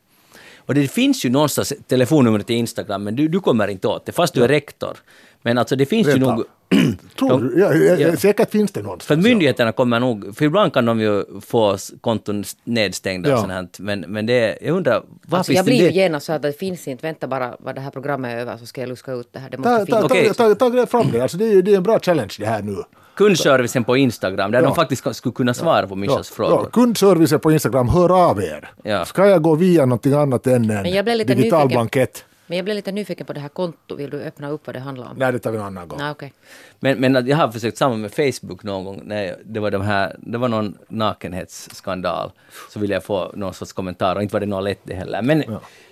Och 0.57 0.75
det 0.75 0.89
finns 0.89 1.25
ju 1.25 1.31
någonstans 1.31 1.73
telefonnumret 1.87 2.47
till 2.47 2.57
Instagram, 2.57 3.05
men 3.05 3.17
du, 3.17 3.29
du 3.29 3.41
kommer 3.41 3.69
inte 3.69 3.89
åt 3.89 4.07
det, 4.07 4.13
fast 4.13 4.35
du 4.35 4.45
är 4.45 4.49
rektor. 4.49 4.97
Men 5.43 5.59
alltså 5.59 5.77
det 5.77 5.87
finns 5.87 6.09
ju 6.09 6.13
Rent 6.13 6.23
nog... 6.23 6.45
Tror 7.19 7.41
du? 7.41 7.61
Ja, 7.61 7.75
ja, 7.75 7.95
Ja. 7.95 8.17
Säkert 8.17 8.51
finns 8.51 8.73
det 8.73 8.83
någonstans. 8.83 9.07
För 9.23 9.29
myndigheterna 9.29 9.73
kommer 9.73 10.01
nog... 10.01 10.37
För 10.37 10.45
ibland 10.45 10.73
kan 10.73 10.85
de 10.85 11.01
ju 11.01 11.25
få 11.41 11.77
konton 12.01 12.45
nedstängda 12.65 13.29
Ja. 13.29 13.35
och 13.35 13.41
sånt 13.41 13.53
här, 13.53 13.69
men, 13.79 14.01
men 14.01 14.27
det... 14.27 14.59
Jag 14.63 14.77
undrar, 14.77 15.03
vad 15.27 15.39
Alltså 15.39 15.51
finns 15.51 15.57
jag 15.57 15.65
det... 15.65 15.71
blir 15.71 15.81
ju 15.81 15.87
det? 15.89 15.95
genast 15.95 16.27
så 16.27 16.33
att 16.33 16.43
det 16.43 16.53
finns 16.59 16.89
inte, 16.89 17.07
vänta 17.07 17.27
bara 17.29 17.57
vad 17.59 17.75
det 17.75 17.81
här 17.81 17.91
programmet 17.91 18.35
är 18.35 18.39
över 18.39 18.57
så 18.57 18.67
ska 18.67 18.81
jag 18.81 18.89
luska 18.89 19.13
ut 19.13 19.29
det 19.33 19.39
här. 19.39 19.51
Det 19.51 19.59
måste 19.59 19.87
Ta, 19.93 20.03
ta, 20.09 20.15
finnas. 20.15 20.37
ta, 20.37 20.49
ta, 20.55 20.71
ta, 20.71 20.71
ta 20.71 20.87
fram 20.87 21.11
det. 21.13 21.21
Alltså 21.21 21.37
det, 21.37 21.45
är, 21.45 21.53
ju- 21.53 21.63
det 21.63 21.73
är 21.73 21.77
en 21.77 21.83
bra 21.83 21.99
challenge 22.01 22.35
det 22.39 22.47
här 22.47 22.63
nu. 22.63 22.77
Kundservicen 23.17 23.85
på 23.85 23.97
Instagram, 23.97 24.51
där 24.51 24.59
Ja. 24.59 24.65
de 24.67 24.75
faktiskt 24.75 25.15
skulle 25.15 25.33
kunna 25.33 25.55
svara 25.55 25.87
på 25.87 25.95
Mishas 25.97 26.31
frågor. 26.31 26.61
Ja, 26.65 26.71
kundservicen 26.71 27.41
på 27.41 27.53
Instagram, 27.53 27.89
hör 27.89 28.29
av 28.31 28.43
er. 28.43 28.71
Ja. 28.83 29.05
Ska 29.05 29.27
jag 29.27 29.43
gå 29.43 29.55
via 29.55 29.87
någonting 29.87 30.13
annat 30.13 30.47
än 30.47 30.71
en 30.71 30.83
digital 30.83 31.27
nyfiken. 31.27 31.69
blankett? 31.69 32.25
Men 32.47 32.57
jag 32.57 32.65
blev 32.65 32.77
lite 32.77 32.93
nyfiken 32.93 33.27
på 33.27 33.33
det 33.33 33.41
här 33.41 33.49
kontot. 33.49 33.99
Vill 33.99 34.11
du 34.11 34.21
öppna 34.23 34.51
upp 34.51 34.67
vad 34.67 34.77
det 34.77 34.81
handlar 34.81 35.11
om? 35.11 35.17
Nej, 35.17 35.33
det 35.33 35.39
tar 35.39 35.51
vi 35.51 35.59
en 35.59 35.65
annan 35.65 35.89
gång. 35.89 35.99
Nej, 35.99 36.11
okej. 36.11 36.33
Men, 36.81 36.99
men 36.99 37.27
jag 37.27 37.37
har 37.37 37.49
försökt 37.49 37.79
samma 37.79 37.97
med 37.97 38.13
Facebook 38.13 38.63
någon 38.63 38.85
gång, 38.85 39.03
när 39.05 39.37
det 39.45 39.61
var, 39.61 39.71
de 39.71 39.83
här, 39.83 40.17
det 40.19 40.39
var 40.39 40.49
någon 40.49 40.79
nakenhetsskandal, 40.89 42.31
så 42.73 42.79
ville 42.79 42.95
jag 42.95 43.05
få 43.05 43.33
någon 43.35 43.55
sorts 43.55 43.73
kommentar 43.73 44.17
och 44.17 44.23
inte 44.23 44.33
var 44.33 44.41
det 44.41 44.47
något 44.47 44.65
lätt 44.65 44.81
det 44.83 44.95
heller. 44.95 45.23
Men 45.23 45.45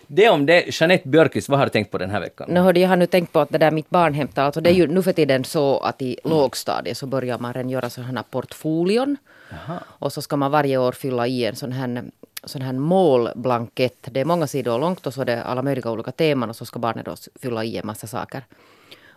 det 0.07 0.29
om 0.29 0.47
det. 0.47 0.81
Jeanette 0.81 1.09
Björkqvist, 1.09 1.49
vad 1.49 1.59
har 1.59 1.67
du 1.67 1.71
tänkt 1.71 1.91
på 1.91 1.99
den 1.99 2.11
här 2.11 2.21
veckan? 2.21 2.49
Nu 2.51 2.61
hörde 2.61 2.81
jag 2.81 2.89
har 2.89 2.97
nu 2.97 3.07
tänkt 3.07 3.33
på 3.33 3.41
att 3.41 3.51
det 3.51 3.59
där 3.59 3.71
mitt 3.71 3.91
barn 3.91 4.15
hämtar, 4.15 4.45
alltså 4.45 4.61
det 4.61 4.71
är 4.71 4.75
ju 4.75 4.87
nu 4.87 5.03
för 5.03 5.13
tiden 5.13 5.45
så 5.45 5.79
att 5.79 6.03
i 6.03 6.19
lågstadiet 6.25 6.99
så 6.99 7.07
börjar 7.07 7.39
man 7.39 7.53
redan 7.53 7.71
göra 7.71 7.91
sådana 7.91 8.13
här 8.21 8.25
portfolion. 8.31 9.17
Och 9.79 10.13
så 10.13 10.23
ska 10.23 10.37
man 10.37 10.51
varje 10.51 10.79
år 10.79 10.93
fylla 10.93 11.27
i 11.27 11.45
en 11.45 11.57
sån 11.57 11.73
här, 11.73 12.05
sån 12.47 12.63
här 12.63 12.73
målblankett. 12.73 14.09
Det 14.11 14.21
är 14.21 14.25
många 14.25 14.47
sidor 14.47 14.79
långt 14.79 15.07
och 15.07 15.15
så 15.15 15.21
är 15.21 15.25
det 15.25 15.45
alla 15.45 15.63
möjliga 15.63 15.91
olika 15.91 16.13
teman 16.13 16.51
och 16.51 16.57
så 16.57 16.65
ska 16.65 16.79
barnet 16.79 17.07
då 17.07 17.15
fylla 17.41 17.65
i 17.65 17.77
en 17.77 17.87
massa 17.87 18.07
saker. 18.07 18.43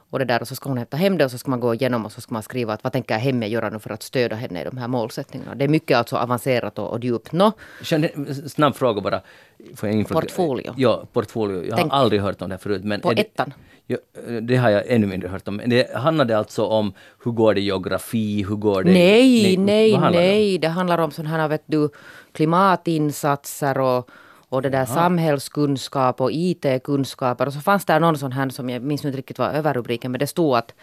Och 0.10 0.20
det 0.20 0.26
där 0.26 0.42
och 0.42 0.48
så 0.48 0.56
ska 0.56 0.70
hon 0.70 0.78
hämta 0.78 0.98
hem 0.98 1.18
det 1.18 1.26
och 1.26 1.32
så 1.32 1.38
ska 1.38 1.50
man 1.50 1.60
gå 1.60 1.74
igenom 1.74 2.06
och 2.06 2.12
så 2.12 2.22
ska 2.22 2.34
man 2.34 2.44
skriva 2.44 2.74
att 2.74 2.84
vad 2.84 2.94
tänker 2.94 3.18
hemmet 3.18 3.50
göra 3.50 3.70
nu 3.70 3.80
för 3.80 3.90
att 3.90 4.04
stödja 4.04 4.38
henne 4.38 4.62
i 4.62 4.64
de 4.64 4.78
här 4.78 4.88
målsättningarna. 4.88 5.56
Det 5.56 5.64
är 5.64 5.68
mycket 5.68 5.98
alltså 5.98 6.16
avancerat 6.16 6.80
och, 6.80 6.92
och 6.92 7.04
djupt. 7.04 7.32
Nå, 7.32 7.52
Jeanette, 7.84 8.50
snabb 8.50 8.76
fråga 8.76 9.02
bara. 9.02 9.22
Får 9.76 9.90
jag 9.90 10.08
Portfolio. 10.08 10.74
Ja, 10.78 11.04
portfolio. 11.14 11.66
Jag 11.66 11.78
Tänk. 11.78 11.92
har 11.92 12.00
aldrig 12.00 12.22
hört 12.22 12.42
om 12.42 12.50
det 12.50 12.56
här 12.56 12.60
förut. 12.60 12.84
Men 12.84 13.02
På 13.02 13.12
är 13.12 13.16
det, 13.16 13.22
ettan? 13.22 13.54
Ja, 13.90 13.98
det 14.42 14.56
har 14.56 14.70
jag 14.70 14.84
ännu 14.88 15.08
mindre 15.08 15.30
hört 15.30 15.48
om. 15.48 15.56
Men 15.56 15.70
det 15.70 15.96
handlade 15.96 16.38
alltså 16.38 16.66
om 16.66 16.94
hur 17.24 17.32
går 17.32 17.54
det 17.54 17.62
i 17.62 17.64
geografi, 17.64 18.44
hur 18.44 18.56
går 18.56 18.84
det... 18.84 18.92
Nej, 18.92 19.58
nej, 19.58 19.94
handlar 19.94 20.12
det 20.22 20.28
nej. 20.28 20.58
Det 20.58 20.68
handlar 20.68 20.98
om 20.98 21.12
sådana 21.12 21.30
här, 21.38 21.48
vet 21.48 21.64
du, 21.66 21.90
klimatinsatser 22.32 23.78
och, 23.78 24.10
och 24.50 24.62
det 24.62 24.70
där 24.70 24.86
samhällskunskap 24.86 26.22
och 26.22 26.32
IT-kunskaper. 26.32 27.46
Och 27.48 27.54
så 27.54 27.60
fanns 27.60 27.86
det 27.86 28.00
någon 28.00 28.18
sån 28.18 28.32
här 28.32 28.50
som 28.50 28.70
jag 28.70 28.82
minns 28.82 29.06
inte 29.06 29.18
riktigt 29.18 29.40
vad 29.40 29.56
överrubriken, 29.56 30.12
men 30.12 30.20
det 30.20 30.28
stod 30.28 30.58
att, 30.58 30.74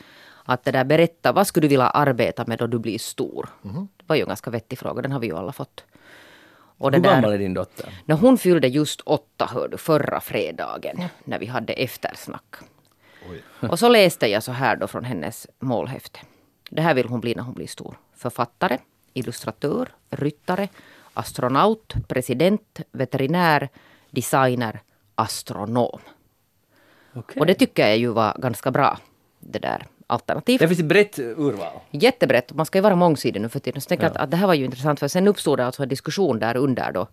att 0.45 0.65
det 0.65 0.73
där 0.73 0.85
berätta, 0.85 1.33
vad 1.33 1.47
skulle 1.47 1.65
du 1.65 1.69
vilja 1.69 1.89
arbeta 1.89 2.45
med 2.47 2.59
då 2.59 2.67
du 2.67 2.79
blir 2.79 2.99
stor? 2.99 3.49
Det 3.97 4.05
var 4.07 4.17
ju 4.17 4.23
en 4.23 4.29
ganska 4.29 4.51
vettig 4.51 4.79
fråga, 4.79 5.03
den 5.03 5.13
har 5.13 5.21
vi 5.21 5.27
ju 5.27 5.37
alla 5.37 5.53
fått. 5.53 5.85
Och 6.79 6.93
Hur 6.93 7.01
gammal 7.01 7.33
är 7.33 7.39
din 7.39 7.55
dotter? 7.55 7.89
När 8.05 8.17
hon 8.17 8.39
fyllde 8.39 8.69
just 8.69 9.01
åtta, 9.01 9.51
hör 9.55 9.69
du, 9.69 9.77
förra 9.77 10.21
fredagen 10.21 11.03
när 11.25 11.39
vi 11.39 11.47
hade 11.47 11.73
eftersnack. 11.73 12.55
Och 13.61 13.79
så 13.79 13.89
läste 13.89 14.27
jag 14.27 14.43
så 14.43 14.53
här 14.53 14.77
då 14.77 14.87
från 14.87 15.05
hennes 15.05 15.47
målhäfte. 15.59 16.19
Det 16.71 16.83
här 16.83 16.95
vill 16.95 17.09
hon 17.09 17.21
bli 17.21 17.35
när 17.35 17.43
hon 17.43 17.55
blir 17.55 17.67
stor. 17.67 17.99
Författare, 18.17 18.79
illustratör, 19.13 19.89
ryttare, 20.11 20.69
astronaut, 21.15 21.95
president, 22.09 22.81
veterinär 22.93 23.69
designer, 24.15 24.81
astronom. 25.15 26.01
Okej. 27.15 27.41
Och 27.41 27.47
det 27.47 27.55
tycker 27.55 27.89
jag 27.89 27.99
ju 27.99 28.09
var 28.09 28.37
ganska 28.39 28.71
bra, 28.71 28.99
det 29.41 29.59
där 29.59 29.87
alternativet. 30.07 30.61
Det 30.61 30.69
finns 30.69 30.81
ett 30.81 30.87
brett 30.87 31.19
urval. 31.19 31.81
Jättebrett. 31.91 32.53
Man 32.53 32.67
ska 32.67 32.79
ju 32.79 32.83
vara 32.83 32.97
mångsidig 32.97 33.41
nu 33.41 33.49
för 33.49 33.61
tiden. 33.61 33.81
Så 33.81 33.89
tänkte 33.89 34.07
jag 34.07 34.11
att, 34.11 34.17
att 34.17 34.31
det 34.31 34.37
här 34.37 34.47
var 34.47 34.55
ju 34.55 34.65
intressant 34.65 35.01
för 35.01 35.09
sen 35.09 35.29
uppstod 35.29 35.59
det 35.59 35.67
alltså 35.67 35.83
en 35.83 35.89
diskussion 35.89 36.39
där 36.39 36.57
under 36.57 36.93
då. 36.93 37.07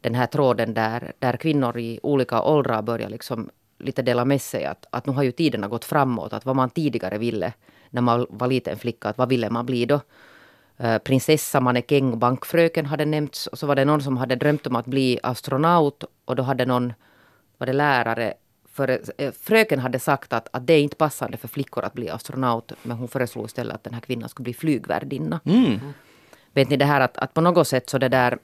Den 0.00 0.14
här 0.14 0.26
tråden 0.26 0.74
där, 0.74 1.12
där 1.18 1.36
kvinnor 1.36 1.78
i 1.78 2.00
olika 2.02 2.42
åldrar 2.42 2.82
börjar 2.82 3.08
liksom 3.08 3.50
lite 3.84 4.02
dela 4.02 4.24
med 4.24 4.42
sig 4.42 4.64
att, 4.64 4.86
att 4.90 5.06
nu 5.06 5.12
har 5.12 5.22
ju 5.22 5.32
tiderna 5.32 5.68
gått 5.68 5.84
framåt. 5.84 6.32
Att 6.32 6.46
vad 6.46 6.56
man 6.56 6.70
tidigare 6.70 7.18
ville 7.18 7.52
när 7.90 8.02
man 8.02 8.26
var 8.30 8.48
liten 8.48 8.78
flicka, 8.78 9.08
att 9.08 9.18
vad 9.18 9.28
ville 9.28 9.50
man 9.50 9.66
bli 9.66 9.86
då? 9.86 10.00
Eh, 10.76 10.98
prinsessa, 10.98 11.60
mannekäng, 11.60 12.18
bankfröken 12.18 12.86
hade 12.86 13.04
nämnts. 13.04 13.46
Och 13.46 13.58
så 13.58 13.66
var 13.66 13.74
det 13.74 13.84
någon 13.84 14.02
som 14.02 14.16
hade 14.16 14.36
drömt 14.36 14.66
om 14.66 14.76
att 14.76 14.86
bli 14.86 15.18
astronaut. 15.22 16.04
Och 16.24 16.36
då 16.36 16.42
hade 16.42 16.66
någon, 16.66 16.92
var 17.58 17.66
det 17.66 17.72
lärare, 17.72 18.34
för 18.72 19.00
eh, 19.18 19.32
fröken 19.32 19.78
hade 19.78 19.98
sagt 19.98 20.32
att, 20.32 20.48
att 20.52 20.66
det 20.66 20.72
är 20.72 20.80
inte 20.80 20.96
passande 20.96 21.36
för 21.36 21.48
flickor 21.48 21.84
att 21.84 21.92
bli 21.92 22.10
astronaut. 22.10 22.72
Men 22.82 22.96
hon 22.96 23.08
föreslog 23.08 23.46
istället 23.46 23.74
att 23.74 23.84
den 23.84 23.94
här 23.94 24.00
kvinnan 24.00 24.28
skulle 24.28 24.44
bli 24.44 24.54
flygvärdinna. 24.54 25.40
Vet 26.52 26.68
ni 26.70 26.76
det 26.76 26.84
här 26.84 27.00
att, 27.00 27.16
att 27.16 27.34
på 27.34 27.40
något 27.40 27.68
sätt 27.68 27.90
så 27.90 27.98
det 27.98 28.08
där... 28.08 28.38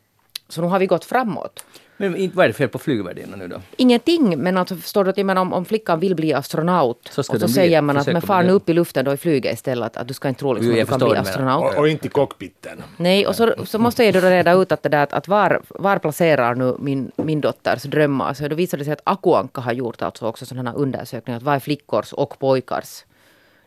Så 0.48 0.61
nu 0.61 0.66
har 0.66 0.79
vi 0.79 0.87
gått 0.87 1.05
framåt. 1.05 1.64
Men 2.00 2.16
inte- 2.16 2.36
vad 2.36 2.44
är 2.44 2.48
det 2.48 2.54
fel 2.54 2.68
på 2.68 2.78
flygvärdinnan 2.78 3.38
nu 3.38 3.48
då? 3.48 3.60
Ingenting, 3.76 4.38
men 4.38 4.56
alltså 4.56 4.76
förstår 4.76 5.04
du 5.04 5.10
att 5.10 5.16
jag 5.16 5.26
menar, 5.26 5.42
om, 5.42 5.52
om 5.52 5.64
flickan 5.64 6.00
vill 6.00 6.14
bli 6.14 6.32
astronaut 6.34 7.08
Så 7.10 7.20
och 7.20 7.26
så 7.26 7.32
bli. 7.38 7.48
säger 7.48 7.82
man 7.82 7.96
att 7.96 8.06
men 8.06 8.22
far 8.22 8.42
nu 8.42 8.52
upp 8.52 8.68
i 8.68 8.72
luften 8.72 9.04
då 9.04 9.12
i 9.12 9.16
flyget 9.16 9.54
istället 9.54 9.86
att, 9.86 9.96
att 9.96 10.08
du 10.08 10.14
ska 10.14 10.28
inte 10.28 10.38
tro 10.40 10.52
liksom, 10.52 10.72
Jo, 10.72 10.78
jag 10.78 10.82
att 10.82 10.88
du 10.88 10.98
kan 10.98 11.10
bli 11.10 11.18
astronaut. 11.18 11.72
Och, 11.74 11.78
och 11.78 11.88
inte 11.88 12.06
i 12.06 12.10
cockpiten. 12.10 12.82
Nej, 12.96 13.26
och 13.26 13.36
så, 13.36 13.54
så 13.64 13.78
måste 13.78 14.04
jag 14.04 14.14
ju 14.14 14.20
då 14.20 14.26
reda 14.26 14.52
ut 14.52 14.72
att, 14.72 14.82
det 14.82 14.88
där, 14.88 15.08
att, 15.10 15.28
var, 15.28 15.62
var 15.68 15.98
placerar 15.98 16.54
nu 16.54 16.76
min, 16.78 17.12
min 17.16 17.40
dotters 17.40 17.82
drömmar? 17.82 18.34
Så 18.34 18.48
då 18.48 18.56
visade 18.56 18.80
det 18.80 18.84
sig 18.84 18.92
att 18.92 19.02
Akuanka 19.04 19.60
har 19.60 19.72
gjort 19.72 20.02
alltså 20.02 20.26
också 20.26 20.46
sådana 20.46 20.70
här 20.70 20.78
undersökningar. 20.78 21.36
Att 21.36 21.42
vad 21.42 21.54
är 21.54 21.58
flickors 21.60 22.12
och 22.12 22.38
pojkars? 22.38 23.04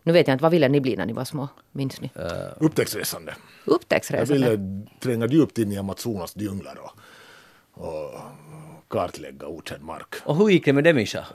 Nu 0.04 0.14
vet 0.14 0.28
jag 0.28 0.36
inte, 0.36 0.44
vad 0.44 0.52
ville 0.52 0.70
ni 0.70 0.82
bli 0.82 0.96
när 0.96 1.06
ni 1.06 1.14
var 1.14 1.26
små? 1.26 1.48
Minns 1.72 2.02
ni? 2.02 2.12
Upptäcktsresande. 2.60 3.34
Jag 3.66 3.74
Upptäcktsresande? 3.74 4.50
ville 4.50 4.86
tränga 5.00 5.26
djupt 5.28 5.58
in 5.58 5.72
i 5.72 5.78
Amazonas 5.78 6.36
djungler 6.36 6.78
och, 6.84 6.92
och 7.84 8.20
kartlägga 8.88 9.48
okänd 9.48 9.84
mark. 9.84 10.16
Och 10.24 10.36
hur 10.36 10.50
gick 10.50 10.66
det 10.66 10.74
med 10.74 10.84
det 10.84 10.94
Mischa? 10.94 11.26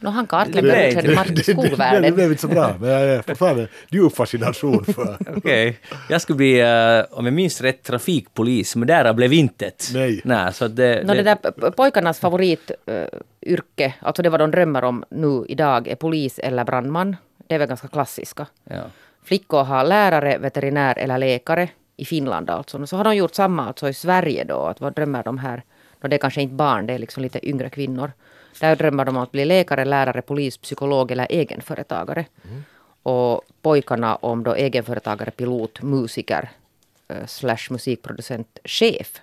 No, 0.00 0.08
han 0.08 0.26
kartlägger 0.26 0.98
okänd 0.98 1.14
mark 1.14 1.30
i 1.30 1.32
det, 1.32 1.42
det, 1.42 1.52
det 1.52 1.52
skolvärlden. 1.52 2.14
blev 2.14 2.30
inte 2.30 2.40
så 2.40 2.48
bra, 2.48 2.74
men 2.80 2.90
jag 2.90 3.02
är 3.02 3.22
fortfarande 3.22 3.68
djup 3.88 4.16
fascination 4.16 4.84
för... 4.84 5.18
Okej. 5.36 5.78
Jag 6.08 6.20
skulle 6.20 6.36
bli, 6.36 6.60
eh, 6.60 7.18
om 7.18 7.24
jag 7.24 7.34
minns 7.34 7.60
rätt, 7.60 7.82
trafikpolis, 7.82 8.76
men 8.76 8.88
där 8.88 9.12
blev 9.12 9.32
intet. 9.32 9.90
Nej. 9.94 10.20
Nej, 10.24 10.52
så 10.52 10.68
det, 10.68 11.06
No, 11.06 11.14
det 11.14 11.22
där 11.22 11.70
pojkarnas 11.70 12.20
favorityrke, 12.20 13.94
alltså 14.00 14.22
det 14.22 14.28
vad 14.30 14.40
de 14.40 14.50
drömmer 14.50 14.84
om 14.84 15.04
nu 15.10 15.44
idag, 15.48 15.88
är 15.88 15.96
polis 15.96 16.38
eller 16.38 16.64
brandman. 16.64 17.16
Det 17.46 17.54
är 17.54 17.58
väl 17.58 17.68
ganska 17.68 17.88
klassiska. 17.88 18.46
Ja. 18.64 18.82
Flickor 19.24 19.64
har 19.64 19.84
lärare, 19.84 20.38
veterinär 20.38 20.98
eller 20.98 21.18
läkare 21.18 21.68
i 21.96 22.04
Finland 22.04 22.50
alltså. 22.50 22.86
Så 22.86 22.96
har 22.96 23.04
de 23.04 23.16
gjort 23.16 23.34
samma 23.34 23.66
alltså 23.66 23.88
i 23.88 23.94
Sverige 23.94 24.44
då. 24.44 24.58
Att 24.60 24.80
vad 24.80 24.94
drömmer 24.94 25.22
de 25.22 25.38
här? 25.38 25.62
No, 26.00 26.08
det 26.08 26.16
är 26.16 26.18
kanske 26.18 26.42
inte 26.42 26.54
barn, 26.54 26.86
det 26.86 26.92
är 26.92 26.98
liksom 26.98 27.22
lite 27.22 27.48
yngre 27.48 27.70
kvinnor. 27.70 28.12
Där 28.60 28.76
drömmer 28.76 29.04
de 29.04 29.16
om 29.16 29.22
att 29.22 29.32
bli 29.32 29.44
läkare, 29.44 29.84
lärare, 29.84 30.22
polis, 30.22 30.58
psykolog 30.58 31.10
eller 31.10 31.26
egenföretagare. 31.30 32.24
Och 33.02 33.42
pojkarna 33.62 34.16
om 34.16 34.42
då 34.44 34.54
egenföretagare, 34.54 35.30
pilot, 35.30 35.82
musiker 35.82 36.50
eh, 37.08 37.26
slash 37.26 37.70
musikproducent, 37.70 38.58
chef 38.64 39.20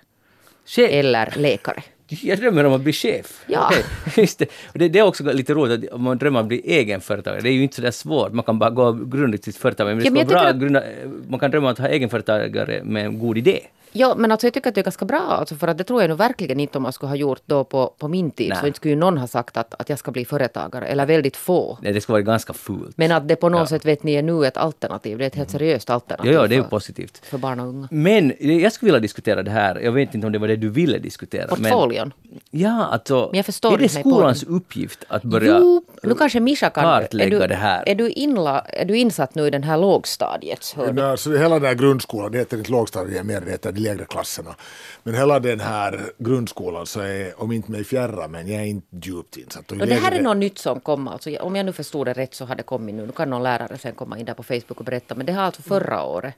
Chef. 0.66 0.90
eller 0.90 1.34
läkare. 1.36 1.82
Jag 2.08 2.38
drömmer 2.38 2.64
om 2.64 2.72
att 2.72 2.80
bli 2.80 2.92
chef. 2.92 3.44
Ja. 3.46 3.70
Just 4.16 4.38
det. 4.38 4.46
Och 4.72 4.78
det, 4.78 4.88
det 4.88 4.98
är 4.98 5.02
också 5.02 5.32
lite 5.32 5.54
roligt 5.54 5.84
att 5.84 5.92
om 5.92 6.02
man 6.02 6.18
drömmer 6.18 6.38
om 6.40 6.44
att 6.44 6.48
bli 6.48 6.60
egenföretagare. 6.64 7.40
Det 7.40 7.48
är 7.48 7.52
ju 7.52 7.62
inte 7.62 7.92
så 7.92 7.92
svårt. 7.92 8.32
Man 8.32 8.44
kan 8.44 8.58
bara 8.58 8.70
gå 8.70 8.82
och 8.82 9.12
grunda 9.12 9.38
sitt 9.38 9.56
företag. 9.56 9.86
Men 9.86 9.98
det 9.98 10.04
Ja, 10.04 10.10
men 10.10 10.26
bra 10.26 10.40
att 10.40 10.56
grunda, 10.56 10.82
Man 11.28 11.40
kan 11.40 11.50
drömma 11.50 11.66
om 11.66 11.72
att 11.72 11.78
ha 11.78 11.88
egenföretagare 11.88 12.84
med 12.84 13.06
en 13.06 13.18
god 13.18 13.38
idé. 13.38 13.60
Ja, 13.96 14.14
men 14.18 14.32
alltså 14.32 14.46
jag 14.46 14.54
tycker 14.54 14.68
att 14.68 14.74
det 14.74 14.80
är 14.80 14.84
ganska 14.84 15.04
bra. 15.04 15.20
Alltså 15.20 15.54
för 15.54 15.68
att 15.68 15.78
det 15.78 15.84
tror 15.84 16.00
jag 16.02 16.08
nu 16.08 16.14
verkligen 16.14 16.60
inte 16.60 16.78
om 16.78 16.82
man 16.82 16.92
skulle 16.92 17.08
ha 17.10 17.16
gjort 17.16 17.42
då 17.46 17.64
på, 17.64 17.94
på 17.98 18.08
min 18.08 18.30
tid. 18.30 18.48
Nej. 18.48 18.58
Så 18.60 18.66
inte 18.66 18.76
skulle 18.76 18.94
ju 18.94 19.00
någon 19.00 19.18
ha 19.18 19.26
sagt 19.26 19.56
att, 19.56 19.74
att 19.80 19.88
jag 19.88 19.98
ska 19.98 20.10
bli 20.10 20.24
företagare. 20.24 20.86
Eller 20.86 21.06
väldigt 21.06 21.36
få. 21.36 21.78
Nej, 21.82 21.92
det 21.92 22.00
ska 22.00 22.12
vara 22.12 22.22
ganska 22.22 22.52
fult. 22.52 22.96
Men 22.98 23.12
att 23.12 23.28
det 23.28 23.36
på 23.36 23.48
något 23.48 23.60
Ja. 23.60 23.66
sätt 23.66 23.84
vet 23.84 24.02
ni 24.02 24.14
är 24.14 24.22
nu 24.22 24.46
ett 24.46 24.56
alternativ. 24.56 25.18
Det 25.18 25.24
är 25.24 25.26
ett 25.26 25.34
helt 25.34 25.50
seriöst 25.50 25.90
alternativ 25.90 26.32
Ja, 26.32 26.40
ja, 26.40 26.46
det 26.46 26.54
är 26.54 26.56
ju 26.56 26.62
positivt. 26.64 27.20
för 27.26 27.38
barn 27.38 27.60
och 27.60 27.66
unga. 27.68 27.88
Men 27.90 28.32
jag 28.40 28.72
skulle 28.72 28.88
vilja 28.88 29.00
diskutera 29.00 29.42
det 29.42 29.50
här. 29.50 29.80
Jag 29.80 29.92
vet 29.92 30.14
inte 30.14 30.26
om 30.26 30.32
det 30.32 30.38
var 30.38 30.48
det 30.48 30.56
du 30.56 30.68
ville 30.68 30.98
diskutera. 30.98 31.46
Portföljen. 31.48 32.12
Men, 32.22 32.40
ja, 32.50 32.84
alltså. 32.92 33.28
Men 33.30 33.36
jag 33.36 33.46
förstår 33.46 33.74
är 33.74 33.78
det 33.78 33.88
skolans 33.88 34.42
uppgift 34.42 35.04
att 35.08 35.22
börja 35.22 35.58
Jo, 35.58 35.82
nu 36.02 36.14
kanske 36.14 36.40
Mischa 36.40 36.70
kan... 36.70 36.84
kartlägga 36.84 37.36
är 37.36 37.40
du, 37.40 37.46
det 37.46 37.54
här? 37.54 37.88
Är 37.88 37.94
du, 37.94 38.10
inla, 38.10 38.60
är 38.60 38.84
du 38.84 38.96
insatt 38.96 39.34
nu 39.34 39.46
i 39.46 39.50
den 39.50 39.62
här 39.62 39.78
lågstadiets 39.78 40.74
hörn? 40.74 40.94
Men, 40.94 41.04
alltså, 41.04 41.36
hela 41.36 41.54
den 41.58 41.64
här 41.68 41.74
grundskolan, 41.74 42.32
det 42.32 42.38
heter 42.38 42.56
inte 42.58 42.70
lågstadiet 42.72 43.26
mer, 43.26 43.40
det 43.40 43.50
heter 43.50 43.72
lägre 43.84 44.04
klasserna. 44.04 44.54
Men 45.02 45.14
hela 45.14 45.40
den 45.40 45.60
här 45.60 46.00
grundskolan 46.18 46.86
så 46.86 47.00
är, 47.00 47.42
om 47.42 47.52
inte 47.52 47.70
mig 47.70 47.84
fjärran, 47.84 48.30
men 48.30 48.48
jag 48.48 48.60
är 48.62 48.66
inte 48.66 48.86
djupt 49.02 49.36
insatt. 49.36 49.72
Och 49.72 49.80
Och 49.80 49.86
det 49.86 49.94
här 49.94 50.12
är 50.12 50.22
något 50.22 50.36
nytt 50.36 50.58
som 50.58 50.80
kom. 50.80 51.08
Alltså, 51.08 51.36
om 51.36 51.56
jag 51.56 51.66
nu 51.66 51.72
förstod 51.72 52.06
det 52.06 52.12
rätt 52.12 52.34
så 52.34 52.44
har 52.44 52.54
det 52.54 52.62
kommit 52.62 52.94
nu. 52.94 53.06
Nu 53.06 53.12
kan 53.12 53.30
någon 53.30 53.42
lärare 53.42 53.78
sen 53.78 53.94
komma 53.94 54.18
in 54.18 54.26
där 54.26 54.34
på 54.34 54.42
Facebook 54.42 54.78
och 54.78 54.84
berätta. 54.84 55.14
Men 55.14 55.26
det 55.26 55.32
har 55.32 55.42
alltså 55.42 55.62
förra 55.62 56.02
året 56.04 56.34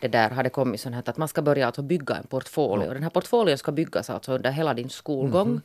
det 0.00 0.08
där 0.08 0.30
hade 0.30 0.50
kommit 0.50 0.80
sånt 0.80 0.94
här 0.94 1.02
att 1.06 1.16
man 1.16 1.28
ska 1.28 1.42
börja 1.42 1.66
alltså 1.66 1.82
bygga 1.82 2.14
en 2.16 2.26
portfolio. 2.26 2.92
Den 2.94 3.02
här 3.02 3.10
portfolien 3.10 3.58
ska 3.58 3.72
byggas 3.72 4.10
alltså 4.10 4.32
under 4.32 4.50
hela 4.50 4.74
din 4.74 4.88
skolgång. 4.90 5.60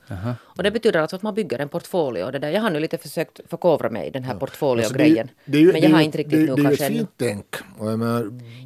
Och 0.57 0.63
det 0.63 0.71
betyder 0.71 0.99
alltså 0.99 1.15
att 1.15 1.21
man 1.21 1.33
bygger 1.33 1.59
en 1.59 1.69
portfolio. 1.69 2.31
Det 2.31 2.39
där. 2.39 2.49
Jag 2.49 2.61
har 2.61 2.69
nu 2.69 2.79
lite 2.79 2.97
försökt 2.97 3.39
förkovra 3.49 3.89
mig 3.89 4.07
i 4.07 4.09
den 4.09 4.23
här 4.23 4.31
Alltså, 4.31 4.45
portfolio-grejen. 4.45 5.29
det 5.45 5.57
ju- 5.57 5.71
Men 5.71 5.81
det 5.81 5.87
jag 5.87 5.95
har 5.95 6.01
inte 6.01 6.17
riktigt 6.17 6.47
det, 6.47 6.55
nu 6.55 6.61
det 6.63 6.67
är 6.67 6.71
ju 6.71 6.77
kanske 6.77 6.85
ett 6.85 6.91
fint 6.91 7.09
tänk. 7.17 7.45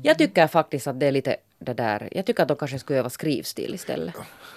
Jag 0.03 0.17
tycker 0.17 0.47
faktiskt 0.47 0.87
att 0.87 0.99
det 0.99 1.05
är 1.05 1.11
lite 1.11 1.35
det 1.63 1.73
där. 1.73 2.09
Jag 2.11 2.25
tycker 2.25 2.41
att 2.43 2.47
de 2.47 2.57
kanske 2.57 2.79
skulle 2.79 2.99
öva 2.99 3.09
skrivstil 3.09 3.73
istället. 3.73 4.15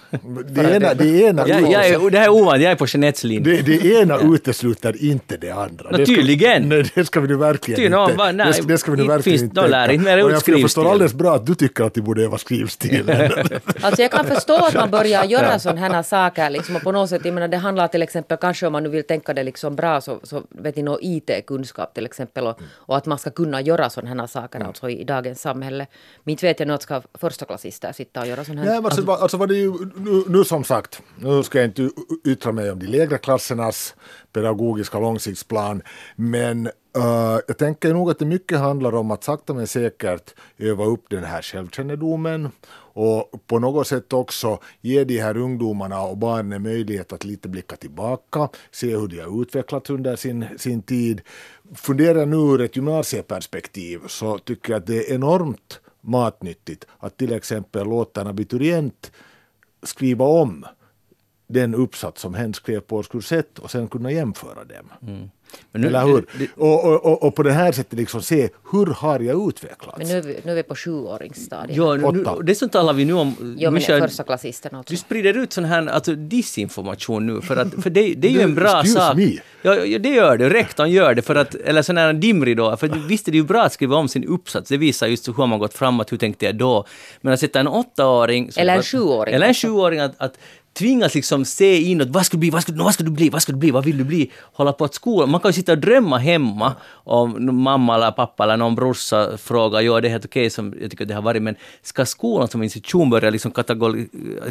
det 0.49 0.75
ena, 0.75 0.93
det 0.93 1.21
ena, 1.21 1.47
Jag, 1.47 1.61
jag 1.71 1.87
är, 1.87 2.09
det 2.09 2.17
här 2.17 2.25
är 2.25 2.29
ovant, 2.29 2.61
jag 2.61 2.71
är 2.71 2.75
på 2.75 2.85
Jeanettes 2.87 3.23
linje. 3.23 3.61
det, 3.61 3.61
det 3.61 4.01
ena 4.01 4.19
utesluter 4.35 5.03
inte 5.03 5.37
det 5.37 5.51
andra. 5.51 5.89
Nå, 5.91 5.97
Det 5.97 6.05
ska- 6.05 6.15
tydligen. 6.15 6.69
Nej, 6.69 6.91
det 6.95 7.05
ska 7.05 7.19
vi 7.19 7.27
nu 7.27 7.35
verkligen 7.35 7.75
Ty, 7.77 7.85
inte. 7.85 8.13
va, 8.17 8.31
nej, 8.31 8.47
det, 8.47 8.53
ska, 8.53 8.63
det 8.63 8.77
ska 8.77 8.91
vi 8.91 8.97
nu 8.97 9.03
inte 9.03 9.13
verkligen 9.15 9.39
finns- 9.39 9.49
inte 9.49 9.67
lär 9.67 9.91
inte 9.91 10.13
Och 10.23 10.31
jag, 10.31 10.41
jag 10.47 10.61
förstår 10.61 10.91
alldeles 10.91 11.13
bra 11.13 11.35
att 11.35 11.45
du 11.45 11.55
tycker 11.55 11.83
att 11.83 11.93
de 11.93 12.01
borde 12.01 12.23
öva 12.23 12.37
skrivstilen. 12.37 13.31
Alltså 13.81 14.01
jag 14.01 14.11
kan 14.11 14.25
förstå 14.25 14.55
att 14.55 14.73
man 14.73 14.91
börjar 14.91 15.23
göra 15.23 15.59
sådana 15.59 15.81
här 15.81 16.03
saker 16.03 16.49
liksom, 16.49 16.75
och 16.75 16.81
på 16.81 16.91
något 16.91 17.09
sätt, 17.09 17.21
jag 17.25 17.33
menar 17.33 17.47
det 17.47 17.57
handlar 17.57 17.87
till 17.87 18.01
exempel 18.01 18.37
kanske 18.37 18.67
om 18.67 18.73
man 18.73 18.83
nu 18.83 18.89
vill 18.89 19.03
tänka 19.03 19.33
det 19.33 19.43
liksom 19.43 19.75
bra 19.75 20.01
så, 20.01 20.19
så 20.23 20.43
vet 20.49 20.75
ni 20.75 20.83
någon 20.83 20.97
IT-kunskap 21.01 21.93
till 21.93 22.05
exempel 22.05 22.47
och, 22.47 22.59
och 22.75 22.97
att 22.97 23.05
man 23.05 23.17
ska 23.19 23.29
kunna 23.29 23.61
göra 23.61 23.89
sådana 23.89 24.21
här 24.21 24.27
saker 24.27 24.59
alltså 24.63 24.89
i, 24.89 25.03
dagens 25.03 25.41
samhälle. 25.41 25.87
Men 26.23 26.31
inte 26.31 26.45
vet 26.45 26.59
jag 26.59 26.67
nu 26.67 26.73
att 26.73 26.81
ska 26.81 27.01
förstaklassister 27.13 27.91
sitta 27.91 28.21
och 28.21 28.27
göra 28.27 28.43
sådana 28.43 28.61
här. 28.61 28.69
Nej, 28.69 28.81
men 28.81 28.85
alltså, 28.85 29.11
alltså 29.11 29.37
var 29.37 29.47
det 29.47 29.55
ju, 29.55 29.73
nu, 29.99 30.23
nu 30.27 30.43
som 30.43 30.63
sagt, 30.63 31.01
nu 31.19 31.43
ska 31.43 31.57
jag 31.57 31.67
inte 31.67 31.89
yttra 32.25 32.51
mig 32.51 32.71
om 32.71 32.79
de 32.79 32.87
lägre 32.87 33.17
klassernas 33.17 33.95
pedagogiska 34.33 34.99
långsiktsplan, 34.99 35.81
men 36.15 36.69
Uh, 36.97 37.39
jag 37.47 37.57
tänker 37.57 37.93
nog 37.93 38.11
att 38.11 38.19
det 38.19 38.25
mycket 38.25 38.59
handlar 38.59 38.95
om 38.95 39.11
att 39.11 39.23
sakta 39.23 39.53
men 39.53 39.67
säkert 39.67 40.35
öva 40.57 40.85
upp 40.85 41.05
den 41.09 41.23
här 41.23 41.41
självkännedomen 41.41 42.49
och 42.93 43.31
på 43.47 43.59
något 43.59 43.87
sätt 43.87 44.13
också 44.13 44.59
ge 44.81 45.03
de 45.03 45.19
här 45.19 45.37
ungdomarna 45.37 46.01
och 46.01 46.17
barnen 46.17 46.63
möjlighet 46.63 47.13
att 47.13 47.23
lite 47.23 47.49
blicka 47.49 47.75
tillbaka, 47.75 48.49
se 48.71 48.97
hur 48.97 49.07
de 49.07 49.19
har 49.19 49.41
utvecklats 49.41 49.89
under 49.89 50.15
sin, 50.15 50.45
sin 50.57 50.81
tid. 50.81 51.21
Fundera 51.75 52.25
nu 52.25 52.35
ur 52.35 52.61
ett 52.61 52.75
gymnasieperspektiv 52.75 54.01
så 54.07 54.37
tycker 54.37 54.73
jag 54.73 54.79
att 54.79 54.87
det 54.87 55.09
är 55.09 55.15
enormt 55.15 55.79
matnyttigt 56.01 56.85
att 56.99 57.17
till 57.17 57.33
exempel 57.33 57.87
låta 57.87 58.21
en 58.21 58.27
abiturient 58.27 59.11
skriva 59.87 60.25
om 60.25 60.65
den 61.47 61.75
uppsats 61.75 62.21
som 62.21 62.33
hen 62.33 62.53
skrev 62.53 62.79
på 62.79 62.95
årskurs 62.95 63.31
1 63.31 63.59
och 63.59 63.71
sen 63.71 63.87
kunna 63.87 64.11
jämföra 64.11 64.63
dem. 64.63 64.91
Men 65.71 65.81
nu- 65.81 65.87
Eller 65.87 66.05
hur? 66.05 66.25
det- 66.39 66.49
Och, 66.55 66.85
och, 66.85 67.05
och, 67.05 67.23
och 67.23 67.35
på 67.35 67.43
det 67.43 67.51
här 67.51 67.71
sättet 67.71 67.99
liksom 67.99 68.21
se 68.21 68.49
hur 68.71 68.85
har 68.85 69.19
jag 69.19 69.47
utvecklats? 69.49 69.97
Men 69.97 70.07
nu 70.07 70.17
är 70.17 70.21
vi, 70.21 70.39
nu 70.43 70.51
är 70.51 70.55
vi 70.55 70.63
på 70.63 70.75
sjuåringsstadiet. 70.75 71.77
Ja, 71.77 71.95
nu, 71.95 72.25
nu, 72.43 72.55
som 72.55 72.69
talar 72.69 72.93
vi 72.93 73.05
nu 73.05 73.13
om. 73.13 73.55
Jo, 73.59 73.71
men 73.71 73.81
förstaklassisterna 73.81 74.77
alltså. 74.77 74.93
du 74.93 74.97
sprider 74.97 75.37
ut 75.37 75.53
sån 75.53 75.65
här 75.65 75.87
alltså, 75.87 76.15
disinformation 76.15 77.27
nu, 77.27 77.41
för, 77.41 77.57
att, 77.57 77.73
för 77.83 77.89
det, 77.89 78.13
det 78.17 78.27
är 78.27 78.31
ju 78.31 78.41
en 78.41 78.55
bra 78.55 78.83
sak. 78.83 79.17
me. 79.17 79.37
Ja, 79.61 79.75
ja, 79.75 79.99
det 79.99 80.09
gör 80.09 80.37
det. 80.37 80.49
Rektorn 80.49 80.89
gör 80.91 81.15
det, 81.15 81.21
för 81.21 81.35
att, 81.35 81.55
eller 81.55 81.81
sån 81.81 81.97
här 81.97 82.13
dimridå. 82.13 82.77
För 82.77 82.87
visst 83.07 83.27
är 83.27 83.31
det 83.31 83.37
ju 83.37 83.43
bra 83.43 83.63
att 83.63 83.73
skriva 83.73 83.95
om 83.95 84.07
sin 84.07 84.23
uppsats, 84.23 84.69
det 84.69 84.77
visar 84.77 85.07
just 85.07 85.27
hur 85.27 85.33
har 85.33 85.47
man 85.47 85.59
gått 85.59 85.73
framåt, 85.73 86.11
hur 86.11 86.17
tänkte 86.17 86.45
jag 86.45 86.55
då. 86.55 86.85
Men 87.21 87.33
att 87.33 87.39
sätta 87.39 87.59
en 87.59 87.67
åttaåring... 87.67 88.51
Eller 88.55 88.75
en 88.75 88.83
sjuåring 88.83 89.33
Eller 89.35 89.47
en 89.47 89.53
sjuåring 89.53 89.99
att, 89.99 90.13
att 90.17 90.37
tvingas 90.77 91.15
liksom 91.15 91.45
se 91.45 91.81
inåt, 91.81 92.07
vad 92.07 92.25
ska 92.25 92.37
du 92.37 92.39
bli, 92.39 92.49
vad 92.49 92.61
ska, 92.61 92.71
vad 92.75 92.93
ska 92.93 93.03
du 93.03 93.11
bli, 93.11 93.29
vad 93.29 93.41
ska 93.41 93.51
du 93.51 93.57
bli, 93.57 93.71
vad 93.71 93.85
vill 93.85 93.97
du 93.97 94.03
bli? 94.03 94.31
Hålla 94.53 94.73
på 94.73 94.85
att 94.85 94.93
skolan. 94.93 95.29
Man 95.29 95.39
kan 95.41 95.49
ju 95.49 95.53
sitta 95.53 95.71
och 95.71 95.77
drömma 95.77 96.17
hemma 96.17 96.73
om 96.93 97.55
mamma 97.63 97.95
eller 97.95 98.11
pappa 98.11 98.43
eller 98.43 98.57
någon 98.57 98.75
brorsa 98.75 99.37
frågar, 99.37 99.81
ja 99.81 100.01
det 100.01 100.07
är 100.07 100.09
helt 100.09 100.25
okej 100.25 100.49
som 100.49 100.73
jag 100.81 100.91
tycker 100.91 101.05
det 101.05 101.13
har 101.13 101.21
varit, 101.21 101.41
men 101.41 101.55
ska 101.83 102.05
skolan 102.05 102.47
som 102.47 102.63
institution 102.63 103.09
börja 103.09 103.29
liksom 103.29 103.51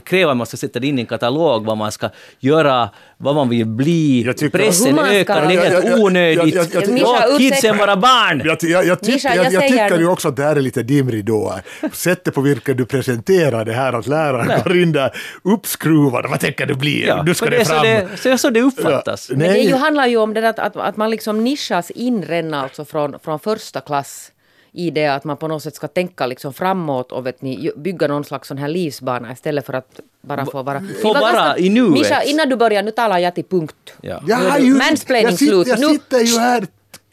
kräva 0.05 0.31
att 0.31 0.37
man 0.37 0.47
ska 0.47 0.57
sätta 0.57 0.81
det 0.81 0.87
in 0.87 0.99
i 0.99 1.01
en 1.01 1.07
katalog 1.07 1.65
vad 1.65 1.77
man 1.77 1.93
ska 1.93 2.09
göra, 2.41 2.89
vad 3.17 3.35
man 3.35 3.49
vill 3.49 3.67
bli, 3.67 4.23
Jag 4.27 4.37
tycker- 4.37 4.59
pressen 4.59 4.99
ökar, 4.99 5.47
det 5.47 5.55
är 5.55 5.83
helt 5.83 5.99
onödigt. 6.01 6.55
Låt 6.55 7.39
kidsen 7.39 7.79
vara 7.79 7.97
barn! 7.97 8.43
Jag, 8.45 8.59
jag, 8.63 8.87
jag, 8.87 9.01
tycker, 9.01 9.37
jag, 9.37 9.53
jag 9.53 9.63
tycker 9.69 9.99
ju 9.99 10.09
också 10.09 10.29
att 10.29 10.37
det 10.37 10.43
här 10.43 10.57
är 10.57 10.61
lite 10.61 10.83
dimridåer. 10.83 11.63
Sättet 11.93 12.35
på 12.35 12.41
vilket 12.41 12.77
du 12.77 12.85
presenterar 12.87 13.65
det 13.65 13.73
här, 13.73 13.93
att 13.93 14.07
läraren 14.07 14.63
går 14.65 14.77
in 14.77 14.93
där 14.93 15.11
uppskruvad. 15.43 16.16
Vad 16.23 16.41
tänker 16.41 16.67
du 16.67 16.75
bli? 16.75 17.07
Ja, 17.07 17.23
nu 17.23 17.35
ska 17.35 17.45
det 17.45 17.51
det 17.51 17.61
är 17.61 17.65
så 17.65 17.71
fram. 17.73 17.83
det, 17.83 18.09
så, 18.17 18.39
så 18.39 18.51
det 18.51 18.61
uppfattas. 18.63 19.31
Ja. 19.31 19.37
Men 19.37 19.53
det 19.53 19.59
ju 19.59 19.75
handlar 19.75 20.07
ju 20.07 20.17
om 20.17 20.35
det 20.35 20.49
att, 20.49 20.59
att, 20.59 20.77
att 20.77 20.97
man 20.97 21.11
liksom 21.11 21.45
nischas 21.45 21.91
in 21.91 22.23
redan 22.23 22.55
alltså 22.55 22.85
från, 22.85 23.19
från 23.19 23.39
första 23.39 23.81
klass 23.81 24.33
i 24.73 24.91
det 24.91 25.07
att 25.07 25.25
man 25.25 25.37
på 25.37 25.49
något 25.49 25.63
sätt 25.63 25.75
ska 25.75 25.89
tänka 25.89 26.27
liksom 26.27 26.53
framåt 26.53 27.13
och 27.13 27.27
vet 27.27 27.43
ni, 27.43 27.71
bygga 27.77 28.07
någon 28.09 28.25
slags 28.25 28.49
sån 28.49 28.59
här 28.59 28.69
livsbana 28.69 29.33
istället 29.33 29.67
för 29.67 29.73
att 29.73 30.01
bara 30.21 30.47
få 30.47 30.63
vara... 30.63 30.83
Få 31.03 31.13
vara 31.15 31.59
i 31.59 31.69
nuet. 31.69 31.91
Mischa, 31.91 32.23
innan 32.23 32.49
du 32.49 32.57
börjar, 32.57 32.83
nu 32.83 32.91
talar 32.91 33.19
jag 33.19 33.35
till 33.35 33.45
punkt. 33.45 33.75
Ja. 34.01 34.23
Jag, 34.27 34.41
Nu 34.41 34.47
är 34.47 34.51
har 34.51 34.59
det 34.59 34.65
ju, 34.65 34.75
mansplaining 34.75 35.31
jag, 35.31 35.39
sitter, 35.39 35.53
slut. 35.53 35.67
jag 35.67 35.81
Nu- 35.81 35.89
sitter 35.89 36.21
ju 36.21 36.39
här 36.39 36.67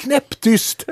knäpptyst. 0.03 0.85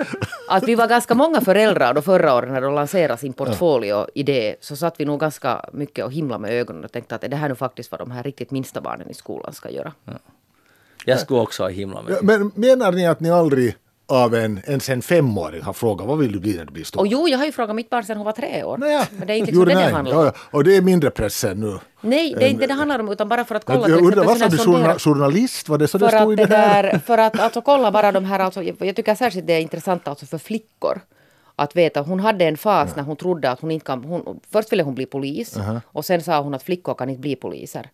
Att 0.49 0.63
vi 0.63 0.75
var 0.75 0.87
ganska 0.87 1.15
många 1.15 1.41
föräldrar 1.41 1.93
då 1.93 2.01
förra 2.01 2.35
året 2.35 2.51
när 2.51 2.61
de 2.61 2.73
lanserade 2.73 3.17
sin 3.17 3.33
portfolio-idé 3.33 4.55
så 4.61 4.75
satt 4.75 4.99
vi 4.99 5.05
nog 5.05 5.19
ganska 5.19 5.65
mycket 5.73 6.05
och 6.05 6.11
himla 6.11 6.37
med 6.37 6.51
ögonen 6.51 6.83
och 6.83 6.91
tänkte 6.91 7.15
att 7.15 7.23
är 7.23 7.29
det 7.29 7.35
här 7.35 7.49
nu 7.49 7.55
faktiskt 7.55 7.91
vad 7.91 7.99
de 7.99 8.11
här 8.11 8.23
riktigt 8.23 8.51
minsta 8.51 8.81
barnen 8.81 9.09
i 9.09 9.13
skolan 9.13 9.53
ska 9.53 9.69
göra. 9.69 9.93
Jag 11.05 11.19
skulle 11.19 11.39
också 11.39 11.63
ha 11.63 11.69
himla 11.69 12.01
med. 12.01 12.11
Ja, 12.13 12.17
Men 12.21 12.51
menar 12.55 12.91
ni 12.91 13.07
att 13.07 13.19
ni 13.19 13.31
aldrig 13.31 13.75
av 14.07 14.35
en, 14.35 14.61
ens 14.67 14.89
en 14.89 15.01
femåring 15.01 15.61
har 15.61 15.73
frågat 15.73 16.07
vad 16.07 16.17
vill 16.17 16.31
du 16.31 16.39
bli 16.39 16.57
när 16.57 16.65
du 16.65 16.71
blir 16.71 16.83
stor? 16.83 16.99
Och 16.99 17.07
jo, 17.07 17.27
jag 17.27 17.37
har 17.37 17.45
ju 17.45 17.51
frågat 17.51 17.75
mitt 17.75 17.89
barn 17.89 18.03
sedan 18.03 18.17
hon 18.17 18.25
var 18.25 18.31
tre 18.31 18.63
år. 18.63 18.77
Nåja, 18.77 19.07
Men 19.17 19.27
det 19.27 19.33
är 19.33 19.37
inte 19.37 19.51
liksom 19.51 19.65
det 19.65 19.73
det 19.73 19.81
handlar 19.81 20.17
om. 20.17 20.25
Ja, 20.25 20.25
ja. 20.25 20.33
Och 20.51 20.63
det 20.63 20.77
är 20.77 20.81
mindre 20.81 21.11
press 21.11 21.43
än 21.43 21.59
nu. 21.59 21.79
Nej, 22.01 22.35
det 22.39 22.45
är 22.45 22.49
inte 22.49 22.61
det 22.61 22.67
det 22.67 22.73
handlar 22.73 22.99
om 22.99 23.09
utan 23.09 23.29
bara 23.29 23.45
för 23.45 23.55
att 23.55 23.65
kolla 23.65 23.89
Jag, 23.89 24.01
undrar, 24.01 24.57
sådana 24.57 24.93
du, 24.93 24.99
journalist? 24.99 25.69
Var 25.69 25.77
det 25.77 25.87
så 25.87 25.97
det 25.97 26.09
för 26.09 26.17
stod 26.17 26.33
i 26.33 26.35
det 26.35 26.45
det 26.45 26.55
här? 26.55 26.83
där, 26.83 26.99
för 26.99 27.17
att 27.17 27.39
alltså, 27.39 27.61
kolla 27.61 27.91
bara 27.91 28.11
de 28.11 28.25
här, 28.25 28.39
alltså, 28.39 28.63
jag, 28.63 28.95
tycker 28.95 29.15
särskilt 29.15 29.47
det 29.47 29.53
är 29.53 29.59
intressant 29.61 30.07
alltså 30.07 30.25
för 30.25 30.37
flickor. 30.37 31.01
Att 31.55 31.75
veta, 31.75 32.01
hon 32.01 32.19
hade 32.19 32.45
en 32.45 32.57
fas 32.57 32.95
när 32.95 33.03
hon 33.03 33.15
trodde 33.15 33.51
att 33.51 33.59
hon 33.59 33.71
inte 33.71 33.85
kan, 33.85 34.03
hon, 34.03 34.39
först 34.51 34.71
ville 34.71 34.83
hon 34.83 34.95
bli 34.95 35.05
polis 35.05 35.57
och 35.85 36.05
sen 36.05 36.21
sa 36.23 36.41
hon 36.41 36.53
att 36.53 36.63
flickor 36.63 36.93
kan 36.93 37.09
inte 37.09 37.21
bli 37.21 37.35
poliser. 37.35 37.89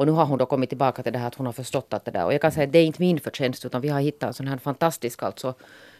Och 0.00 0.06
nu 0.06 0.12
har 0.12 0.24
hon 0.24 0.38
då 0.38 0.46
kommit 0.46 0.68
tillbaka 0.68 1.02
till 1.02 1.12
det 1.12 1.18
här 1.18 1.26
att 1.26 1.34
hon 1.34 1.46
har 1.46 1.52
förstått 1.52 1.92
att 1.92 2.04
det 2.04 2.10
där, 2.10 2.24
och 2.24 2.34
jag 2.34 2.40
kan 2.40 2.52
säga 2.52 2.66
att 2.66 2.72
det 2.72 2.78
är 2.78 2.84
inte 2.84 3.00
min 3.02 3.20
förtjänst 3.20 3.64
utan 3.64 3.80
vi 3.80 3.88
har 3.88 4.00
hittat 4.00 4.26
en 4.26 4.34
sån 4.34 4.46
här 4.46 4.58
fantastisk 4.58 5.22
alltså 5.22 5.54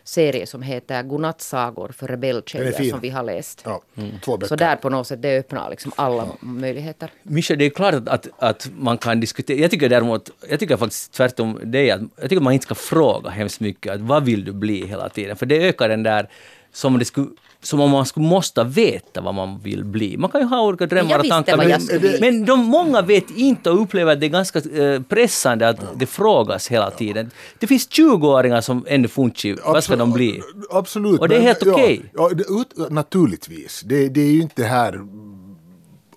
serie 0.04 0.46
som 0.46 0.62
heter 0.62 1.02
Godnattsagor 1.02 1.88
för 1.88 2.08
rebelltjejer 2.08 2.90
som 2.90 3.00
vi 3.00 3.10
har 3.10 3.22
läst. 3.22 3.62
Ja, 3.64 3.82
två 4.24 4.36
böcker. 4.36 4.48
Så 4.48 4.56
där 4.56 4.76
på 4.76 4.90
något 4.90 5.06
sätt, 5.06 5.22
det 5.22 5.38
öppnar 5.38 5.70
liksom 5.70 5.92
alla 5.96 6.26
möjligheter. 6.40 7.10
Mischa, 7.22 7.56
det 7.56 7.64
är 7.64 7.70
klart 7.70 7.94
att, 7.94 8.08
att, 8.08 8.28
att 8.38 8.70
man 8.78 8.98
kan 8.98 9.20
diskutera. 9.20 9.58
Jag 9.58 9.70
tycker 9.70 9.88
däremot, 9.88 10.30
jag 10.48 10.60
tycker 10.60 10.76
faktiskt 10.76 11.12
tvärtom 11.12 11.60
det, 11.64 11.90
att 11.90 12.00
jag 12.20 12.28
tycker 12.30 12.40
man 12.40 12.52
inte 12.52 12.64
ska 12.64 12.74
fråga 12.74 13.30
hemskt 13.30 13.60
mycket 13.60 13.92
att 13.92 14.00
vad 14.00 14.24
vill 14.24 14.44
du 14.44 14.52
bli 14.52 14.86
hela 14.86 15.08
tiden, 15.08 15.36
för 15.36 15.46
det 15.46 15.68
ökar 15.68 15.88
den 15.88 16.02
där 16.02 16.28
som 16.72 16.98
det 16.98 17.04
skulle 17.04 17.30
som 17.62 17.80
om 17.80 17.90
man 17.90 18.06
skulle 18.06 18.26
måste 18.26 18.64
veta 18.64 19.20
vad 19.20 19.34
man 19.34 19.58
vill 19.58 19.84
bli. 19.84 20.16
Man 20.16 20.30
kan 20.30 20.40
ju 20.40 20.46
ha 20.46 20.62
olika 20.62 20.86
drömmar 20.86 21.18
och 21.18 21.28
tankar, 21.28 21.56
men, 21.56 22.20
men 22.20 22.44
de 22.44 22.60
många 22.60 23.02
vet 23.02 23.30
inte 23.30 23.70
och 23.70 23.82
upplever 23.82 24.12
att 24.12 24.20
det 24.20 24.26
är 24.26 24.30
ganska 24.30 24.58
eh, 24.58 25.02
pressande 25.02 25.68
att 25.68 25.80
det 25.94 26.06
frågas 26.06 26.68
hela 26.68 26.90
tiden. 26.90 27.30
Det 27.58 27.66
finns 27.66 27.88
20-åringar 27.88 28.60
som 28.60 28.84
ännu 28.88 29.08
funnits 29.08 29.44
vad 29.64 29.84
ska 29.84 29.96
de 29.96 30.12
bli? 30.12 30.42
Absolut. 30.70 31.20
Och 31.20 31.28
det 31.28 31.36
är 31.36 31.40
helt 31.40 31.66
ja, 31.66 31.72
okej. 31.72 32.02
Ja, 32.14 32.28
det, 32.28 32.42
ut, 32.42 32.90
naturligtvis. 32.90 33.82
Det, 33.84 34.08
det 34.08 34.20
är 34.20 34.32
ju 34.32 34.42
inte 34.42 34.64
här 34.64 35.00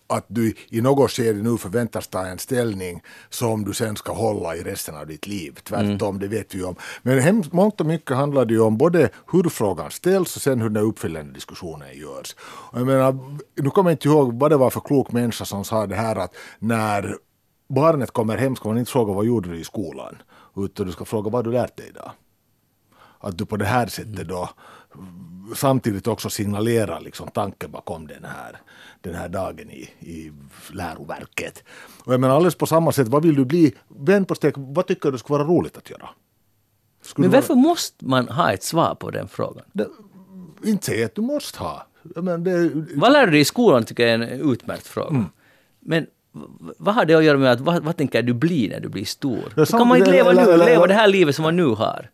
att 0.07 0.25
du 0.27 0.53
i 0.69 0.81
något 0.81 1.11
skede 1.11 1.41
nu 1.41 1.57
förväntas 1.57 2.07
ta 2.07 2.25
en 2.25 2.39
ställning 2.39 3.01
som 3.29 3.65
du 3.65 3.73
sen 3.73 3.95
ska 3.95 4.13
hålla 4.13 4.55
i 4.55 4.63
resten 4.63 4.95
av 4.95 5.07
ditt 5.07 5.27
liv. 5.27 5.59
Tvärtom, 5.63 6.15
Mm. 6.15 6.19
det 6.19 6.27
vet 6.27 6.55
vi 6.55 6.57
ju 6.57 6.65
om. 6.65 6.75
Men 7.01 7.19
hemskt 7.19 7.53
mångt 7.53 7.79
och 7.81 7.85
mycket 7.87 8.17
handlar 8.17 8.45
det 8.45 8.53
ju 8.53 8.59
om 8.61 8.77
både 8.77 9.09
hur 9.31 9.49
frågan 9.49 9.91
ställs 9.91 10.35
och 10.35 10.41
sen 10.41 10.61
hur 10.61 10.69
den 10.69 10.83
uppfyllande 10.83 11.33
diskussionen 11.33 11.87
görs. 11.97 12.35
Och 12.41 12.79
jag 12.79 12.87
menar, 12.87 13.37
nu 13.61 13.69
kommer 13.69 13.89
jag 13.89 13.93
inte 13.95 14.07
ihåg 14.07 14.39
vad 14.39 14.51
det 14.51 14.57
var 14.57 14.69
för 14.69 14.79
klok 14.79 15.11
människa 15.11 15.45
som 15.45 15.65
sa 15.65 15.87
det 15.87 15.95
här 15.95 16.15
att 16.15 16.35
när 16.59 17.15
barnet 17.69 18.11
kommer 18.11 18.37
hem 18.37 18.55
ska 18.55 18.69
man 18.69 18.77
inte 18.77 18.91
fråga 18.91 19.13
vad 19.13 19.25
gjorde 19.25 19.49
du 19.49 19.59
i 19.59 19.63
skolan 19.63 20.15
utan 20.57 20.85
du 20.85 20.91
ska 20.91 21.05
fråga 21.05 21.29
vad 21.29 21.45
har 21.45 21.51
du 21.51 21.57
lärt 21.57 21.77
dig 21.77 21.87
idag 21.89 22.11
att 23.19 23.37
du 23.37 23.45
på 23.45 23.57
det 23.57 23.65
här 23.65 23.87
sättet 23.87 24.27
då 24.27 24.49
samtidigt 25.55 26.07
också 26.07 26.29
signalerar 26.29 26.99
liksom 27.01 27.27
tanken 27.33 27.71
bakom 27.71 28.07
den 28.07 28.23
här, 28.23 28.61
den 29.03 29.15
här 29.15 29.29
dagen 29.29 29.69
i, 29.69 29.89
i 29.99 30.31
läroverket. 30.71 31.63
Och 32.05 32.13
jag 32.13 32.19
menar 32.21 32.35
alldeles 32.35 32.55
på 32.55 32.65
samma 32.65 32.91
sätt, 32.91 33.07
vad 33.07 33.23
vill 33.23 33.35
du 33.35 33.45
bli? 33.45 33.73
Vänd 33.87 34.27
på 34.27 34.35
steg, 34.35 34.53
vad 34.57 34.87
tycker 34.87 35.11
du 35.11 35.17
skulle 35.17 35.37
vara 35.37 35.47
roligt 35.47 35.77
att 35.77 35.89
göra? 35.89 36.09
Skulle 37.01 37.27
Men 37.27 37.35
varför 37.35 37.55
måste 37.55 38.05
man 38.05 38.27
ha 38.27 38.51
ett 38.51 38.63
svar 38.63 38.95
på 38.95 39.11
den 39.11 39.27
frågan? 39.27 39.63
vara, 39.71 39.85
det, 40.61 40.69
inte 40.69 40.85
säga 40.85 41.05
att 41.05 41.15
du 41.15 41.21
måste 41.21 41.59
ha. 41.59 41.87
Menar, 42.01 42.37
det, 42.37 42.71
Vad 42.95 43.11
lär 43.11 43.25
du 43.25 43.31
dig 43.31 43.41
i 43.41 43.45
skolan 43.45 43.83
tycker 43.83 44.07
jag 44.07 44.21
är 44.21 44.33
en 44.33 44.51
utmärkt 44.51 44.87
fråga. 44.87 45.09
Mm. 45.09 45.25
Men 45.79 46.07
vad 46.77 46.95
har 46.95 47.05
det 47.05 47.13
att 47.13 47.23
göra 47.23 47.37
med 47.37 47.51
att 47.51 47.59
vad, 47.59 47.83
vad 47.83 47.97
tänker 47.97 48.21
du 48.21 48.33
bli 48.33 48.67
när 48.67 48.79
du 48.79 48.89
blir 48.89 49.05
stor? 49.05 49.53
Ja, 49.55 49.65
Då 49.71 49.77
kan 49.77 49.87
man 49.87 49.97
inte 49.97 50.11
leva 50.11 50.31
nu, 50.31 50.57
leva 50.57 50.87
det 50.87 50.93
här 50.93 51.07
livet 51.07 51.35
som 51.35 51.43
man 51.43 51.55
nu 51.55 51.65
har. 51.65 52.09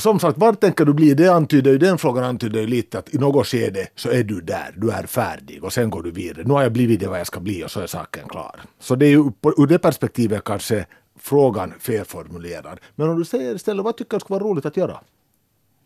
Som 0.00 0.20
sagt, 0.20 0.38
var 0.38 0.52
tänker 0.52 0.84
du 0.84 0.92
bli? 0.92 1.14
Det 1.14 1.28
antyder 1.28 1.70
ju, 1.70 1.78
den 1.78 1.98
frågan 1.98 2.24
antyder 2.24 2.60
ju 2.60 2.66
lite 2.66 2.98
att 2.98 3.14
i 3.14 3.18
något 3.18 3.46
skede 3.46 3.88
så 3.94 4.10
är 4.10 4.24
du 4.24 4.40
där, 4.40 4.74
du 4.76 4.90
är 4.90 5.06
färdig 5.06 5.64
och 5.64 5.72
sen 5.72 5.90
går 5.90 6.02
du 6.02 6.10
vidare. 6.10 6.44
Nu 6.44 6.52
har 6.52 6.62
jag 6.62 6.72
blivit 6.72 7.00
det 7.00 7.08
vad 7.08 7.20
jag 7.20 7.26
ska 7.26 7.40
bli 7.40 7.64
och 7.64 7.70
så 7.70 7.80
är 7.80 7.86
saken 7.86 8.28
klar. 8.28 8.60
Så 8.80 8.94
det 8.94 9.06
är 9.06 9.10
ju 9.10 9.32
ur 9.56 9.66
det 9.66 9.78
perspektivet 9.78 10.44
kanske 10.44 10.86
frågan 11.18 11.74
felformulerad. 11.80 12.80
Men 12.94 13.08
om 13.08 13.18
du 13.18 13.24
säger 13.24 13.54
istället, 13.54 13.84
vad 13.84 13.96
tycker 13.96 14.16
du 14.16 14.20
skulle 14.20 14.38
vara 14.38 14.50
roligt 14.50 14.66
att 14.66 14.76
göra? 14.76 15.00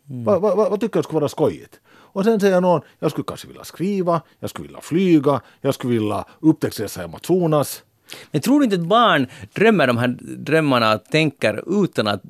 Vad, 0.05 0.41
vad, 0.41 0.57
vad, 0.57 0.71
vad 0.71 0.81
tycker 0.81 0.99
du 0.99 1.03
skulle 1.03 1.21
vara 1.21 1.29
skojigt? 1.29 1.81
Och 2.13 2.25
sen 2.25 2.41
säger 2.41 2.61
någon, 2.61 2.81
jag 2.99 3.11
skulle 3.11 3.25
kanske 3.25 3.47
vilja 3.47 3.65
skriva, 3.65 4.23
jag 4.41 4.51
skulle 4.51 4.69
vilja 4.69 4.81
flyga, 4.81 5.41
jag 5.61 5.75
skulle 5.75 5.93
vilja 5.93 6.25
upptäcktsresa 6.41 7.01
i 7.01 7.05
Amazonas. 7.05 7.83
Men 8.31 8.41
tror 8.41 8.59
du 8.59 8.65
inte 8.65 8.77
att 8.77 8.87
barn 8.87 9.27
drömmer 9.55 9.87
de 9.87 9.99
här 9.99 10.09
drömmarna 10.21 10.95
och 10.95 11.05
tänker 11.05 11.85
utan 11.85 12.07
att 12.07 12.23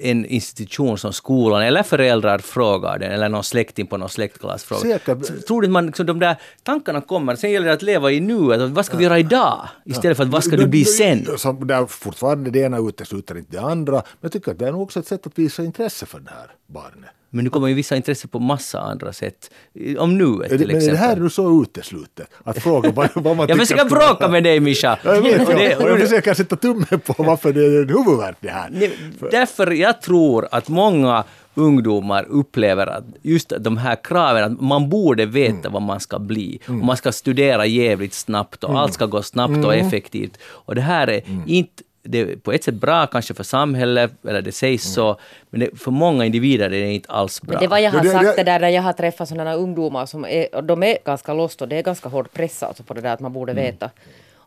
en 0.00 0.26
institution 0.26 0.98
som 0.98 1.12
skolan 1.12 1.62
eller 1.62 1.82
föräldrar 1.82 2.38
frågar 2.38 2.98
den 2.98 3.12
eller 3.12 3.28
någon 3.28 3.44
släkting 3.44 3.86
på 3.86 3.96
någon 3.96 4.08
släktklass 4.08 4.64
frågar. 4.64 4.82
Säkert. 4.82 5.46
Tror 5.46 5.62
du 5.62 5.66
att 5.66 5.72
man, 5.72 5.86
liksom, 5.86 6.06
de 6.06 6.18
där 6.18 6.36
tankarna 6.62 7.00
kommer, 7.00 7.36
sen 7.36 7.50
gäller 7.50 7.66
det 7.66 7.72
att 7.72 7.82
leva 7.82 8.10
i 8.10 8.20
nuet. 8.20 8.70
Vad 8.70 8.86
ska 8.86 8.96
vi 8.96 9.04
göra 9.04 9.18
idag? 9.18 9.68
Istället 9.84 10.16
för 10.16 10.24
att 10.24 10.30
vad 10.30 10.44
ska 10.44 10.56
du 10.56 10.66
bli 10.66 10.84
sen? 10.84 11.26
Som 11.38 11.66
där 11.66 11.86
fortfarande 11.86 12.50
det 12.50 12.58
ena 12.58 12.78
utesluter 12.78 13.38
inte 13.38 13.56
det 13.56 13.62
andra. 13.62 13.92
Men 13.92 14.02
jag 14.20 14.32
tycker 14.32 14.52
att 14.52 14.58
det 14.58 14.68
är 14.68 14.72
nog 14.72 14.82
också 14.82 15.00
ett 15.00 15.06
sätt 15.06 15.26
att 15.26 15.38
visa 15.38 15.64
intresse 15.64 16.06
för 16.06 16.20
det 16.20 16.30
här 16.30 16.50
barnet. 16.66 17.10
Men 17.30 17.44
nu 17.44 17.50
kommer 17.50 17.68
ju 17.68 17.74
vissa 17.74 17.96
intresse 17.96 18.28
på 18.28 18.38
massa 18.38 18.80
andra 18.80 19.12
sätt. 19.12 19.50
Om 19.98 20.18
nuet 20.18 20.52
Är 20.52 20.58
till 20.58 20.66
men 20.66 20.76
är 20.76 20.78
exempel. 20.78 21.00
det 21.00 21.06
här 21.06 21.16
nu 21.16 21.30
så 21.30 21.62
uteslutet? 21.62 22.26
Att 22.44 22.58
fråga 22.62 22.90
vad, 22.90 23.08
vad 23.14 23.36
man 23.36 23.36
Jag 23.48 23.48
tycker 23.48 23.58
försöker 23.60 23.84
skulle 23.84 24.00
bråka 24.00 24.28
med 24.28 24.44
dig 24.44 24.60
Mischa. 24.60 24.98
Ja, 25.04 25.14
Jag 25.14 25.22
vet, 25.22 25.46
det- 25.46 25.76
och 25.76 25.90
jag 25.90 26.00
försöker 26.00 26.34
sätta 26.34 26.56
tummen 26.56 26.86
på 27.06 27.22
varför 27.22 27.52
det 27.52 27.60
är 27.66 27.82
en 27.82 27.88
huvudvärk 27.88 28.36
det 28.40 28.48
här. 28.50 28.68
Nej, 28.72 28.92
Därför 29.30 29.70
jag 29.70 30.02
tror 30.02 30.48
att 30.50 30.68
många 30.68 31.24
ungdomar 31.54 32.26
upplever 32.28 32.86
att 32.86 33.04
just 33.22 33.52
de 33.60 33.76
här 33.76 33.96
kraven, 34.04 34.52
att 34.52 34.60
man 34.60 34.88
borde 34.88 35.26
veta 35.26 35.68
vad 35.68 35.82
man 35.82 36.00
ska 36.00 36.18
bli. 36.18 36.58
Och 36.68 36.74
man 36.74 36.96
ska 36.96 37.12
studera 37.12 37.66
jävligt 37.66 38.14
snabbt 38.14 38.64
och 38.64 38.78
allt 38.80 38.92
ska 38.94 39.06
gå 39.06 39.22
snabbt 39.22 39.64
och 39.64 39.74
effektivt. 39.74 40.38
Och 40.46 40.74
det 40.74 40.80
här 40.80 41.10
är 41.10 41.20
inte 41.46 41.82
det 42.10 42.20
är 42.20 42.36
på 42.36 42.52
ett 42.52 42.64
sätt 42.64 42.74
bra 42.74 43.06
kanske 43.06 43.34
för 43.34 43.44
samhället, 43.44 44.12
eller 44.28 44.42
det 44.42 44.52
sägs 44.52 44.92
så, 44.94 45.16
men 45.50 45.60
det, 45.60 45.78
för 45.80 45.90
många 45.90 46.24
individer 46.24 46.64
är 46.66 46.70
det 46.70 46.90
inte 46.92 47.12
alls 47.12 47.42
bra. 47.42 47.52
Men 47.52 47.60
det 47.62 47.68
var 47.68 47.78
jag 47.78 47.90
har 47.90 48.02
det- 48.02 48.10
sagt 48.10 48.24
det- 48.24 48.34
det 48.36 48.42
där 48.52 48.60
när 48.60 48.68
jag 48.68 48.82
har 48.82 48.92
träffat 48.92 49.28
sådana 49.28 49.54
ungdomar 49.54 50.06
som 50.06 50.24
är, 50.24 50.62
de 50.62 50.82
är 50.82 50.98
ganska 51.04 51.34
lost 51.34 51.62
och 51.62 51.68
det 51.68 51.76
är 51.76 51.82
ganska 51.82 52.08
hård 52.08 52.32
press 52.32 52.62
alltså 52.62 52.82
på 52.82 52.94
det 52.94 53.00
där 53.00 53.12
att 53.14 53.20
man 53.20 53.32
borde 53.32 53.52
veta. 53.52 53.90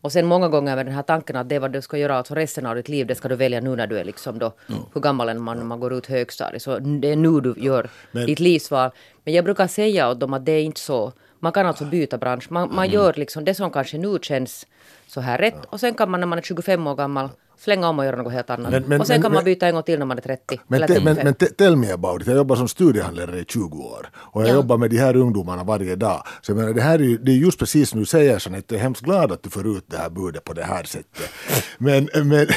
Och 0.03 0.12
sen 0.12 0.26
många 0.26 0.47
gånger 0.49 0.76
med 0.76 0.86
den 0.86 0.95
här 0.95 1.03
tanken 1.03 1.36
att 1.36 1.49
det 1.49 1.55
är 1.55 1.59
vad 1.59 1.72
du 1.72 1.82
ska 1.82 1.97
göra 1.97 2.18
alltså 2.18 2.36
resten 2.36 2.66
av 2.66 2.76
ditt 2.76 2.89
liv, 2.89 3.07
det 3.07 3.16
ska 3.16 3.28
du 3.28 3.36
välja 3.36 3.62
nu 3.62 3.76
när 3.76 3.88
du 3.88 3.97
är 3.99 4.03
liksom 4.03 4.39
då, 4.39 4.53
hur 4.93 5.01
gammal 5.01 5.30
är 5.30 5.34
man 5.34 5.57
när 5.57 5.64
man 5.66 5.80
går 5.80 5.93
ut 5.93 6.07
högstadiet, 6.07 6.62
så 6.62 6.80
det 6.80 7.12
är 7.12 7.16
nu 7.16 7.39
du 7.41 7.53
gör 7.57 7.89
Men- 8.12 8.26
ditt 8.26 8.39
livsval. 8.39 8.91
Men 9.24 9.34
jag 9.34 9.45
brukar 9.45 9.68
säga 9.68 10.09
åt 10.09 10.20
dem 10.20 10.34
att 10.34 10.45
det 10.45 10.51
är 10.51 10.62
inte 10.64 10.80
så. 10.80 11.12
Man 11.39 11.51
kan 11.51 11.66
alltså 11.66 11.86
byta 11.86 12.18
bransch, 12.18 12.51
man, 12.51 12.76
man 12.76 12.89
gör 12.89 13.14
liksom 13.18 13.45
det 13.45 13.53
som 13.53 13.72
kanske 13.72 13.97
nu 13.97 14.20
känns 14.22 14.68
så 15.07 15.22
här 15.22 15.38
rätt. 15.38 15.66
Och 15.70 15.80
sen 15.80 15.93
kan 15.93 16.12
man 16.12 16.20
när 16.20 16.28
man 16.28 16.38
är 16.38 16.41
25 16.43 16.88
år 16.88 16.95
gammal 16.95 17.30
slänga 17.64 17.89
om 17.89 17.99
och 17.99 18.05
göra 18.05 18.16
något 18.16 18.34
helt 18.34 18.49
annat. 18.49 18.72
Men- 18.72 18.84
men- 18.88 19.01
och 19.01 19.07
sen 19.07 19.14
men- 19.14 19.22
kan 19.22 19.34
man 19.34 19.43
byta 19.43 19.68
en 19.68 19.74
gång 19.74 19.84
till 19.84 19.99
när 19.99 20.05
man 20.05 20.18
är 20.18 20.22
30. 20.22 20.59
Men, 20.68 20.80
te, 20.88 20.88
men, 20.88 21.16
35. 21.16 21.24
men 21.26 21.34
te, 21.34 21.45
tell 21.45 21.76
me 21.76 21.91
about 21.91 22.22
it. 22.22 22.28
Jag 22.28 22.36
jobbar 22.36 22.55
som 22.55 22.68
studiehandledare 22.68 23.39
i 23.39 23.45
20 23.45 23.78
år. 23.78 24.09
Och 24.16 24.41
jag 24.41 24.49
Ja. 24.49 24.53
jobbar 24.53 24.78
med 24.78 24.89
de 24.89 24.97
här 24.97 25.16
ungdomarna 25.16 25.64
varje 25.64 25.95
dag. 25.95 26.24
Så 26.41 26.51
jag 26.51 26.57
menar, 26.57 26.74
det 26.74 26.82
här 26.82 26.99
är 26.99 27.03
ju 27.03 27.18
det 27.18 27.32
är 27.32 27.36
just 27.36 27.59
precis 27.59 27.89
som 27.89 27.99
du 27.99 28.05
säger 28.05 28.39
Jeanette. 28.45 28.74
Jag 28.76 28.80
är 28.80 28.84
hemskt 28.84 29.01
glad 29.01 29.32
att 29.32 29.43
du 29.43 29.49
får 29.49 29.78
ut 29.78 29.86
det 29.88 29.97
här 29.97 30.09
budet 30.09 30.43
på 30.43 30.53
det 30.53 30.64
här 30.64 30.84
sättet. 30.84 31.30
Men, 31.78 32.09
men, 32.14 32.47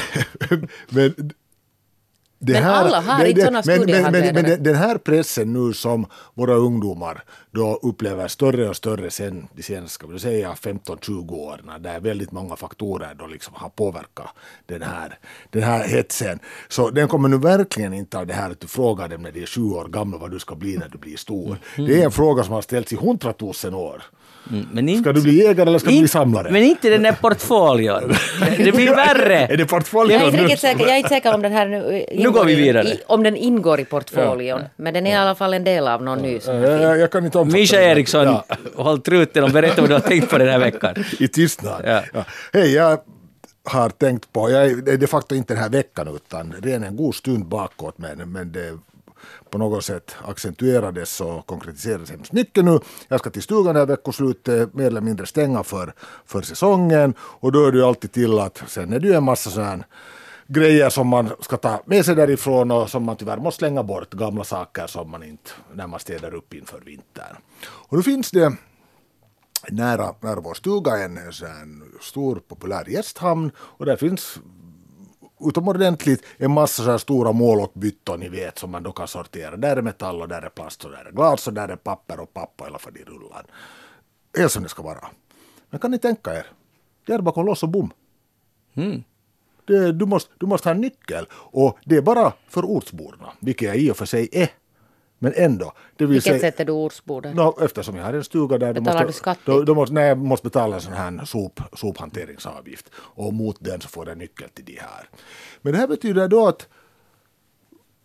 men 0.89 1.13
det 2.39 2.53
Men 2.53 2.63
alla 2.63 3.01
har 3.01 3.25
inte 3.25 3.45
såna 3.45 3.61
men, 3.65 3.79
men, 3.79 3.87
men, 3.87 4.11
studiehandledare. 4.11 4.55
den- 4.55 4.75
här 4.75 4.97
pressen 4.97 5.53
nu 5.53 5.73
som 5.73 6.05
våra 6.33 6.53
ungdomar 6.53 7.23
då 7.51 7.79
upplever 7.81 8.27
större 8.27 8.69
och 8.69 8.75
större 8.75 9.11
sen 9.11 9.47
de 9.55 9.63
senaste 9.63 9.89
ska 9.89 10.07
vi 10.07 10.19
säga 10.19 10.53
15-20 10.53 11.31
åren 11.31 11.81
där 11.81 11.99
väldigt 11.99 12.31
många 12.31 12.55
faktorer 12.55 13.15
då 13.19 13.27
liksom 13.27 13.53
har 13.57 13.69
påverkat 13.69 14.27
den 14.65 14.81
här, 14.81 15.19
den 15.49 15.63
här 15.63 15.87
hetsen. 15.87 16.39
Så 16.67 16.89
den 16.89 17.07
kommer 17.07 17.29
nu 17.29 17.37
verkligen 17.37 17.93
inte 17.93 18.17
av 18.17 18.27
det 18.27 18.33
här 18.33 18.51
att 18.51 18.59
du 18.59 18.67
frågar 18.67 19.07
dem 19.07 19.21
när 19.21 19.31
de 19.31 19.41
är 19.41 19.45
sju 19.45 19.61
år 19.61 19.85
gamla 19.87 20.17
vad 20.17 20.31
du 20.31 20.39
ska 20.39 20.55
bli 20.55 20.77
när 20.77 20.89
du 20.89 20.97
blir 20.97 21.17
stor. 21.17 21.57
Det 21.75 22.01
är 22.01 22.05
en 22.05 22.11
fråga 22.11 22.43
som 22.43 22.53
har 22.53 22.61
ställts 22.61 22.93
i 22.93 22.95
hundratusen 22.95 23.73
år. 23.73 24.03
Mm, 24.51 24.67
Men 24.71 24.89
inte, 24.89 25.01
Ska 25.03 25.13
du 25.13 25.21
bli 25.21 25.43
jägare 25.43 25.69
eller 25.69 25.79
ska 25.79 25.89
du 25.89 25.99
bli 25.99 26.07
samlare? 26.07 26.51
Men 26.51 26.63
inte 26.63 26.89
den 26.89 27.03
där 27.03 27.11
portföljen. 27.11 28.13
Det 28.57 28.71
blir 28.75 28.95
värre. 28.95 29.37
Är 29.49 29.57
det 29.57 29.65
portföljen 29.65 30.19
Jag 30.19 30.21
är, 30.21 30.25
inte 30.31 30.37
nu? 30.37 30.43
riktigt 30.43 30.59
säker, 30.61 30.79
jag 30.81 30.89
är 30.89 30.97
inte 30.97 31.09
säker 31.09 31.33
om 31.33 31.41
den 31.41 31.51
här 31.51 31.67
nu 31.67 32.05
ingår 32.11 32.31
går 32.31 32.45
vi 32.45 32.55
vidare. 32.55 32.87
I, 32.87 32.99
om 33.07 33.23
den 33.23 33.35
ingår 33.35 33.79
i 33.79 33.85
portföljen. 33.85 34.61
Men 34.75 34.93
den 34.93 35.07
är 35.07 35.11
i 35.11 35.15
alla 35.15 35.35
fall 35.35 35.53
en 35.53 35.63
del 35.63 35.87
av 35.87 36.03
någon 36.03 36.19
ny. 36.19 36.29
Är 36.29 36.33
Jag, 36.33 36.43
fin. 36.43 36.81
jag, 36.81 36.99
jag 36.99 37.11
kan 37.11 37.25
inte 37.25 37.37
omfatta 37.37 37.57
Mischa 37.57 37.77
det. 37.77 37.83
Eriksson, 37.83 38.23
Ja. 38.25 38.45
håll 38.75 39.01
truten 39.01 39.43
och 39.43 39.49
berätta 39.51 39.81
vad 39.81 39.89
du 39.89 39.93
har 39.93 39.99
tänkt 40.01 40.29
på 40.29 40.37
den 40.37 40.47
här 40.49 40.59
veckan. 40.59 40.95
i 41.19 41.27
tystnad. 41.27 41.81
Ja. 41.85 42.01
Ja. 42.13 42.23
Hej, 42.53 42.73
jag 42.73 42.99
har 43.63 43.89
tänkt 43.89 44.33
på, 44.33 44.49
jag 44.51 44.65
är, 44.65 44.75
det 44.75 44.91
är 44.91 44.97
de 44.97 45.07
facto 45.07 45.35
inte 45.35 45.53
den 45.53 45.63
här 45.63 45.69
veckan 45.69 46.07
utan 46.15 46.53
redan 46.63 46.83
en 46.83 46.95
god 46.95 47.15
stund 47.15 47.45
bakåt 47.45 47.97
men, 47.97 48.31
men 48.31 48.51
det 48.51 48.77
på 49.55 49.59
något 49.59 49.85
sätt 49.85 50.15
accentuerades 50.25 51.21
och 51.21 51.45
konkretiserades 51.45 52.11
hemskt 52.11 52.31
mycket 52.31 52.65
nu. 52.65 52.79
Jag 53.07 53.19
ska 53.19 53.29
till 53.29 53.41
stugan 53.41 53.73
det 53.73 53.79
här 53.79 53.87
veckoslutet 53.87 54.73
mer 54.73 54.87
eller 54.87 55.01
mindre 55.01 55.25
stänga 55.25 55.63
för, 55.63 55.93
för 56.25 56.41
säsongen 56.41 57.13
och 57.19 57.51
då 57.51 57.65
är 57.65 57.71
det 57.71 57.77
ju 57.77 57.83
alltid 57.83 58.11
till 58.11 58.39
att 58.39 58.63
sen 58.67 58.93
är 58.93 58.99
det 58.99 59.07
ju 59.07 59.13
en 59.13 59.23
massa 59.23 59.49
sådana 59.49 59.83
grejer 60.47 60.89
som 60.89 61.07
man 61.07 61.29
ska 61.39 61.57
ta 61.57 61.83
med 61.85 62.05
sig 62.05 62.15
därifrån 62.15 62.71
och 62.71 62.89
som 62.89 63.03
man 63.03 63.17
tyvärr 63.17 63.37
måste 63.37 63.57
slänga 63.57 63.83
bort, 63.83 64.13
gamla 64.13 64.43
saker 64.43 64.87
som 64.87 65.09
man 65.09 65.23
inte, 65.23 65.51
när 65.73 65.87
man 65.87 65.99
städar 65.99 66.33
upp 66.33 66.53
inför 66.53 66.79
vintern. 66.79 67.35
Och 67.65 67.97
nu 67.97 68.03
finns 68.03 68.31
det 68.31 68.53
nära, 69.69 70.15
nära 70.21 70.39
vår 70.39 70.53
stuga 70.53 70.97
en, 70.97 71.17
en 71.17 71.83
stor 72.01 72.35
populär 72.47 72.89
gästhamn 72.89 73.51
och 73.57 73.85
där 73.85 73.95
finns 73.95 74.39
utomordentligt 75.39 76.23
en 76.37 76.51
massa 76.51 76.83
så 76.83 76.91
här 76.91 76.97
stora 76.97 77.31
mål 77.31 77.59
och 77.59 77.71
byttor 77.73 78.17
ni 78.17 78.29
vet 78.29 78.57
som 78.57 78.71
man 78.71 78.83
då 78.83 78.91
kan 78.91 79.07
sortera. 79.07 79.57
Där 79.57 79.77
är 79.77 79.81
metall 79.81 80.21
och 80.21 80.27
där 80.27 80.41
är 80.41 80.49
plast 80.49 80.85
och 80.85 80.91
där 80.91 81.05
är 81.05 81.11
glas 81.11 81.47
och 81.47 81.53
där 81.53 81.67
är 81.67 81.75
papper 81.75 82.19
och 82.19 82.33
pappa 82.33 82.63
i 82.63 82.67
alla 82.67 82.79
fall 82.79 82.97
i 82.97 83.03
rullar. 83.03 83.45
Helt 84.37 84.51
som 84.51 84.63
det 84.63 84.69
ska 84.69 84.83
vara. 84.83 85.07
Men 85.69 85.79
kan 85.79 85.91
ni 85.91 85.99
tänka 85.99 86.33
er, 86.33 86.47
det 87.05 87.13
är 87.13 87.19
bakom 87.19 87.45
lås 87.45 87.63
och 87.63 87.69
bom. 87.69 87.91
Det, 89.65 89.91
du, 89.91 90.05
måste, 90.05 90.31
du 90.37 90.45
måste 90.45 90.69
ha 90.69 90.75
en 90.75 90.81
nyckel 90.81 91.25
och 91.31 91.77
det 91.85 91.95
är 91.97 92.01
bara 92.01 92.33
för 92.47 92.65
ortsborna, 92.65 93.33
vilket 93.39 93.67
jag 93.67 93.77
i 93.77 93.91
och 93.91 93.97
för 93.97 94.05
sig 94.05 94.29
är. 94.31 94.49
Men 95.19 95.33
ändå. 95.35 95.73
Det 95.95 96.05
vill 96.05 96.13
Vilket 96.13 96.23
säga, 96.23 96.39
sätt 96.39 96.59
är 96.59 96.65
du 96.65 96.71
ortsbordet? 96.71 97.35
No, 97.35 97.57
eftersom 97.61 97.95
jag 97.95 98.03
har 98.03 98.13
en 98.13 98.23
stuga 98.23 98.57
där 98.57 98.73
Betalar 98.73 98.93
måste, 98.93 99.05
du 99.07 99.13
skatt 99.13 99.39
då, 99.45 99.63
då 99.63 99.75
måste, 99.75 99.93
nej, 99.93 100.07
jag 100.07 100.17
måste 100.17 100.43
betala 100.43 100.75
en 100.75 100.81
sån 100.81 100.93
här 100.93 101.25
sop, 101.25 101.59
sophanteringsavgift 101.73 102.89
och 102.95 103.33
mot 103.33 103.57
den 103.59 103.81
så 103.81 103.87
får 103.87 104.07
jag 104.07 104.17
nyckel 104.17 104.49
till 104.49 104.65
de 104.65 104.79
här. 104.79 105.09
Men 105.61 105.73
det 105.73 105.79
här 105.79 105.87
betyder 105.87 106.27
då 106.27 106.47
att 106.47 106.67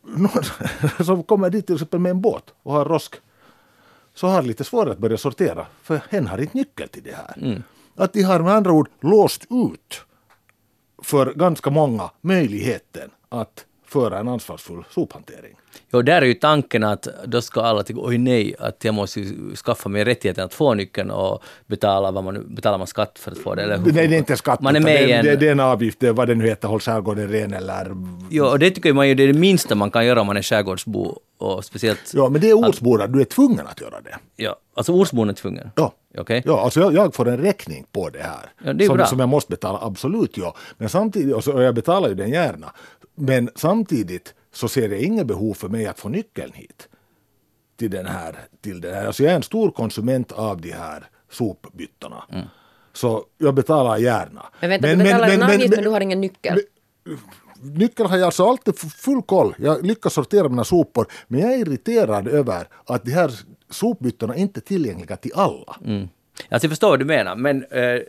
någon 0.02 0.44
som 1.04 1.22
kommer 1.22 1.50
dit 1.50 1.66
till 1.66 1.74
exempel 1.74 2.00
med 2.00 2.10
en 2.10 2.20
båt 2.20 2.54
och 2.62 2.72
har 2.72 2.84
rosk 2.84 3.14
så 4.14 4.26
har 4.26 4.42
lite 4.42 4.64
svårare 4.64 4.92
att 4.92 4.98
börja 4.98 5.16
sortera 5.16 5.66
för 5.82 6.00
hen 6.10 6.26
har 6.26 6.38
inte 6.38 6.56
nyckel 6.56 6.88
till 6.88 7.02
det 7.02 7.14
här. 7.14 7.38
Mm. 7.42 7.62
Att 7.96 8.12
de 8.12 8.22
har 8.22 8.40
med 8.40 8.54
andra 8.54 8.72
ord 8.72 8.88
låst 9.00 9.46
ut 9.50 10.04
för 11.02 11.34
ganska 11.34 11.70
många 11.70 12.10
möjligheten 12.20 13.10
att 13.28 13.66
föra 13.90 14.18
en 14.18 14.28
ansvarsfull 14.28 14.84
sophantering. 14.90 15.56
Jo, 15.92 16.02
där 16.02 16.22
är 16.22 16.26
ju 16.26 16.34
tanken 16.34 16.84
att 16.84 17.08
då 17.24 17.42
ska 17.42 17.60
alla 17.60 17.82
tycka 17.82 18.00
oj 18.02 18.18
nej, 18.18 18.54
att 18.58 18.84
jag 18.84 18.94
måste 18.94 19.24
skaffa 19.64 19.88
mig 19.88 20.04
rättigheten 20.04 20.44
att 20.44 20.54
få 20.54 20.74
nyckeln 20.74 21.10
och 21.10 21.42
betala 21.66 22.10
vad 22.10 22.24
man 22.24 22.54
betalar 22.54 22.78
man 22.78 22.86
skatt 22.86 23.18
för 23.18 23.30
att 23.30 23.38
få 23.38 23.54
det? 23.54 23.62
Eller 23.62 23.78
hur? 23.78 23.92
Nej, 23.92 24.08
det 24.08 24.14
är 24.14 24.18
inte 24.18 24.36
skatt. 24.36 24.60
Man 24.60 24.76
är 24.76 24.80
med 24.80 25.08
det, 25.08 25.12
en... 25.12 25.24
det, 25.24 25.36
det 25.36 25.48
är 25.48 25.52
en 25.52 25.60
avgift, 25.60 26.00
det 26.00 26.08
är 26.08 26.12
vad 26.12 26.28
det 26.28 26.34
nu 26.34 26.46
heter, 26.46 26.68
Håll 26.68 26.80
skärgården 26.80 27.28
ren 27.28 27.52
eller... 27.52 27.96
Jo, 28.30 28.44
och 28.44 28.58
det 28.58 28.70
tycker 28.70 28.92
man 28.92 29.08
ju 29.08 29.14
det 29.14 29.22
är 29.22 29.32
det 29.32 29.38
minsta 29.38 29.74
man 29.74 29.90
kan 29.90 30.06
göra 30.06 30.20
om 30.20 30.26
man 30.26 30.36
är 30.36 30.42
skärgårdsbo 30.42 31.18
och 31.38 31.64
speciellt... 31.64 32.12
Ja, 32.14 32.28
men 32.28 32.40
det 32.40 32.50
är 32.50 32.54
ortsbor, 32.54 33.06
du 33.08 33.20
är 33.20 33.24
tvungen 33.24 33.66
att 33.66 33.80
göra 33.80 34.00
det. 34.00 34.16
Ja, 34.36 34.56
alltså 34.74 34.92
ortsbon 34.92 35.28
är 35.28 35.32
tvungen. 35.34 35.70
Ja. 35.76 35.92
Okej. 36.18 36.42
Ja, 36.46 36.60
alltså 36.60 36.80
jag, 36.80 36.94
jag 36.94 37.14
får 37.14 37.28
en 37.28 37.38
räkning 37.38 37.86
på 37.92 38.08
det 38.08 38.22
här. 38.22 38.52
Ja, 38.64 38.72
det 38.72 38.86
som, 38.86 39.06
som 39.06 39.20
jag 39.20 39.28
måste 39.28 39.50
betala, 39.50 39.78
absolut 39.82 40.36
ja. 40.36 40.56
Men 40.78 40.88
samtidigt, 40.88 41.34
och, 41.34 41.44
så, 41.44 41.52
och 41.52 41.62
jag 41.62 41.74
betalar 41.74 42.08
ju 42.08 42.14
den 42.14 42.30
gärna. 42.30 42.72
Men 43.20 43.50
samtidigt 43.54 44.34
så 44.52 44.68
ser 44.68 44.88
jag 44.88 45.00
inget 45.00 45.26
behov 45.26 45.54
för 45.54 45.68
mig 45.68 45.86
att 45.86 46.00
få 46.00 46.08
nyckeln 46.08 46.52
hit. 46.52 46.88
Till 47.76 47.90
den 47.90 48.06
här, 48.06 48.36
till 48.60 48.80
den 48.80 48.94
här. 48.94 49.06
Alltså 49.06 49.22
jag 49.22 49.32
är 49.32 49.36
en 49.36 49.42
stor 49.42 49.70
konsument 49.70 50.32
av 50.32 50.60
de 50.60 50.72
här 50.72 51.08
sopbyttorna. 51.30 52.24
Mm. 52.32 52.46
Så 52.92 53.24
jag 53.38 53.54
betalar 53.54 53.96
gärna. 53.96 54.46
Men 54.60 54.70
vänta, 54.70 54.88
du 54.88 54.96
betalar 54.96 55.28
en 55.28 55.42
avgift 55.42 55.74
men 55.74 55.84
du 55.84 55.90
har 55.90 56.00
ingen 56.00 56.20
nyckel. 56.20 56.58
Nyckeln 57.62 58.08
har 58.08 58.16
jag 58.16 58.26
alltså 58.26 58.44
alltid 58.44 58.78
full 58.78 59.22
koll. 59.22 59.54
Jag 59.58 59.86
lyckas 59.86 60.14
sortera 60.14 60.48
mina 60.48 60.64
sopor. 60.64 61.06
Men 61.28 61.40
jag 61.40 61.52
är 61.52 61.58
irriterad 61.58 62.28
över 62.28 62.68
att 62.84 63.04
de 63.04 63.10
här 63.10 63.32
sopbyttorna 63.70 64.36
inte 64.36 64.60
är 64.60 64.62
tillgängliga 64.62 65.16
till 65.16 65.32
alla. 65.34 65.76
Mm. 65.84 66.08
Alltså 66.48 66.66
jag 66.66 66.70
förstår 66.70 66.88
vad 66.88 66.98
du 66.98 67.04
menar, 67.04 67.36
men 67.36 67.64
eh, 67.70 68.00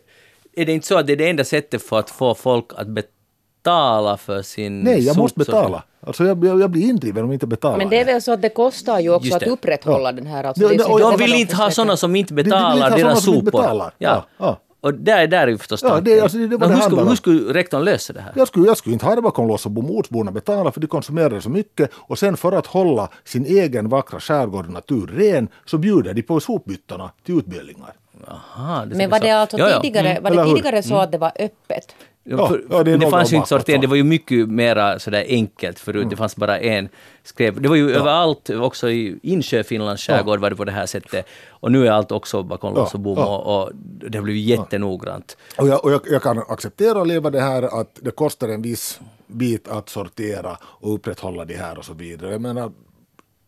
är 0.54 0.66
det 0.66 0.72
inte 0.72 0.88
så 0.88 0.98
att 0.98 1.08
det 1.08 1.14
är 1.14 1.18
det 1.18 1.30
enda 1.30 1.44
sättet 1.44 1.82
för 1.82 2.00
att 2.00 2.10
få 2.10 2.36
folk 2.36 2.66
att 2.76 2.88
betala 2.88 3.21
för 3.64 4.42
sin 4.42 4.82
Nej, 4.82 5.00
jag 5.06 5.18
måste 5.18 5.40
betala. 5.40 5.84
Alltså 6.08 6.24
jag, 6.26 6.46
jag, 6.46 6.62
jag 6.62 6.70
blir 6.70 6.82
indriven 6.82 7.24
om 7.24 7.30
jag 7.30 7.36
inte 7.36 7.48
betalar. 7.48 7.78
Men 7.78 7.90
det 7.90 8.00
är 8.00 8.06
väl 8.06 8.22
så 8.22 8.32
att 8.34 8.42
det 8.42 8.50
kostar 8.50 9.00
ju 9.00 9.14
också 9.14 9.34
att 9.36 9.40
det. 9.40 9.50
upprätthålla 9.50 10.12
den 10.12 10.26
här. 10.28 10.44
Alltså 10.44 10.64
Ja, 10.64 10.70
det 10.70 10.76
är 10.76 10.78
ja, 10.80 10.84
så 10.86 10.92
och 10.92 11.00
inte 11.00 11.04
jag 11.04 11.14
det 11.14 11.24
vill 11.24 11.32
var 11.32 11.40
inte 11.40 11.56
ha 11.56 11.72
sådana 11.72 11.98
som 11.98 12.16
inte 12.16 12.34
betalar 12.34 12.74
sådana 12.74 12.96
deras 12.98 13.24
som 13.24 13.34
inte 13.34 13.46
sopor. 13.52 13.62
betalar. 13.62 13.94
Ja. 13.98 14.26
Ja, 14.38 14.46
ja. 14.46 14.60
Och 14.84 14.94
där, 14.94 15.28
där 15.28 15.38
är 15.44 15.48
ju 15.48 15.58
förstås 15.58 15.84
Ja, 15.84 16.02
det 16.02 16.18
är- 16.18 16.24
alltså, 16.24 16.38
det 16.38 16.48
det 16.58 16.68
hur, 16.68 16.82
skulle, 16.82 17.02
hur 17.02 17.16
skulle 17.16 17.54
rektorn 17.54 17.84
lösa 17.84 18.14
det 18.14 18.22
här? 18.22 18.32
Jag 18.36 18.48
skulle, 18.48 18.68
jag 18.68 18.78
skulle 18.78 18.94
inte 18.94 19.06
ha 19.06 19.16
det 19.16 19.22
bakom 19.22 19.48
lås 19.48 19.66
och 19.66 19.72
bom. 19.72 19.92
Ortsborna 19.92 20.32
betalar 20.32 20.72
för 20.72 20.82
de 20.82 20.88
konsumerar 20.88 21.40
så 21.40 21.50
mycket 21.50 21.90
och 21.96 22.20
sen 22.20 22.38
för 22.38 22.52
att 22.52 22.68
hålla 22.68 23.10
sin 23.26 23.46
egen 23.46 23.90
vackra 23.90 24.20
skärgård 24.20 24.66
och 24.66 24.72
natur 24.74 25.08
ren 25.08 25.48
så 25.66 25.78
bjuder 25.78 26.14
de 26.14 26.22
på 26.22 26.40
sopbyttorna 26.40 27.12
till 27.26 27.38
utbildningar. 27.38 27.94
Aha, 28.28 28.86
det 28.86 28.96
Men 28.96 29.10
var 29.10 29.20
det 29.20 29.30
alltså 29.30 29.58
Ja, 29.58 29.70
ja. 29.70 29.82
tidigare, 29.82 30.20
var 30.22 30.32
eller 30.32 30.44
det 30.46 30.56
tidigare 30.56 30.84
så 30.84 30.96
att 30.98 31.12
det 31.12 31.18
var 31.18 31.32
öppet? 31.40 31.96
Ja, 32.24 32.48
för, 32.48 32.64
Ja, 32.70 32.78
ja, 32.78 32.84
det 32.84 32.98
det, 32.98 33.10
fanns 33.10 33.34
ju 33.34 33.36
inte 33.36 33.50
sortering, 33.50 33.82
det 33.82 33.88
var 33.88 33.96
ju 33.96 34.04
mycket 34.04 34.50
mera 34.50 35.00
sådär 35.00 35.26
enkelt 35.28 35.80
förut. 35.80 36.02
Mm. 36.02 36.10
Det 36.10 36.16
fanns 36.16 36.36
bara 36.36 36.60
en 36.60 36.90
skräp. 37.24 37.56
Det 37.58 37.70
var 37.70 37.76
ju 37.76 37.92
överallt, 37.92 38.50
också 38.50 38.90
i 38.90 39.20
Insjö, 39.24 39.64
Finlands 39.64 40.04
skärgård 40.04 40.40
var 40.40 40.50
det 40.50 40.56
på 40.56 40.66
det 40.66 40.72
här 40.72 40.86
sättet. 40.86 41.26
Och 41.50 41.72
nu 41.72 41.88
är 41.88 41.92
allt 41.92 42.12
också 42.12 42.44
bakom 42.44 42.74
lås 42.74 42.94
och 42.94 43.00
bom 43.00 43.18
ja. 43.18 43.38
och, 43.38 43.62
och 43.62 43.72
det 43.74 44.18
har 44.18 44.24
blivit 44.24 44.46
jättenoggrant. 44.46 45.38
Och 45.58 45.68
jag, 45.68 45.86
och 45.86 45.92
jag, 45.92 46.02
jag 46.06 46.22
kan 46.22 46.38
acceptera 46.38 47.00
och 47.00 47.08
leva 47.08 47.30
det 47.30 47.42
här 47.42 47.82
att 47.82 48.00
det 48.02 48.12
kostar 48.12 48.50
en 48.50 48.62
viss 48.62 49.00
bit 49.28 49.68
att 49.68 49.90
sortera 49.90 50.58
och 50.64 50.94
upprätthålla 50.94 51.46
det 51.46 51.58
här 51.58 51.78
och 51.78 51.86
så 51.86 51.94
vidare. 51.94 52.32
Jag 52.32 52.42
menar, 52.42 52.72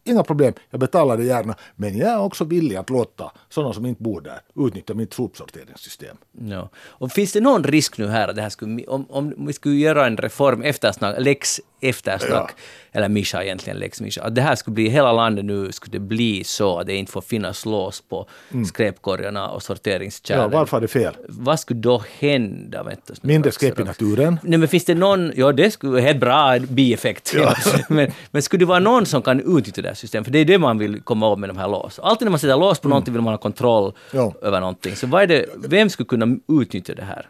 inga 0.04 0.24
problem, 0.24 0.54
jag 0.70 0.80
betalar 0.80 1.18
det 1.18 1.24
gärna. 1.24 1.56
Men 1.76 1.98
jag 1.98 2.10
är 2.10 2.20
också 2.20 2.44
villig 2.44 2.76
att 2.76 2.90
låta 2.90 3.32
sådana 3.50 3.74
som 3.74 3.86
inte 3.86 4.04
bor 4.04 4.22
där 4.22 4.40
utnyttja 4.56 4.94
mitt 4.94 5.14
sopsorteringssystem. 5.14 6.18
Ja. 6.32 6.70
Och 6.76 7.12
finns 7.12 7.34
det 7.34 7.42
någon 7.42 7.64
risk 7.64 7.98
nu 7.98 8.08
här 8.08 8.28
att 8.28 8.36
det 8.36 8.42
här 8.42 8.50
skulle, 8.50 8.86
om, 8.86 9.06
om 9.10 9.46
vi 9.48 9.54
skulle 9.54 9.76
göra 9.76 10.08
en 10.08 10.18
reform, 10.18 10.62
eftersnack, 10.62 11.16
lex 11.20 11.62
eftersnack, 11.84 12.52
eller 12.92 13.10
Mischa 13.10 13.44
egentligen, 13.44 13.80
lex 13.80 14.02
Mischa, 14.02 14.22
att 14.24 14.36
det 14.36 14.42
här 14.42 14.56
skulle 14.56 14.74
bli, 14.74 14.90
hela 14.90 15.12
landet 15.14 15.46
nu 15.46 15.72
skulle 15.72 15.92
det 15.92 16.00
bli 16.00 16.44
så 16.44 16.80
att 16.80 16.88
det 16.88 16.96
inte 16.96 17.12
får 17.12 17.22
finnas 17.22 17.66
lås 17.66 18.02
på 18.02 18.28
skräpkorgarna 18.68 19.48
och 19.50 19.56
Ja, 19.56 19.60
sorteringskärlen. 19.60 20.52
varför 20.52 20.78
är 20.78 20.82
det 20.82 20.88
fel? 20.88 21.14
Vad 21.28 21.60
skulle 21.60 21.80
då 21.80 22.04
hända? 22.20 22.84
Vänta, 22.84 23.14
Mindre 23.22 23.52
skräp 23.52 23.80
i 23.80 23.84
naturen. 23.84 24.40
Nej 24.44 24.58
men 24.60 24.68
finns 24.68 24.86
det 24.86 24.96
någon, 24.96 25.32
ja 25.36 25.52
det 25.52 25.72
skulle 25.72 25.92
vara 25.92 26.02
helt 26.02 26.20
bra 26.20 26.60
bieffekt. 26.60 27.34
men, 27.90 28.12
men 28.32 28.42
skulle 28.42 28.60
det 28.62 28.66
vara 28.66 28.80
någon 28.80 29.06
som 29.06 29.22
kan 29.22 29.40
utnyttja 29.58 29.82
det 29.82 29.88
här 29.88 29.96
systemet? 29.96 30.26
För 30.26 30.32
det 30.32 30.40
är 30.40 30.46
det 30.46 30.58
man 30.58 30.78
vill 30.78 31.02
komma 31.02 31.28
åt 31.30 31.40
med 31.40 31.50
de 31.50 31.58
här 31.58 31.68
lås. 31.68 32.00
Alltid 32.00 32.26
när 32.26 32.30
man 32.30 32.40
sätter 32.40 32.58
lås 32.58 32.80
på 32.80 32.88
någonting 32.90 33.14
vill 33.14 33.22
man 33.24 33.34
ha 33.34 33.38
kontroll 33.38 33.94
Ja. 34.12 34.34
över 34.42 34.60
någonting. 34.60 34.96
Så 34.96 35.08
vad 35.08 35.24
är 35.24 35.28
det, 35.28 35.46
vem 35.68 35.90
skulle 35.90 36.08
kunna 36.08 36.38
utnyttja 36.62 36.94
det 36.96 37.04
här? 37.04 37.28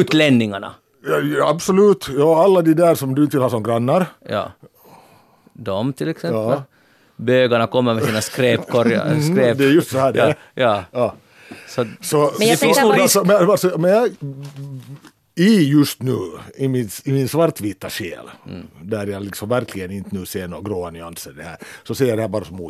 Utlänningarna. 0.00 0.74
Ja, 1.04 1.18
ja, 1.18 1.48
absolut, 1.48 2.08
ja, 2.18 2.44
alla 2.44 2.62
de 2.62 2.74
där 2.74 2.94
som 2.94 3.14
du 3.14 3.22
inte 3.24 3.36
vill 3.36 3.42
ha 3.42 3.50
som 3.50 3.62
grannar. 3.62 4.06
Ja. 4.28 4.52
De 5.52 5.92
till 5.92 6.08
exempel. 6.08 6.40
Ja. 6.40 6.62
Bögarna 7.16 7.66
kommer 7.66 7.94
med 7.94 8.04
sina 8.04 8.20
skräpkorgar. 8.20 9.20
Skräp. 9.20 9.58
det 9.58 9.64
är 9.64 9.68
just 9.70 9.90
så 9.90 9.98
här 9.98 10.12
det 10.12 10.18
ja, 10.18 10.24
är. 10.24 10.36
ja. 10.54 10.84
Ja. 10.92 11.14
Så, 11.68 11.86
Så, 12.00 12.32
Men 12.38 12.48
jag 12.48 12.58
tänker 12.58 12.80
så- 12.80 12.88
bara- 12.88 13.02
alltså, 13.02 13.24
men, 13.24 13.50
alltså, 13.50 13.78
men 13.78 13.90
jag, 13.90 14.10
i 15.34 15.70
just 15.70 16.02
nu, 16.02 16.18
i 16.56 16.68
min, 16.68 16.88
i 17.04 17.12
min 17.12 17.28
svartvita 17.28 17.90
själ, 17.90 18.30
mm. 18.46 18.66
där 18.82 19.06
jag 19.06 19.22
liksom 19.22 19.48
verkligen 19.48 19.90
inte 19.90 20.16
nu 20.16 20.26
ser 20.26 20.48
några 20.48 20.62
gråa 20.62 20.90
nyanser 20.90 21.32
det 21.32 21.42
här, 21.42 21.56
så 21.84 21.94
ser 21.94 22.06
jag 22.06 22.18
det 22.18 22.22
här 22.22 22.28
bara 22.28 22.44
som 22.44 22.60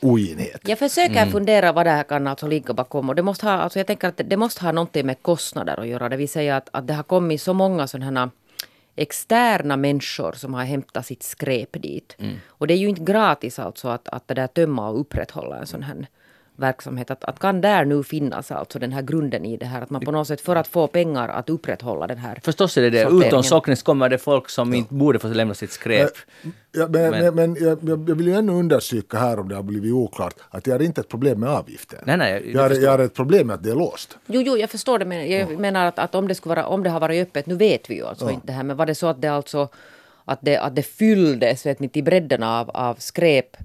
oginhet. 0.00 0.60
Jag 0.64 0.78
försöker 0.78 1.16
mm. 1.16 1.30
fundera 1.32 1.72
vad 1.72 1.86
det 1.86 1.90
här 1.90 2.02
kan 2.02 2.26
alltså 2.26 2.46
ligga 2.46 2.74
bakom 2.74 3.08
och 3.08 3.14
det 3.14 3.22
måste 3.22 3.46
ha, 3.46 3.52
alltså 3.52 3.78
jag 3.78 3.86
tänker 3.86 4.08
att 4.08 4.20
det 4.24 4.36
måste 4.36 4.64
ha 4.64 4.72
någonting 4.72 5.06
med 5.06 5.22
kostnader 5.22 5.80
att 5.80 5.86
göra, 5.86 6.08
det 6.08 6.16
vill 6.16 6.28
säga 6.28 6.56
att, 6.56 6.68
att 6.72 6.86
det 6.86 6.94
har 6.94 7.02
kommit 7.02 7.42
så 7.42 7.52
många 7.54 7.86
sådana 7.86 8.30
externa 8.96 9.76
människor 9.76 10.32
som 10.32 10.54
har 10.54 10.64
hämtat 10.64 11.06
sitt 11.06 11.22
skräp 11.22 11.82
dit. 11.82 12.16
Mm. 12.18 12.36
Och 12.48 12.66
det 12.66 12.74
är 12.74 12.78
ju 12.78 12.88
inte 12.88 13.02
gratis 13.02 13.58
alltså 13.58 13.88
att, 13.88 14.08
att 14.08 14.28
det 14.28 14.34
där 14.34 14.46
tömma 14.46 14.88
och 14.88 15.00
upprätthålla 15.00 15.58
en 15.58 15.66
sån 15.66 15.82
här 15.82 16.06
verksamhet. 16.56 17.10
Att, 17.10 17.24
att 17.24 17.38
kan 17.38 17.60
där 17.60 17.84
nu 17.84 18.04
finnas 18.04 18.50
alltså 18.50 18.78
den 18.78 18.92
här 18.92 19.02
grunden 19.02 19.44
i 19.44 19.56
det 19.56 19.66
här 19.66 19.82
att 19.82 19.90
man 19.90 20.00
på 20.04 20.10
något 20.10 20.28
sätt 20.28 20.40
för 20.40 20.56
att 20.56 20.68
få 20.68 20.86
pengar 20.86 21.28
att 21.28 21.50
upprätthålla 21.50 22.06
den 22.06 22.18
här 22.18 22.40
Förstås 22.44 22.76
är 22.76 22.82
det 22.82 22.90
det. 22.90 23.26
Utom 23.26 23.42
Socknes 23.42 23.82
kommer 23.82 24.08
det 24.08 24.18
folk 24.18 24.48
som 24.48 24.72
ja. 24.72 24.78
inte 24.78 24.94
borde 24.94 25.18
få 25.18 25.28
lämna 25.28 25.54
sitt 25.54 25.72
skräp. 25.72 26.10
Ja, 26.72 26.88
men, 26.88 27.10
men, 27.10 27.34
men 27.34 27.56
jag, 27.60 27.78
jag, 27.82 28.14
vill 28.14 28.26
ju 28.26 28.34
ännu 28.34 28.52
undersöka 28.52 29.18
här 29.18 29.38
om 29.38 29.48
det 29.48 29.54
har 29.54 29.62
blivit 29.62 29.92
oklart 29.92 30.34
att 30.50 30.66
jag 30.66 30.74
har 30.74 30.82
inte 30.82 31.00
ett 31.00 31.08
problem 31.08 31.40
med 31.40 31.48
avgiften. 31.48 31.98
Nej, 32.06 32.16
nej, 32.16 32.32
jag, 32.32 32.54
jag, 32.54 32.68
har, 32.68 32.82
jag 32.82 32.90
har 32.90 32.98
ett 32.98 33.14
problem 33.14 33.46
med 33.46 33.54
att 33.54 33.62
det 33.62 33.70
är 33.70 33.74
låst. 33.74 34.18
Jo, 34.26 34.40
jo, 34.40 34.56
jag 34.56 34.70
förstår 34.70 34.98
det 34.98 35.04
men 35.04 35.30
jag 35.30 35.52
ja. 35.52 35.58
menar 35.58 35.86
att, 35.86 35.98
att 35.98 36.14
om, 36.14 36.28
det 36.28 36.34
skulle 36.34 36.54
vara, 36.54 36.66
om 36.66 36.82
det 36.82 36.90
har 36.90 37.00
varit 37.00 37.28
öppet, 37.28 37.46
nu 37.46 37.54
vet 37.54 37.90
vi 37.90 37.94
ju 37.94 38.06
alltså 38.06 38.24
ja. 38.24 38.30
inte 38.30 38.46
det 38.46 38.52
här, 38.52 38.62
men 38.62 38.76
var 38.76 38.86
det 38.86 38.94
så 38.94 39.06
att 39.06 39.22
det 39.22 39.28
alltså 39.28 39.68
att 40.24 40.38
det, 40.42 40.56
att 40.56 40.76
det 40.76 40.82
fylldes 40.82 41.66
vet 41.66 41.80
ni, 41.80 41.88
till 41.88 42.04
bredden 42.04 42.42
av, 42.42 42.70
av 42.70 42.94
skräp 42.94 43.56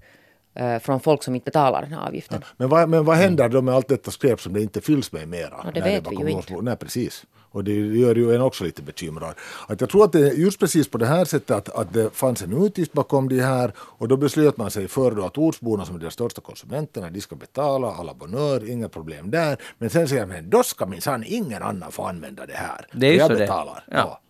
från 0.81 0.99
folk 0.99 1.23
som 1.23 1.35
inte 1.35 1.45
betalar 1.45 1.81
den 1.81 1.93
här 1.93 2.07
avgiften. 2.07 2.39
Ja, 2.41 2.47
men, 2.57 2.69
vad, 2.69 2.89
men 2.89 3.05
vad 3.05 3.17
händer 3.17 3.49
då 3.49 3.61
med 3.61 3.75
allt 3.75 3.87
detta 3.87 4.11
skräp 4.11 4.41
som 4.41 4.53
det 4.53 4.61
inte 4.61 4.81
fylls 4.81 5.11
med 5.11 5.27
mera? 5.27 5.61
Ja, 5.63 5.71
det 5.73 5.81
vet 5.81 6.03
det 6.03 6.09
vi 6.09 6.15
ju 6.15 6.29
inte. 6.29 6.61
Nej, 6.61 6.75
precis. 6.75 7.25
Och 7.51 7.63
det 7.63 7.73
gör 7.73 8.15
ju 8.15 8.35
en 8.35 8.41
också 8.41 8.63
lite 8.63 8.81
bekymrad. 8.81 9.33
Att 9.67 9.81
jag 9.81 9.89
tror 9.89 10.03
att 10.05 10.11
det 10.11 10.19
är 10.19 10.33
just 10.33 10.59
precis 10.59 10.87
på 10.87 10.97
det 10.97 11.05
här 11.05 11.25
sättet 11.25 11.51
att, 11.51 11.69
att 11.69 11.93
det 11.93 12.09
fanns 12.09 12.41
en 12.41 12.65
utgift 12.65 12.93
bakom 12.93 13.29
det 13.29 13.41
här 13.41 13.71
och 13.77 14.07
då 14.07 14.17
beslöt 14.17 14.57
man 14.57 14.71
sig 14.71 14.87
för 14.87 15.11
då 15.11 15.25
att 15.25 15.37
ortsborna 15.37 15.85
som 15.85 15.95
är 15.95 15.99
de 15.99 16.11
största 16.11 16.41
konsumenterna, 16.41 17.09
de 17.09 17.21
ska 17.21 17.35
betala 17.35 17.91
alla 17.91 18.13
bonör, 18.13 18.69
inga 18.69 18.89
problem 18.89 19.31
där. 19.31 19.57
Men 19.77 19.89
sen 19.89 20.07
säger 20.07 20.25
man, 20.25 20.49
då 20.49 20.63
ska 20.63 20.85
minsann 20.85 21.23
ingen 21.27 21.63
annan 21.63 21.91
få 21.91 22.03
använda 22.03 22.45
det 22.45 22.53
här. 22.53 22.87
Det 22.93 23.07
är 23.07 23.13
ju 23.13 23.19
så 23.19 23.29
betalar. 23.29 23.83
det. 23.87 23.95
Ja. 23.95 23.97
ja. 23.97 24.21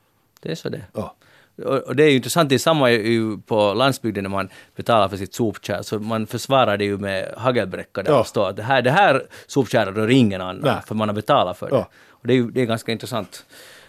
Det 0.41 0.51
är 0.51 0.55
så 0.55 0.69
det. 0.69 0.81
Ja. 0.93 1.15
Och 1.65 1.95
det 1.95 2.03
är 2.03 2.09
ju 2.09 2.15
intressant, 2.15 2.49
det 2.49 2.55
är 2.55 2.59
samma 2.59 2.91
ju 2.91 3.37
på 3.37 3.73
landsbygden 3.73 4.23
när 4.23 4.29
man 4.29 4.49
betalar 4.75 5.07
för 5.09 5.17
sitt 5.17 5.33
sopkärl, 5.33 5.83
så 5.83 5.99
man 5.99 6.27
försvarar 6.27 6.77
det 6.77 6.85
ju 6.85 6.97
med 6.97 7.33
hagelbräcka 7.37 8.03
där 8.03 8.11
ja. 8.11 8.19
och 8.19 8.27
står 8.27 8.49
att 8.49 8.55
det 8.55 8.63
här, 8.63 8.81
det 8.81 8.91
här 8.91 9.23
sopkärlet 9.47 9.95
rör 9.95 10.09
ingen 10.09 10.41
annan, 10.41 10.61
Nej. 10.63 10.81
för 10.87 10.95
man 10.95 11.09
har 11.09 11.15
betalat 11.15 11.57
för 11.57 11.69
det. 11.69 11.75
Ja. 11.75 11.89
Och 12.09 12.27
det 12.27 12.33
är 12.33 12.35
ju 12.35 12.51
det 12.51 12.61
är 12.61 12.65
ganska 12.65 12.91
intressant. 12.91 13.45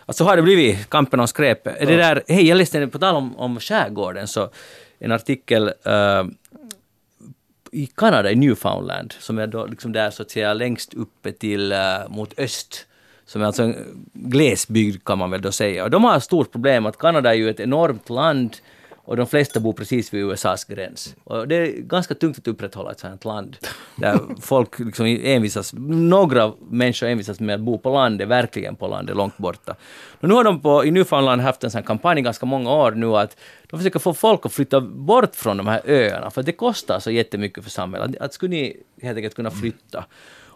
Alltså 0.07 0.25
har 0.25 0.37
det 0.37 0.43
blivit 0.43 0.91
kampen 0.91 1.21
om 1.21 1.29
skräpet. 1.29 1.77
Ja. 1.81 1.87
Det 1.87 1.97
där, 1.97 2.23
hej, 2.29 2.49
jag 2.49 2.59
läste, 2.59 2.87
på 2.87 2.99
tal 2.99 3.16
om, 3.16 3.37
om 3.37 3.61
skärgården, 3.61 4.29
så 4.29 4.51
en 4.99 5.12
artikel 5.12 5.73
uh, 5.87 6.25
i 7.73 7.87
Kanada, 7.87 8.31
i 8.31 8.35
Newfoundland, 8.35 9.14
som 9.19 9.39
är 9.39 9.47
då 9.47 9.66
liksom 9.66 9.93
där 9.93 10.11
så 10.11 10.23
att 10.23 10.31
säga 10.31 10.55
längst 10.55 10.95
uppe 10.95 11.33
till 11.33 11.73
uh, 11.73 12.09
mot 12.09 12.39
öst 12.39 12.88
som 13.29 13.43
är 13.43 13.47
alltså 13.47 13.62
en 13.62 14.07
glesbygd 14.12 15.05
kan 15.05 15.18
man 15.18 15.31
väl 15.31 15.43
då 15.43 15.53
säga. 15.53 15.85
Och 15.85 15.91
de 15.91 16.05
har 16.05 16.16
ett 16.16 16.22
stort 16.22 16.53
problem 16.53 16.87
att 16.87 16.99
Kanada 16.99 17.31
är 17.31 17.35
ju 17.35 17.51
ett 17.51 17.61
enormt 17.61 18.11
land 18.11 18.57
och 19.09 19.16
de 19.16 19.26
flesta 19.26 19.61
bor 19.61 19.72
precis 19.72 20.14
vid 20.14 20.24
USAs 20.24 20.64
gräns. 20.64 21.16
Och 21.24 21.49
det 21.49 21.57
är 21.57 21.66
ganska 21.66 22.14
tungt 22.14 22.39
att 22.39 22.49
upprätthålla 22.49 22.91
ett 22.91 23.01
sådant 23.01 23.24
land 23.24 23.57
där 23.97 24.20
folk 24.41 24.79
liksom 24.79 25.07
envisas, 25.07 25.72
några 25.89 26.53
människor 26.70 27.07
envisas 27.07 27.41
med 27.41 27.55
att 27.55 27.61
bo 27.61 27.79
på 27.79 27.91
landet, 27.91 28.29
verkligen 28.29 28.76
på 28.76 28.89
landet, 28.89 29.16
långt 29.16 29.39
borta. 29.39 29.76
Och 30.20 30.29
nu 30.29 30.35
har 30.35 30.45
de 30.45 30.61
på, 30.61 30.85
i 30.85 30.91
Newfoundland 30.91 31.43
haft 31.43 31.64
en 31.64 31.70
sån 31.70 31.83
kampanj 31.83 32.18
i 32.18 32.22
ganska 32.22 32.47
många 32.47 32.70
år 32.70 32.93
nu 32.93 33.16
att 33.16 33.37
de 33.70 33.76
försöker 33.76 33.99
få 33.99 34.14
folk 34.14 34.47
att 34.47 34.53
flytta 34.53 34.81
bort 34.81 35.37
från 35.37 35.57
de 35.57 35.66
här 35.66 35.81
öarna, 35.85 36.31
för 36.31 36.43
det 36.43 36.53
kostar 36.53 37.01
så 37.01 37.11
jättemycket 37.11 37.64
för 37.64 37.70
samhället. 37.70 38.16
Att, 38.16 38.22
att 38.22 38.35
skulle 38.35 38.51
ni 38.51 38.76
helt 39.03 39.16
enkelt 39.16 39.35
kunna 39.35 39.51
flytta? 39.51 40.05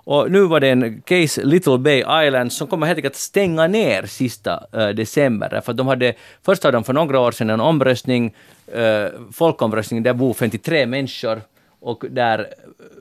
Och 0.04 0.30
nu 0.30 0.40
var 0.40 0.60
det 0.60 0.68
en 0.68 1.02
case, 1.02 1.44
Little 1.44 1.78
Bay 1.78 2.26
Island, 2.26 2.52
som 2.52 2.66
kommer 2.66 2.86
helt 2.86 2.96
enkelt 2.96 3.14
att 3.14 3.20
stänga 3.20 3.66
ner 3.66 4.06
sista 4.06 4.66
uh, 4.76 4.88
december. 4.88 5.60
För 5.64 5.72
de 5.72 5.86
hade, 5.86 6.14
först 6.42 6.64
hade 6.64 6.76
de 6.76 6.84
för 6.84 6.92
några 6.92 7.20
år 7.20 7.32
sedan 7.32 7.50
en 7.50 7.60
omröstning, 7.60 8.34
uh, 8.76 9.06
folkomröstning, 9.32 10.02
där 10.02 10.14
bor 10.14 10.34
53 10.34 10.86
människor 10.86 11.40
och 11.80 12.04
där, 12.10 12.38
eh, 12.38 12.44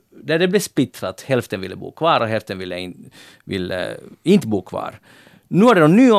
där 0.10 0.40
det 0.40 0.48
blev 0.48 0.60
splittrat. 0.60 1.22
Hälften 1.22 1.62
ville 1.62 1.76
bo 1.76 1.92
kvar 1.92 2.22
och 2.22 2.28
hälften 2.28 2.58
ville, 2.58 2.80
in, 2.80 3.10
ville 3.46 3.98
inte 4.24 4.48
bo 4.48 4.62
kvar. 4.62 5.00
Nu 5.48 5.66
har 5.66 5.76
det 5.76 5.84
en 5.84 5.96
ny 5.96 6.12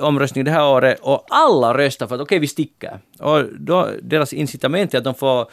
omröstning 0.00 0.44
det 0.44 0.50
här 0.50 0.68
året 0.68 0.98
och 1.00 1.24
alla 1.28 1.78
röstar 1.78 2.06
för 2.06 2.14
att 2.14 2.20
okej, 2.20 2.36
okay, 2.36 2.38
vi 2.38 2.46
sticker. 2.46 2.98
Och 3.18 3.44
då, 3.58 3.88
deras 4.02 4.32
incitament 4.32 4.94
är 4.94 4.98
att 4.98 5.04
de 5.04 5.14
får 5.14 5.50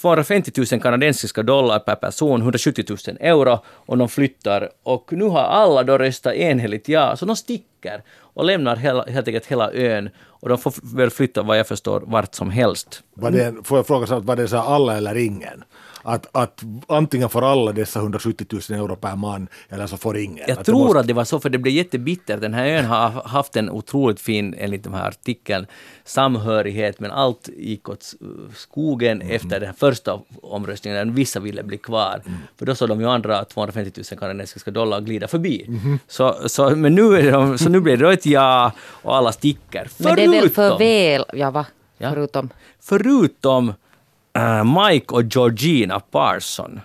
250 0.00 0.52
000 0.72 0.80
kanadensiska 0.80 1.42
dollar 1.42 1.78
per 1.78 1.94
person, 1.94 2.40
170 2.40 2.84
000 2.88 2.98
euro, 3.20 3.58
och 3.66 3.98
de 3.98 4.08
flyttar. 4.08 4.68
Och 4.82 5.12
nu 5.12 5.24
har 5.24 5.40
alla 5.40 5.82
då 5.82 5.98
röstat 5.98 6.34
enhälligt 6.34 6.88
ja, 6.88 7.16
så 7.16 7.26
de 7.26 7.36
sticker 7.36 8.02
och 8.18 8.44
lämnar 8.44 8.76
hela, 8.76 9.04
helt 9.04 9.28
enkelt 9.28 9.46
hela 9.46 9.72
ön. 9.72 10.10
Och 10.40 10.48
de 10.48 10.58
får 10.58 10.96
väl 10.96 11.10
flytta, 11.10 11.42
vad 11.42 11.58
jag 11.58 11.66
förstår, 11.66 12.02
vart 12.06 12.34
som 12.34 12.50
helst. 12.50 13.02
Var 13.14 13.30
det, 13.30 13.54
får 13.64 13.78
jag 13.78 13.86
fråga, 13.86 14.06
så 14.06 14.20
var 14.20 14.36
det 14.36 14.48
så 14.48 14.56
alla 14.56 14.96
eller 14.96 15.16
ingen? 15.16 15.64
Att, 16.08 16.26
att 16.32 16.64
antingen 16.86 17.28
får 17.28 17.52
alla 17.52 17.72
dessa 17.72 17.98
170 18.00 18.46
000 18.70 18.80
euro 18.80 18.96
per 18.96 19.16
man 19.16 19.48
eller 19.68 19.86
så 19.86 19.96
får 19.96 20.18
ingen. 20.18 20.44
Jag 20.48 20.58
att 20.58 20.66
tror 20.66 20.84
måste... 20.84 21.00
att 21.00 21.06
det 21.06 21.12
var 21.12 21.24
så, 21.24 21.40
för 21.40 21.50
det 21.50 21.58
blev 21.58 21.74
jättebittert. 21.74 22.40
Den 22.40 22.54
här 22.54 22.66
ön 22.66 22.84
har 22.84 23.10
haft 23.10 23.56
en 23.56 23.70
otroligt 23.70 24.20
fin, 24.20 24.54
enligt 24.58 24.84
den 24.84 24.94
här 24.94 25.08
artikeln, 25.08 25.66
samhörighet, 26.04 27.00
men 27.00 27.10
allt 27.10 27.48
gick 27.56 27.88
åt 27.88 28.14
skogen 28.54 29.22
mm. 29.22 29.36
efter 29.36 29.60
den 29.60 29.74
första 29.74 30.20
omröstningen, 30.42 31.08
där 31.08 31.14
vissa 31.14 31.40
ville 31.40 31.62
bli 31.62 31.78
kvar. 31.78 32.22
Mm. 32.26 32.38
För 32.58 32.66
då 32.66 32.74
såg 32.74 32.88
de 32.88 33.00
ju 33.00 33.06
andra 33.06 33.44
250 33.44 34.02
000 34.10 34.18
kanadensiska 34.18 34.70
dollar 34.70 35.00
glida 35.00 35.28
förbi. 35.28 35.64
Mm. 35.68 35.98
Så, 36.08 36.36
så, 36.46 36.76
men 36.76 36.94
nu, 36.94 37.14
är 37.14 37.32
de, 37.32 37.58
så 37.58 37.68
nu 37.68 37.80
blir 37.80 37.96
det 37.96 38.12
ett 38.12 38.26
ja 38.26 38.72
och 38.80 39.16
alla 39.16 39.32
sticker. 39.32 39.88
Förutom, 39.96 40.04
men 40.04 40.30
det 40.30 40.36
är 40.36 40.40
väl 40.40 40.50
för 40.50 40.78
väl, 40.78 41.24
ja 41.32 41.50
va? 41.50 41.66
Ja. 41.98 42.10
Förutom? 42.10 42.50
Förutom 42.80 43.72
Eh, 44.38 44.64
Mike 44.64 45.14
och 45.14 45.22
Georgina 45.22 46.00
Parson. 46.00 46.80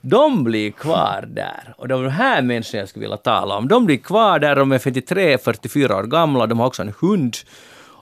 De 0.00 0.44
blir 0.44 0.70
kvar 0.70 1.24
där. 1.28 1.74
Och 1.76 1.88
de 1.88 2.08
här 2.08 2.42
människorna 2.42 2.80
jag 2.80 2.88
skulle 2.88 3.04
vilja 3.04 3.16
tala 3.16 3.56
om, 3.56 3.68
de 3.68 3.86
blir 3.86 3.96
kvar 3.96 4.38
där, 4.38 4.56
de 4.56 4.72
är 4.72 4.78
53-44 4.78 5.98
år 5.98 6.02
gamla, 6.02 6.46
de 6.46 6.60
har 6.60 6.66
också 6.66 6.82
en 6.82 6.94
hund. 7.00 7.36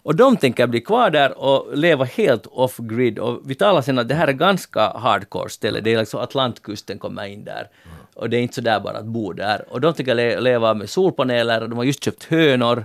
Och 0.02 0.16
de 0.16 0.36
tänker 0.36 0.66
bli 0.66 0.80
kvar 0.80 1.10
där 1.10 1.38
och 1.38 1.76
leva 1.76 2.04
helt 2.04 2.46
off-grid. 2.46 3.18
Och 3.18 3.40
vi 3.44 3.54
talar 3.54 3.82
sen 3.82 3.98
att 3.98 4.08
det 4.08 4.14
här 4.14 4.28
är 4.28 4.32
ganska 4.32 4.88
hardcore 4.88 5.50
ställe, 5.50 5.80
det 5.80 5.94
är 5.94 5.98
liksom 5.98 6.20
Atlantkusten 6.20 6.98
kommer 6.98 7.26
in 7.26 7.44
där. 7.44 7.68
Och 8.14 8.30
det 8.30 8.36
är 8.36 8.40
inte 8.40 8.54
så 8.54 8.60
där 8.60 8.80
bara 8.80 8.98
att 8.98 9.04
bo 9.06 9.32
där. 9.32 9.64
Och 9.68 9.80
de 9.80 9.94
tänker 9.94 10.40
leva 10.40 10.74
med 10.74 10.90
solpaneler, 10.90 11.62
och 11.62 11.68
de 11.68 11.76
har 11.76 11.84
just 11.84 12.04
köpt 12.04 12.24
hönor 12.24 12.84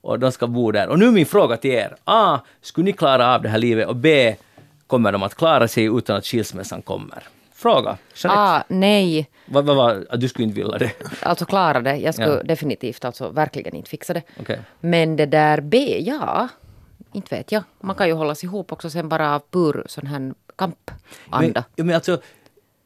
och 0.00 0.18
de 0.18 0.32
ska 0.32 0.46
bo 0.46 0.72
där. 0.72 0.88
Och 0.88 0.98
nu 0.98 1.06
är 1.06 1.12
min 1.12 1.26
fråga 1.26 1.56
till 1.56 1.70
er. 1.70 1.96
A. 2.04 2.38
Skulle 2.60 2.84
ni 2.84 2.92
klara 2.92 3.34
av 3.34 3.42
det 3.42 3.48
här 3.48 3.58
livet? 3.58 3.88
Och 3.88 3.96
B 3.96 4.36
kommer 4.92 5.12
de 5.12 5.22
att 5.22 5.34
klara 5.34 5.68
sig 5.68 5.84
utan 5.84 6.16
att 6.16 6.26
skilsmässan 6.26 6.82
kommer? 6.82 7.22
Fråga. 7.52 7.98
Jeanette. 8.14 8.40
Ah, 8.40 8.62
nej. 8.68 9.30
Vad 9.46 9.64
var, 9.64 9.74
va, 9.74 9.94
va, 10.10 10.16
du 10.16 10.28
skulle 10.28 10.44
inte 10.48 10.60
vilja 10.60 10.78
det? 10.78 10.92
Alltså 11.22 11.44
klara 11.44 11.80
det. 11.80 11.96
Jag 11.96 12.14
skulle 12.14 12.36
ja. 12.36 12.42
definitivt 12.42 13.04
alltså 13.04 13.28
verkligen 13.28 13.74
inte 13.74 13.90
fixa 13.90 14.14
det. 14.14 14.22
Okay. 14.40 14.58
Men 14.80 15.16
det 15.16 15.26
där 15.26 15.60
B, 15.60 15.98
ja. 16.00 16.48
Inte 17.12 17.36
vet 17.36 17.52
jag. 17.52 17.62
Man 17.80 17.96
kan 17.96 18.08
ju 18.08 18.12
hållas 18.12 18.44
ihop 18.44 18.72
också 18.72 18.90
sen 18.90 19.08
bara 19.08 19.34
av 19.34 19.42
pur 19.50 19.84
sån 19.86 20.06
här 20.06 20.34
kampanda. 20.56 21.64
Men, 21.76 21.86
men 21.86 21.94
alltså, 21.94 22.20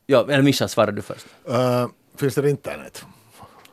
ja, 0.07 0.27
eller 0.29 0.43
Mischa, 0.43 0.69
svarar 0.69 0.93
du 0.93 1.03
först. 1.03 1.27
Uh, 1.51 1.87
finns 2.17 2.35
det 2.35 2.51
internet? 2.51 3.05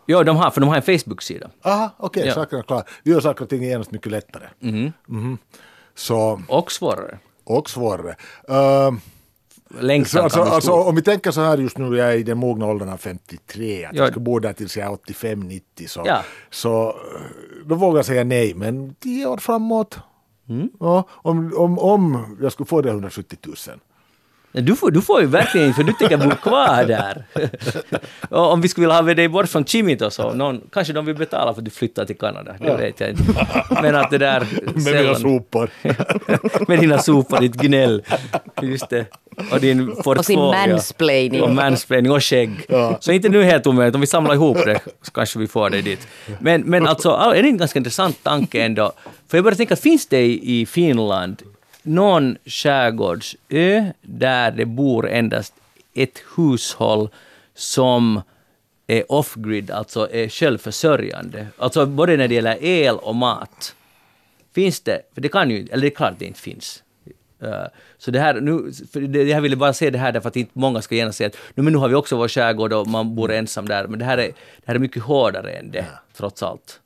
Ja, 0.06 0.24
de 0.24 0.38
har, 0.38 0.52
för 0.52 0.62
de 0.62 0.70
har 0.70 0.76
en 0.76 0.82
Facebook-sida. 0.82 1.50
Aha, 1.64 1.90
okej, 1.98 2.22
okay, 2.22 2.30
ja. 2.30 2.34
sakerna 2.34 2.60
är 2.60 2.64
klara. 2.64 2.84
Vi 3.04 3.12
gör 3.12 3.22
saker 3.22 3.44
och 3.44 3.50
ting 3.50 3.64
genast 3.64 3.92
mycket 3.92 4.12
lättare. 4.12 4.48
Mm. 4.62 4.92
Mm. 5.10 5.38
Så, 5.96 6.42
och 6.48 6.72
svårare 6.72 7.18
och 7.44 7.70
svårare. 7.70 8.16
Uh, 8.50 8.98
Längtan 9.80 10.24
alltså, 10.24 10.42
alltså, 10.42 10.72
om 10.72 10.96
vi 10.96 11.02
tänker 11.02 11.32
så 11.32 11.42
här 11.42 11.58
just 11.58 11.78
nu, 11.78 11.98
jag 11.98 12.14
är 12.14 12.18
i 12.18 12.24
den 12.24 12.38
mogna 12.38 12.66
åldern 12.66 12.90
av 12.90 12.98
53, 12.98 13.86
att 13.86 13.96
ja. 13.96 14.04
jag 14.04 14.12
ska 14.12 14.20
bo 14.20 14.40
där 14.40 14.54
tills 14.54 14.78
jag 14.78 14.88
är 14.88 14.96
85-90, 15.14 15.62
så, 15.88 16.04
ja. 16.06 16.24
så 16.50 16.88
eh, 16.90 16.96
då 17.66 17.76
vågar 17.76 17.98
jag 17.98 18.06
säga 18.06 18.24
nej, 18.24 18.54
men 18.54 18.96
tio 19.00 19.26
år 19.26 19.38
framåt, 19.38 20.00
mm. 20.50 20.70
ja, 20.80 21.08
om, 21.10 21.54
om, 21.58 21.80
om 21.80 22.38
jag 22.42 22.52
skulle 22.52 22.68
få 22.68 22.82
det 22.82 22.90
170 22.90 23.38
000, 23.46 23.56
Du 24.54 24.76
får, 24.76 24.92
du 24.92 25.02
får 25.02 25.22
ju 25.22 25.28
verkligen 25.28 25.74
för 25.74 25.84
du 25.84 25.94
tänker 25.94 26.18
bo 26.18 26.30
kvar 26.30 26.84
där. 26.86 27.24
och 28.30 28.52
om 28.52 28.62
vi 28.62 28.68
skulle 28.68 28.88
vilja 28.88 29.02
ha 29.02 29.14
dig 29.14 29.28
bort 29.28 29.50
från 29.50 29.66
Chimito 29.66 30.10
så 30.10 30.34
någon, 30.34 30.62
kanske 30.72 30.94
de 30.94 31.06
vill 31.06 31.16
betala 31.16 31.54
för 31.54 31.62
att 31.62 31.66
du 31.66 31.72
flyttar 31.72 32.06
till 32.06 32.18
Kanada. 32.18 32.56
Det 32.60 32.76
vet 32.78 33.00
jag 33.00 33.10
inte. 33.10 33.48
Men 33.82 33.96
att 33.96 34.10
det 34.12 34.18
där... 34.18 34.40
Med 34.76 34.96
mina 34.96 35.16
sopor. 35.16 35.70
med 36.68 36.80
dina 36.80 36.98
sopor, 36.98 37.40
ditt 37.40 37.56
gnäll. 37.56 38.04
Just 38.62 38.90
det. 38.90 39.06
Och 39.52 39.60
din 39.60 39.90
Och 39.90 40.26
sin 40.26 40.40
mansplaining. 40.40 41.42
Och 41.42 41.52
mansplaining 41.52 42.12
och 42.12 42.24
skägg. 42.24 42.66
Ja. 42.70 42.98
Så 43.00 43.12
inte 43.12 43.30
nu 43.30 43.44
helt 43.44 43.68
omöjligt, 43.68 43.96
om 43.96 44.02
vi 44.02 44.08
samlar 44.08 44.34
ihop 44.34 44.58
det 44.66 44.80
så 45.02 45.12
kanske 45.12 45.40
vi 45.40 45.48
får 45.48 45.70
dig 45.70 45.82
dit. 45.82 46.08
Men, 46.40 46.62
men 46.62 46.88
alltså, 46.88 47.10
är 47.10 47.44
det 47.44 47.50
en 47.50 47.58
ganska 47.58 47.80
intressant 47.80 48.24
tanke 48.24 48.64
ändå? 48.64 48.92
För 49.28 49.38
jag 49.38 49.44
började 49.44 49.58
tänka, 49.58 49.76
finns 49.76 50.08
det 50.08 50.26
i 50.26 50.66
Finland 50.66 51.42
någon 51.84 52.38
skärgårdsö 52.46 53.92
där 54.02 54.52
det 54.52 54.66
bor 54.66 55.10
endast 55.10 55.54
ett 55.94 56.20
hushåll 56.36 57.10
som 57.54 58.22
är 58.88 59.12
off-grid, 59.12 59.72
alltså 59.72 60.12
är 60.12 60.30
självförsörjande? 60.30 61.48
Alltså 61.58 61.86
både 61.86 62.18
när 62.18 62.28
det 62.28 62.36
gäller 62.36 62.58
el 62.64 62.96
och 62.96 63.16
mat. 63.16 63.76
Finns 64.56 64.80
det? 64.80 65.02
För 65.14 65.22
det 65.22 65.30
kan 65.30 65.50
ju, 65.50 65.68
eller 65.72 65.82
det 65.82 65.88
är 65.88 65.96
klart 65.96 66.14
det 66.20 66.26
inte 66.26 66.40
finns. 66.40 66.84
Uh, 67.44 67.66
så 67.98 68.12
det 68.12 68.20
här, 68.20 68.42
nu, 68.42 68.72
det, 69.08 69.24
jag 69.24 69.42
ville 69.42 69.56
bara 69.56 69.74
säga 69.74 69.92
det 69.92 69.98
här 69.98 70.12
därför 70.12 70.30
att 70.30 70.36
inte 70.36 70.52
många 70.54 70.82
ska 70.82 70.96
gärna 70.96 71.12
säga 71.12 71.28
att 71.28 71.38
nu, 71.56 71.64
men 71.64 71.74
nu 71.74 71.80
har 71.80 71.90
vi 71.90 71.96
också 71.96 72.16
vår 72.18 72.28
skärgård 72.28 72.74
och 72.74 72.88
man 72.88 73.16
bor 73.16 73.32
ensam 73.32 73.66
där, 73.66 73.88
men 73.88 74.00
det 74.00 74.06
här 74.06 74.18
är, 74.18 74.28
det 74.28 74.66
här 74.66 74.76
är 74.76 74.80
mycket 74.80 75.04
hårdare 75.04 75.52
än 75.52 75.72
det, 75.72 75.86
trots 76.14 76.44
allt. 76.44 76.80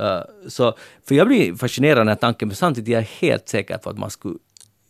Uh, 0.00 0.48
så, 0.48 0.74
för 1.08 1.14
jag 1.14 1.26
blir 1.26 1.54
fascinerad 1.54 1.98
av 1.98 2.04
den 2.04 2.08
här 2.08 2.14
tanken, 2.16 2.48
men 2.48 2.56
samtidigt 2.56 2.88
är 2.88 2.92
jag 2.92 3.02
helt 3.02 3.48
säker 3.48 3.78
på 3.78 3.90
att 3.90 3.98
man 3.98 4.10
skulle 4.10 4.34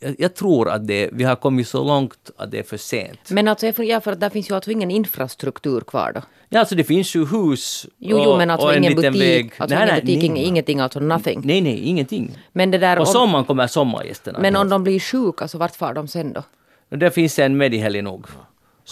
jag, 0.01 0.15
jag 0.19 0.35
tror 0.35 0.71
att 0.71 0.87
det, 0.87 1.11
vi 1.13 1.25
har 1.25 1.37
kommit 1.37 1.69
så 1.69 1.85
långt 1.85 2.31
att 2.37 2.51
det 2.51 2.59
är 2.59 2.63
för 2.63 2.77
sent. 2.77 3.31
Men 3.31 3.49
alltså, 3.49 3.73
funderar 3.73 4.01
för 4.01 4.13
att 4.13 4.21
där 4.21 4.31
finns 4.31 4.51
ju 4.51 4.55
alltså 4.55 4.71
ingen 4.71 4.91
infrastruktur 4.91 5.81
kvar 5.81 6.13
då. 6.15 6.23
Ja, 6.49 6.61
alltså 6.61 6.75
det 6.75 6.85
finns 6.85 7.17
ju 7.17 7.27
hus 7.27 7.87
Jo, 7.99 8.21
jo, 8.25 8.37
men 8.37 8.51
alltså 8.51 8.67
och 8.67 8.73
en 8.75 8.79
ingen 8.85 8.95
liten 8.97 9.13
butik, 9.13 9.29
väg. 9.29 9.53
alltså 9.59 9.77
Nej, 9.77 9.85
ingen 9.85 9.95
nej, 9.95 10.17
butik, 10.17 10.31
nej. 10.31 10.43
ing- 10.45 10.49
ingenting, 10.49 10.81
alltså 10.81 11.01
nothing. 11.01 11.41
Nej, 11.45 11.61
nej, 11.61 11.79
ingenting. 11.85 12.39
Men 12.53 12.71
det 12.71 12.79
där, 12.79 12.99
om, 12.99 13.07
sommaren 13.07 13.45
kommer 13.45 13.67
sommargästerna. 13.67 14.39
men 14.39 14.57
om 14.57 14.69
de 14.69 14.85
blir 14.85 15.01
sjuka, 15.01 15.49
så 15.49 15.59
vart 15.59 15.77
far 15.77 15.95
de 15.95 16.09
sen 16.09 16.33
då? 16.33 16.43
Och 16.91 16.99
Där 16.99 17.11
finns 17.11 17.39
en 17.39 17.57
Mediheli 17.57 18.03
nog. 18.03 18.27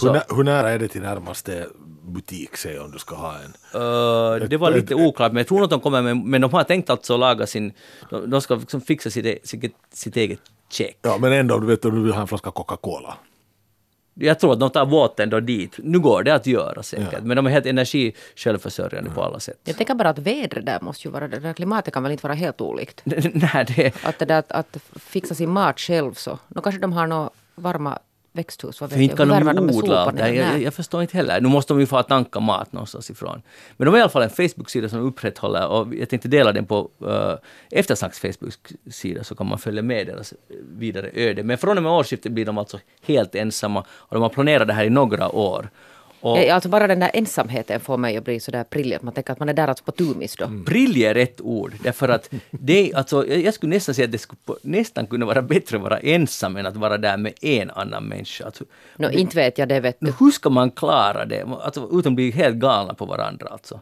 Hur, 0.03 0.13
nä, 0.13 0.23
hur 0.37 0.45
nära 0.45 0.71
är 0.71 0.79
det 0.79 0.89
till 0.89 1.03
närmaste 1.03 1.67
butik, 2.03 2.57
säg 2.57 2.79
om 2.79 2.91
du 2.91 2.99
ska 2.99 3.15
ha 3.17 3.35
en? 3.35 3.53
eh, 4.43 4.49
det 4.49 4.57
var 4.57 4.71
ett- 4.71 4.77
lite 4.77 4.95
oklart, 4.95 5.33
men 5.33 5.37
jag 5.41 5.47
tror 5.49 5.65
att 5.65 5.71
de 5.71 5.81
kommer 5.81 6.03
med, 6.03 6.17
men 6.17 6.41
de 6.41 6.53
har 6.53 6.65
tänkt 6.65 6.91
alltså 6.91 7.17
laga 7.17 7.47
sin, 7.47 7.73
de, 8.11 8.31
de 8.31 8.41
ska 8.41 8.55
liksom 8.55 8.81
fixa 8.81 9.11
sitt, 9.11 9.27
e- 9.27 9.39
sitt, 9.45 9.75
sitt 9.93 10.17
eget 10.17 10.41
check. 10.71 10.97
Ja, 11.03 11.19
men 11.21 11.33
ändå, 11.33 11.59
du 11.59 11.67
vet 11.67 11.85
om 11.85 11.95
du 11.95 12.03
vill 12.03 12.13
ha 12.13 12.21
en 12.21 12.29
flaska 12.29 12.51
Coca-Cola. 12.51 13.15
Jag 14.15 14.41
tror 14.41 14.53
att 14.53 14.61
de 14.61 14.71
tar 14.71 14.87
båten 14.87 15.31
då 15.31 15.41
dit. 15.41 15.75
Nu 15.79 15.99
går 15.99 16.23
det 16.23 16.35
att 16.35 16.47
göra 16.47 16.83
säkert, 16.83 17.23
men 17.23 17.37
de 17.37 17.47
är 17.47 17.51
helt 17.51 17.67
energisjälvförsörjande 17.67 19.11
på 19.11 19.23
alla 19.23 19.41
sätt. 19.41 19.59
Jag 19.65 19.77
tänker 19.77 19.95
bara 19.95 20.09
att 20.09 20.19
vädret 20.19 20.67
där 20.67 20.79
måste 20.81 21.09
ju 21.09 21.13
vara, 21.13 21.29
det 21.29 21.39
där 21.39 21.53
klimatet 21.53 21.95
kan 21.95 22.03
väl 22.03 22.13
inte 22.13 22.23
vara 22.27 22.35
helt 22.35 22.61
olikt? 22.61 23.01
Nej, 23.05 23.67
det, 23.77 24.05
Att 24.05 24.19
det 24.19 24.25
där 24.25 24.39
att, 24.39 24.53
att 24.53 24.77
fixa 24.97 25.35
sin 25.35 25.51
mat 25.51 25.81
själv 25.81 26.15
så, 26.15 26.39
då 26.49 26.61
kanske 26.61 26.81
de 26.81 26.93
har 26.93 27.07
några 27.07 27.31
varma 27.55 27.99
växthus, 28.33 28.81
vad 28.81 28.91
vet 28.91 28.97
För 28.97 29.03
inte 29.03 29.23
jag. 29.23 29.29
kan 29.29 29.47
Hur 29.49 29.55
de 29.55 29.71
odla 29.77 30.05
här. 30.05 30.19
jag, 30.19 30.37
jag, 30.37 30.53
Nej. 30.53 30.63
jag 30.63 30.75
förstår 30.75 31.03
inte 31.03 31.17
heller. 31.17 31.41
Nu 31.41 31.49
måste 31.49 31.73
de 31.73 31.81
ju 31.81 31.87
få 31.87 32.03
tanka 32.03 32.41
mat 32.41 32.73
någonstans 32.73 33.11
ifrån. 33.11 33.43
Men 33.77 33.85
de 33.85 33.91
har 33.91 33.99
i 33.99 34.01
alla 34.03 34.11
fall 34.11 34.23
en 34.23 34.31
Facebook-sida 34.31 34.89
som 34.89 35.01
upprätthåller 35.01 35.67
och 35.69 35.95
jag 35.95 36.09
tänkte 36.09 36.29
dela 36.29 36.53
den 36.53 36.67
på 36.67 36.91
uh, 37.05 37.35
Eftersnacks 37.71 38.21
Facebook-sida 38.21 39.25
så 39.25 39.35
kan 39.35 39.47
man 39.47 39.59
följa 39.59 39.83
med 39.83 40.07
deras 40.07 40.35
vidare 40.79 41.11
öde. 41.15 41.43
Men 41.43 41.59
från 41.59 41.77
och 41.77 41.83
med 41.83 41.93
årsskiftet 41.93 42.33
blir 42.33 42.45
de 42.45 42.59
alltså 42.59 42.79
helt 43.03 43.35
ensamma 43.35 43.85
och 43.91 44.15
de 44.15 44.23
har 44.23 44.31
planerat 44.31 44.69
det 44.69 44.75
här 44.75 44.85
i 44.85 44.91
några 44.91 45.29
år. 45.29 45.71
Och 46.23 46.39
Alltså 46.39 46.69
bara 46.69 46.87
den 46.87 47.01
där 47.01 47.11
ensamheten 47.15 47.81
får 47.81 47.97
mig 47.97 48.17
att 48.17 48.25
bli 48.25 48.41
sådär 48.41 48.65
prillig, 48.65 48.97
att 48.97 49.03
man 49.03 49.15
tänker 49.15 49.33
att 49.33 49.39
man 49.39 49.49
är 49.49 49.55
där 49.55 49.69
alltså 49.69 49.85
på 49.85 49.93
tumis 49.93 50.37
då. 50.37 50.51
Prillig 50.67 51.03
är 51.03 51.15
rätt 51.15 51.41
ord, 51.41 51.75
därför 51.83 52.09
att 52.09 52.31
det, 52.51 52.95
alltså, 52.95 53.27
jag 53.27 53.55
skulle 53.55 53.75
nästan 53.75 53.95
säga 53.95 54.05
att 54.05 54.13
det 54.13 54.19
skulle 54.19 54.41
nästan 54.63 55.07
kunna 55.07 55.27
vara 55.27 55.43
bättre 55.43 55.77
att 55.77 55.83
vara 55.83 55.99
ensam 55.99 56.57
än 56.57 56.67
att 56.67 56.77
vara 56.77 56.99
där 56.99 57.17
med 57.17 57.33
en 57.41 57.71
annan 57.71 58.05
människa. 58.05 58.45
Alltså, 58.45 58.65
Nå, 58.97 59.11
inte 59.11 59.37
vet 59.37 59.59
jag 59.59 59.69
det 59.69 59.81
vet 59.81 60.01
du. 60.01 60.07
Men 60.07 60.15
hur 60.21 60.31
ska 60.31 60.51
man 60.51 60.71
klara 60.71 61.25
det? 61.25 61.43
Alltså, 61.43 61.89
utan 61.93 62.13
att 62.13 62.17
bli 62.17 62.31
helt 62.31 62.57
galna 62.57 62.95
på 62.95 63.07
varandra 63.07 63.47
alltså. 63.51 63.81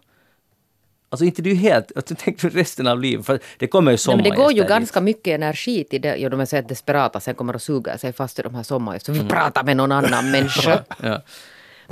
Alltså 1.12 1.24
inte 1.24 1.42
det 1.42 1.50
är 1.50 1.54
ju 1.54 1.60
helt, 1.60 1.92
alltså, 1.96 2.14
tänk 2.18 2.44
resten 2.44 2.86
av 2.86 3.00
livet, 3.00 3.26
för 3.26 3.40
det 3.58 3.66
kommer 3.66 3.92
ju 3.92 3.98
Nej, 4.06 4.16
men 4.16 4.24
det 4.24 4.30
går 4.30 4.52
ju 4.52 4.64
ganska 4.64 5.00
mycket 5.00 5.34
energi 5.34 5.84
till 5.84 6.00
det. 6.00 6.28
De 6.28 6.40
är 6.40 6.44
så 6.44 6.60
desperata, 6.60 7.20
sen 7.20 7.34
kommer 7.34 7.54
att 7.54 7.62
suga 7.62 7.98
sig 7.98 8.12
fast 8.12 8.38
i 8.38 8.42
de 8.42 8.54
här 8.54 8.62
sommargästerna. 8.62 9.18
Så 9.18 9.24
vi 9.24 9.30
pratar 9.30 9.64
med 9.64 9.76
någon 9.76 9.92
annan 9.92 10.30
människa. 10.30 10.76
dit. 10.76 10.86
Ja. 11.02 11.22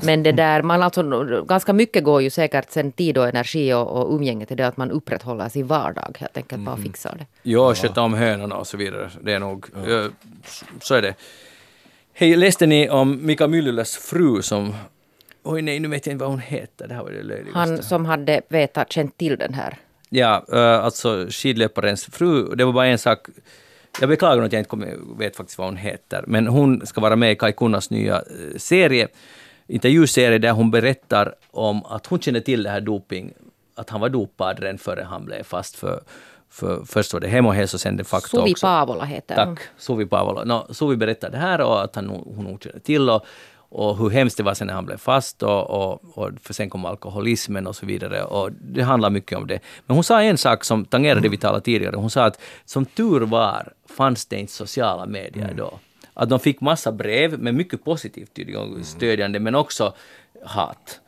Men 0.02 0.22
det 0.22 0.32
där, 0.32 0.62
man 0.62 0.82
alltså, 0.82 1.02
ganska 1.48 1.72
mycket 1.72 2.04
går 2.04 2.22
ju 2.22 2.30
säkert 2.30 2.70
sen 2.70 2.92
tid 2.92 3.18
och 3.18 3.28
energi 3.28 3.72
och, 3.72 3.88
och 3.88 4.14
umgänge 4.14 4.46
till 4.46 4.56
det 4.56 4.66
att 4.66 4.76
man 4.76 4.90
upprätthåller 4.90 5.48
sin 5.48 5.66
vardag 5.66 6.16
helt 6.20 6.36
enkelt, 6.36 6.62
bara 6.62 6.76
fixar 6.76 7.16
det. 7.18 7.26
Ja, 7.42 7.74
sköta 7.74 8.00
om 8.02 8.14
hönorna 8.14 8.56
och 8.56 8.66
så 8.66 8.76
vidare. 8.76 9.10
Det 9.20 9.32
är 9.32 9.38
nog, 9.38 9.66
ja, 9.86 10.08
så 10.80 10.94
är 10.94 11.02
det. 11.02 11.14
Hej, 12.12 12.36
läste 12.36 12.66
ni 12.66 12.88
om 12.88 13.26
Mika 13.26 13.46
Myllyläs 13.48 13.96
fru 13.96 14.42
som, 14.42 14.74
oj 15.42 15.62
nej, 15.62 15.80
nu 15.80 15.88
vet 15.88 16.06
jag 16.06 16.14
inte 16.14 16.24
vad 16.24 16.32
hon 16.32 16.40
heter, 16.40 16.88
det 16.88 16.94
här 16.94 17.02
var 17.02 17.10
det 17.10 17.22
löjligaste. 17.22 17.58
Han 17.58 17.82
som 17.82 18.04
hade 18.04 18.40
vetat, 18.48 18.92
känt 18.92 19.18
till 19.18 19.36
den 19.36 19.54
här. 19.54 19.76
Ja, 20.08 20.44
alltså 20.82 21.26
skidlöparens 21.30 22.04
fru. 22.04 22.54
Det 22.54 22.64
var 22.64 22.72
bara 22.72 22.86
en 22.86 22.98
sak. 22.98 23.26
Jag 24.00 24.08
beklagar 24.08 24.42
att 24.42 24.52
jag 24.52 24.60
inte 24.60 24.96
vet 25.18 25.36
faktiskt 25.36 25.58
vad 25.58 25.66
hon 25.66 25.76
heter, 25.76 26.24
men 26.26 26.46
hon 26.46 26.86
ska 26.86 27.00
vara 27.00 27.16
med 27.16 27.32
i 27.32 27.36
Kai 27.36 27.52
Kunnas 27.52 27.90
nya 27.90 28.16
eh, 28.16 28.22
serie, 28.56 29.08
intervjuserie 29.68 30.38
där 30.38 30.52
hon 30.52 30.70
berättar 30.70 31.34
om 31.50 31.84
att 31.84 32.06
hon 32.06 32.20
kände 32.20 32.40
till 32.40 32.62
det 32.62 32.70
här 32.70 32.80
doping, 32.80 33.32
att 33.74 33.90
han 33.90 34.00
var 34.00 34.08
dopad 34.08 34.60
redan 34.60 34.78
före 34.78 35.02
han 35.02 35.24
blev 35.24 35.42
fast 35.42 35.76
för, 35.76 36.00
för 36.50 36.84
först 36.84 37.12
var 37.12 37.20
det 37.20 37.28
Hem 37.28 37.46
och 37.46 37.54
hälsa, 37.54 37.78
sen 37.78 37.96
de 37.96 38.04
facto 38.04 38.28
Suvi 38.28 38.52
också. 38.52 38.66
Paavola 38.66 39.04
heter 39.04 39.46
hon. 39.46 39.56
Tack, 39.56 39.64
Suvi 39.78 40.06
Paavola. 40.06 40.44
No, 40.44 40.74
Suvi 40.74 40.96
berättade 40.96 41.36
det 41.36 41.40
här 41.40 41.60
och 41.60 41.84
att 41.84 41.96
han, 41.96 42.08
hon 42.08 42.44
nog 42.44 42.62
kände 42.62 42.80
till 42.80 43.10
och, 43.10 43.26
och 43.70 43.96
hur 43.96 44.10
hemskt 44.10 44.36
det 44.36 44.42
var 44.42 44.54
sen 44.54 44.66
när 44.66 44.74
han 44.74 44.86
blev 44.86 44.96
fast 44.96 45.42
och, 45.42 45.70
och, 45.70 46.00
och 46.14 46.30
för 46.42 46.54
sen 46.54 46.70
kom 46.70 46.84
alkoholismen 46.84 47.66
och 47.66 47.76
så 47.76 47.86
vidare 47.86 48.22
och 48.22 48.52
det 48.52 48.82
handlar 48.82 49.10
mycket 49.10 49.38
om 49.38 49.46
det. 49.46 49.60
Men 49.86 49.94
hon 49.94 50.04
sa 50.04 50.22
en 50.22 50.38
sak 50.38 50.64
som 50.64 50.84
tangerade 50.84 51.20
det 51.20 51.28
vi 51.28 51.36
talade 51.36 51.64
tidigare. 51.64 51.96
Hon 51.96 52.10
sa 52.10 52.24
att 52.24 52.40
som 52.64 52.84
tur 52.84 53.20
var 53.20 53.72
fanns 53.88 54.26
det 54.26 54.36
inte 54.36 54.52
sociala 54.52 55.06
medier 55.06 55.54
då. 55.56 55.78
Att 56.18 56.28
de 56.28 56.40
fick 56.40 56.60
massa 56.60 56.92
brev 56.92 57.38
med 57.38 57.54
mycket 57.54 57.84
positivt 57.84 58.34
tydligen, 58.34 58.84
stödjande 58.84 59.40
men 59.40 59.54
också 59.54 59.94
hat. 60.44 61.00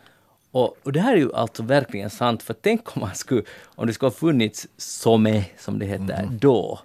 Och, 0.50 0.76
och 0.82 0.92
det 0.92 1.00
här 1.00 1.12
är 1.12 1.16
ju 1.16 1.34
alltså 1.34 1.62
verkligen 1.62 2.10
sant, 2.10 2.42
för 2.42 2.54
tänk 2.54 2.96
om 2.96 3.00
man 3.00 3.14
skulle, 3.14 3.42
om 3.64 3.86
det 3.86 3.92
skulle 3.92 4.06
ha 4.10 4.14
funnits 4.16 4.68
SOME, 4.76 5.44
som 5.58 5.78
det 5.78 5.86
heter, 5.86 6.28
då. 6.40 6.80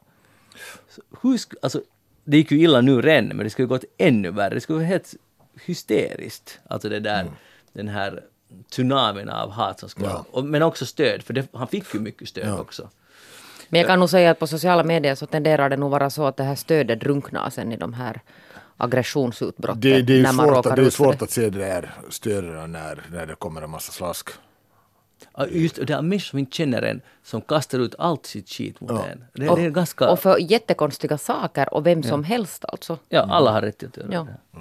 Så 0.90 1.02
Hur 1.22 1.38
sk- 1.38 1.56
alltså, 1.62 1.82
det 2.24 2.38
gick 2.38 2.52
ju 2.52 2.62
illa 2.62 2.82
nu 2.82 3.02
redan, 3.02 3.28
men 3.28 3.38
det 3.38 3.50
skulle 3.50 3.68
gått 3.68 3.84
ännu 3.98 4.32
värre. 4.32 4.54
Det 4.54 4.62
skulle 4.62 4.78
vara 4.78 4.88
helt 4.88 5.16
hysteriskt. 5.66 6.60
Alltså 6.68 6.90
det 6.90 7.00
där, 7.00 7.32
den 7.74 7.88
här 7.88 8.24
tsunamin 8.70 9.30
av 9.30 9.52
hat 9.52 9.80
som 9.80 9.90
skulle... 9.90 10.08
Ja. 10.08 10.26
Och, 10.32 10.46
men 10.46 10.62
också 10.64 10.86
stöd, 10.86 11.24
för 11.24 11.34
det, 11.34 11.48
han 11.54 11.68
fick 11.68 11.94
ju 11.94 12.00
mycket 12.00 12.30
stöd 12.30 12.60
också. 12.60 12.90
Men 13.70 13.80
jag 13.80 13.88
kan 13.88 14.00
nog 14.00 14.10
säga 14.10 14.32
att 14.32 14.40
på 14.40 14.48
sociala 14.48 14.84
medier 14.84 15.16
så 15.16 15.26
tenderar 15.26 15.70
det 15.70 15.78
nog 15.78 15.92
vara 15.92 16.10
så 16.10 16.26
att 16.28 16.38
det 16.38 16.44
här 16.44 16.56
stödet 16.56 17.00
drunknar 17.00 17.50
sen 17.50 17.72
i 17.72 17.78
de 17.78 17.94
här 17.94 18.22
aggressionsutbrotten. 18.78 19.82
Det, 19.82 20.02
det 20.02 20.14
är 20.14 20.18
ju 20.18 20.24
när 20.24 20.34
man 20.34 20.48
svårt, 20.48 20.66
att, 20.66 20.76
det 20.76 20.86
är 20.86 20.90
svårt 20.90 21.20
det. 21.20 21.26
att 21.26 21.32
se 21.32 21.50
det 21.50 21.60
där 21.60 21.92
stöden 22.10 22.72
när, 22.72 23.02
när 23.12 23.26
det 23.26 23.36
kommer 23.36 23.62
en 23.62 23.70
massa 23.70 23.92
slask. 23.92 24.30
Ja, 25.38 25.48
Just 25.48 25.76
det, 25.88 25.94
är 25.94 26.02
människor 26.02 26.30
som 26.30 26.40
inte 26.40 26.56
känner 26.58 26.82
en, 26.82 27.02
som 27.24 27.42
kastar 27.42 27.80
ut 27.80 27.96
allt 28.00 28.26
sitt 28.26 28.50
skit 28.50 28.82
mot 28.82 28.92
Ja. 28.92 29.06
en. 29.12 29.26
Det, 29.34 29.56
det 29.56 29.66
är 29.66 29.70
ganska... 29.70 30.10
Och 30.10 30.20
för 30.20 30.38
jättekonstiga 30.52 31.18
saker 31.18 31.74
och 31.74 31.86
vem 31.86 32.04
som 32.04 32.24
helst 32.24 32.66
alltså. 32.68 32.98
Ja, 33.10 33.22
alla 33.30 33.52
har 33.52 33.62
rätt 33.62 33.84
att 33.84 33.98
göra 33.98 34.08
Ja. 34.12 34.28
det. 34.54 34.60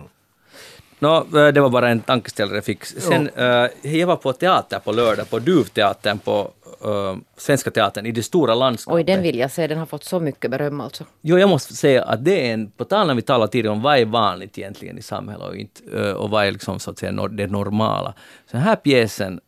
Nå, 0.99 1.17
eh, 1.17 1.49
det 1.53 1.61
var 1.61 1.71
bara 1.71 1.89
en 1.91 2.01
tankeställare 2.01 2.57
jag 2.57 2.65
fick. 2.65 2.85
Sen, 2.85 3.29
eh, 3.29 3.69
jag 3.83 4.07
var 4.07 4.17
på 4.17 4.33
teater 4.33 4.79
på 4.79 4.93
lördag, 4.93 5.31
på 5.31 5.39
Duvteatern 5.39 6.19
på 6.19 6.51
eh, 6.85 7.17
Svenska 7.37 7.71
Teatern 7.71 8.07
i 8.07 8.13
det 8.13 8.23
stora 8.23 8.55
landskapet. 8.55 8.97
Oj, 8.97 9.05
den 9.05 9.23
vill 9.23 9.39
jag 9.39 9.51
se. 9.51 9.67
Den 9.67 9.79
har 9.79 9.87
fått 9.87 10.05
så 10.05 10.21
mycket 10.21 10.51
beröm 10.51 10.81
alltså. 10.81 11.05
Jo, 11.21 11.39
jag 11.39 11.49
måste 11.49 11.75
säga 11.75 12.05
att 12.05 12.25
det 12.25 12.49
är 12.49 12.55
en, 12.55 12.71
på 12.71 12.85
tal 12.85 13.07
när 13.07 13.15
vi 13.15 13.23
talar 13.23 13.47
tidigare 13.47 13.73
om 13.73 13.83
vad 13.83 13.99
är 13.99 14.05
vanligt 14.05 14.59
egentligen 14.59 14.99
i 14.99 15.03
samhället 15.03 15.49
och, 15.49 15.57
inte, 15.57 16.13
och 16.15 16.31
vad 16.31 16.47
är 16.47 16.53
liksom 16.53 16.79
så 16.79 16.91
att 16.91 16.99
säga 16.99 17.29
det 17.29 17.47
normala. 17.47 18.15
Så 18.47 18.57
den 18.57 18.63
här 18.63 18.77
pjäsen 18.77 19.41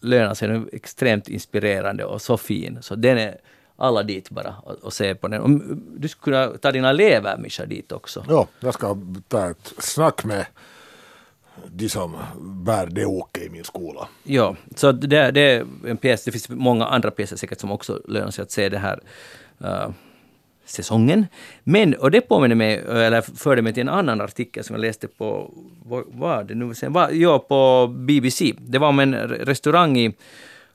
lönar 0.00 0.34
sig, 0.34 0.48
den 0.48 0.62
är 0.62 0.74
extremt 0.74 1.28
inspirerande 1.28 2.04
och 2.04 2.22
så 2.22 2.36
fin, 2.36 2.78
så 2.80 2.94
den 2.94 3.18
är 3.18 3.36
alla 3.76 4.02
dit 4.02 4.30
bara 4.30 4.54
och, 4.62 4.74
och 4.74 4.92
se 4.92 5.14
på 5.14 5.28
den. 5.28 5.42
Om, 5.42 5.82
du 5.96 6.08
skulle 6.08 6.46
kunna 6.46 6.58
ta 6.58 6.72
dina 6.72 6.90
elever, 6.90 7.38
Mischa, 7.38 7.66
dit 7.66 7.92
också. 7.92 8.24
Ja, 8.28 8.46
jag 8.60 8.74
ska 8.74 8.96
ta 9.28 9.50
ett 9.50 9.72
snack 9.78 10.24
med 10.24 10.46
de 11.68 11.88
som 11.88 12.16
bär 12.40 12.86
det 12.86 13.06
åket 13.06 13.42
i 13.42 13.50
min 13.50 13.64
skola. 13.64 14.08
Ja, 14.22 14.56
så 14.76 14.92
det, 14.92 15.30
det 15.30 15.40
är 15.40 15.66
en 15.86 15.96
pjäs, 15.96 16.24
det 16.24 16.32
finns 16.32 16.48
många 16.48 16.86
andra 16.86 17.10
pjäser 17.10 17.36
säkert 17.36 17.60
som 17.60 17.70
också 17.70 18.00
lönar 18.08 18.30
sig 18.30 18.42
att 18.42 18.50
se 18.50 18.68
det 18.68 18.78
här 18.78 19.00
uh, 19.64 19.90
säsongen. 20.64 21.26
Men, 21.64 21.94
och 21.94 22.10
det 22.10 22.20
påminner 22.20 22.56
mig, 22.56 22.76
eller 22.76 23.20
förde 23.20 23.62
mig 23.62 23.72
till 23.72 23.80
en 23.80 23.88
annan 23.88 24.20
artikel 24.20 24.64
som 24.64 24.76
jag 24.76 24.80
läste 24.80 25.08
på, 25.08 25.54
vad 25.84 26.04
var 26.08 26.44
det 26.44 26.54
nu 26.54 26.74
sen, 26.74 26.92
var, 26.92 27.10
ja, 27.10 27.38
på 27.38 27.86
BBC. 27.86 28.54
Det 28.58 28.78
var 28.78 28.88
om 28.88 28.98
en 28.98 29.14
restaurang 29.28 29.98
i 29.98 30.14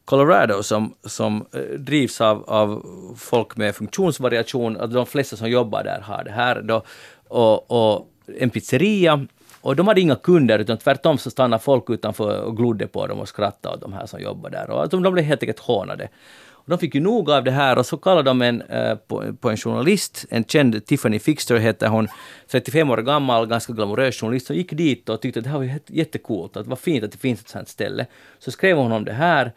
Colorado 0.06 0.64
som, 0.64 0.94
som 1.04 1.46
eh, 1.54 1.80
drivs 1.80 2.22
av, 2.22 2.44
av 2.50 2.86
folk 3.18 3.58
med 3.58 3.76
funktionsvariation, 3.76 4.78
att 4.78 4.94
de 4.94 5.06
flesta 5.06 5.36
som 5.36 5.50
jobbar 5.50 5.84
där 5.84 6.02
har 6.02 6.24
det 6.24 6.32
här 6.32 6.62
då, 6.62 6.84
och, 7.28 7.72
och 7.72 8.08
en 8.40 8.50
pizzeria 8.50 9.28
och 9.66 9.76
de 9.76 9.88
hade 9.88 10.02
inga 10.02 10.16
kunder, 10.16 10.60
utan 10.60 10.78
tvärtom 10.78 11.18
så 11.18 11.32
stannade 11.32 11.64
folk 11.64 11.90
utanför 11.90 12.42
och 12.42 12.58
glodde 12.58 12.88
på 12.88 13.08
dem 13.08 13.20
och 13.20 13.28
skrattade 13.28 13.76
åt 13.76 13.82
de 13.82 13.94
här 13.94 14.06
som 14.06 14.22
jobbade 14.22 14.58
där. 14.58 14.70
Och 14.70 14.82
alltså, 14.82 14.98
de 15.00 15.14
blev 15.14 15.26
helt 15.26 15.44
enkelt 15.44 15.60
hånade. 15.60 16.10
Och 16.48 16.70
de 16.70 16.80
fick 16.80 16.96
ju 16.96 17.02
nog 17.02 17.32
av 17.32 17.44
det 17.44 17.52
här 17.52 17.78
och 17.78 17.86
så 17.86 17.98
kallade 17.98 18.30
de 18.30 18.42
en, 18.42 18.62
eh, 18.62 18.96
på, 18.96 19.34
på, 19.40 19.50
en 19.50 19.58
journalist, 19.58 20.26
en 20.30 20.44
känd 20.44 20.86
Tiffany 20.86 21.20
Fixter 21.20 21.58
heter 21.58 21.88
hon, 21.88 22.08
35 22.48 22.90
år 22.90 22.98
gammal, 22.98 23.48
ganska 23.48 23.74
glamorös 23.74 24.20
journalist, 24.20 24.48
som 24.48 24.56
gick 24.56 24.72
dit 24.72 25.10
och 25.10 25.22
tyckte 25.22 25.40
att 25.40 25.44
det 25.44 25.50
här 25.50 25.58
var 25.58 25.80
jättecoolt, 25.88 26.58
att 26.58 26.68
vad 26.68 26.80
fint 26.80 27.04
att 27.04 27.12
det 27.12 27.18
finns 27.18 27.42
ett 27.42 27.50
sånt 27.50 27.70
ställe. 27.70 28.06
Så 28.40 28.52
skrev 28.52 28.78
hon 28.78 28.92
om 28.92 29.06
det 29.06 29.14
här 29.14 29.52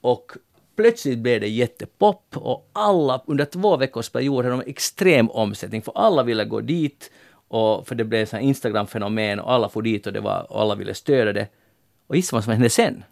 och 0.00 0.32
plötsligt 0.76 1.18
blev 1.18 1.40
det 1.40 1.48
jättepop 1.48 2.36
och 2.36 2.70
alla 2.72 3.22
under 3.26 3.44
två 3.44 3.76
veckors 3.76 4.10
period 4.10 4.44
hade 4.44 4.56
de 4.56 4.70
extrem 4.70 5.30
omsättning, 5.30 5.82
för 5.82 5.92
alla 5.94 6.22
ville 6.22 6.44
gå 6.44 6.60
dit 6.60 7.10
och 7.48 7.88
för 7.88 7.94
det 7.94 8.04
blev 8.04 8.22
ett 8.22 8.32
Instagram-fenomen 8.32 9.40
och 9.40 9.52
alla 9.52 9.68
får 9.68 9.82
dit 9.82 10.06
och, 10.06 10.12
det 10.12 10.20
var, 10.20 10.52
och 10.52 10.60
alla 10.60 10.74
ville 10.74 10.94
stödja 10.94 11.32
det. 11.32 11.48
Och 12.06 12.16
gissa 12.16 12.36
vad 12.36 12.44
som 12.44 12.52
hände 12.52 12.70
sen? 12.70 13.04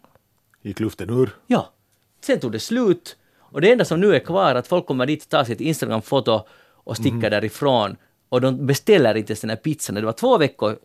Gick 0.61 0.79
luften 0.79 1.09
ur? 1.09 1.29
Ja. 1.47 1.73
Sen 2.21 2.39
tog 2.39 2.51
det 2.51 2.59
slut. 2.59 3.17
Och 3.39 3.61
det 3.61 3.71
enda 3.71 3.85
som 3.85 3.99
nu 3.99 4.15
är 4.15 4.19
kvar 4.19 4.51
är 4.51 4.55
att 4.55 4.67
folk 4.67 4.85
kommer 4.85 5.05
dit 5.05 5.23
och 5.23 5.29
tar 5.29 5.43
sitt 5.43 5.61
Instagram-foto 5.61 6.45
och 6.73 6.95
sticker 6.95 7.17
mm. 7.17 7.31
därifrån. 7.31 7.95
Och 8.29 8.41
de 8.41 8.65
beställer 8.65 9.17
inte 9.17 9.31
ens 9.31 9.41
den 9.41 9.49
här 9.49 9.57
pizzan. 9.57 9.95
Det 9.95 10.01
var 10.01 10.11
två 10.11 10.37
veckor. 10.37 10.77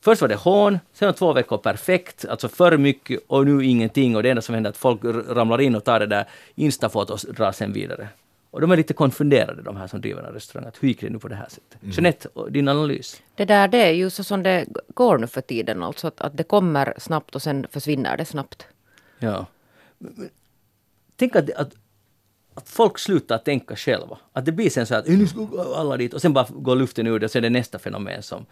Först 0.00 0.20
var 0.20 0.28
det 0.28 0.34
hån, 0.34 0.78
sen 0.92 1.06
var 1.06 1.12
två 1.12 1.32
veckor 1.32 1.58
perfekt, 1.58 2.24
alltså 2.28 2.48
för 2.48 2.76
mycket 2.76 3.20
och 3.26 3.46
nu 3.46 3.64
ingenting. 3.64 4.16
Och 4.16 4.22
det 4.22 4.30
enda 4.30 4.42
som 4.42 4.54
händer 4.54 4.68
är 4.68 4.72
att 4.72 4.76
folk 4.76 5.00
ramlar 5.28 5.60
in 5.60 5.74
och 5.74 5.84
tar 5.84 6.00
det 6.00 6.06
där 6.06 6.28
Insta-fotot 6.54 7.24
och 7.24 7.34
drar 7.34 7.52
sen 7.52 7.72
vidare. 7.72 8.08
Och 8.54 8.60
de 8.60 8.70
är 8.70 8.76
lite 8.76 8.94
konfunderade, 8.94 9.62
de 9.62 9.76
här 9.76 9.86
som 9.86 10.00
driver 10.00 10.22
en 10.22 10.34
restaurang. 10.34 10.68
Att 10.68 10.82
hur 10.82 10.88
gick 10.88 11.00
det 11.00 11.10
nu 11.10 11.18
på 11.18 11.28
det 11.28 11.34
här 11.34 11.48
sättet? 11.48 11.82
Mm. 11.82 11.92
Jeanette, 11.94 12.28
din 12.50 12.68
analys? 12.68 13.22
Det 13.34 13.44
där 13.44 13.68
det 13.68 13.78
är 13.78 13.90
ju 13.90 14.10
så 14.10 14.24
som 14.24 14.42
det 14.42 14.66
går 14.94 15.18
nu 15.18 15.26
för 15.26 15.40
tiden. 15.40 15.82
Alltså 15.82 16.06
att, 16.06 16.20
att 16.20 16.36
det 16.36 16.42
kommer 16.42 16.94
snabbt 16.98 17.34
och 17.34 17.42
sen 17.42 17.66
försvinner 17.70 18.16
det 18.16 18.24
snabbt. 18.24 18.66
Ja. 19.18 19.46
Tänk 21.16 21.36
att, 21.36 21.50
att, 21.50 21.74
att 22.54 22.68
folk 22.68 22.98
slutar 22.98 23.38
tänka 23.38 23.76
själva. 23.76 24.18
Att 24.32 24.44
det 24.44 24.52
blir 24.52 24.70
sen 24.70 24.86
så 24.86 24.94
att 24.94 25.08
nu 25.08 25.26
ska 25.26 25.48
alla 25.76 25.96
dit 25.96 26.14
och 26.14 26.22
sen 26.22 26.32
bara 26.32 26.46
går 26.50 26.76
luften 26.76 27.06
ur 27.06 27.18
det 27.18 27.26
och 27.26 27.30
så 27.30 27.38
är 27.38 27.42
det 27.42 27.50
nästa 27.50 27.78
fenomen 27.78 28.22
som, 28.22 28.46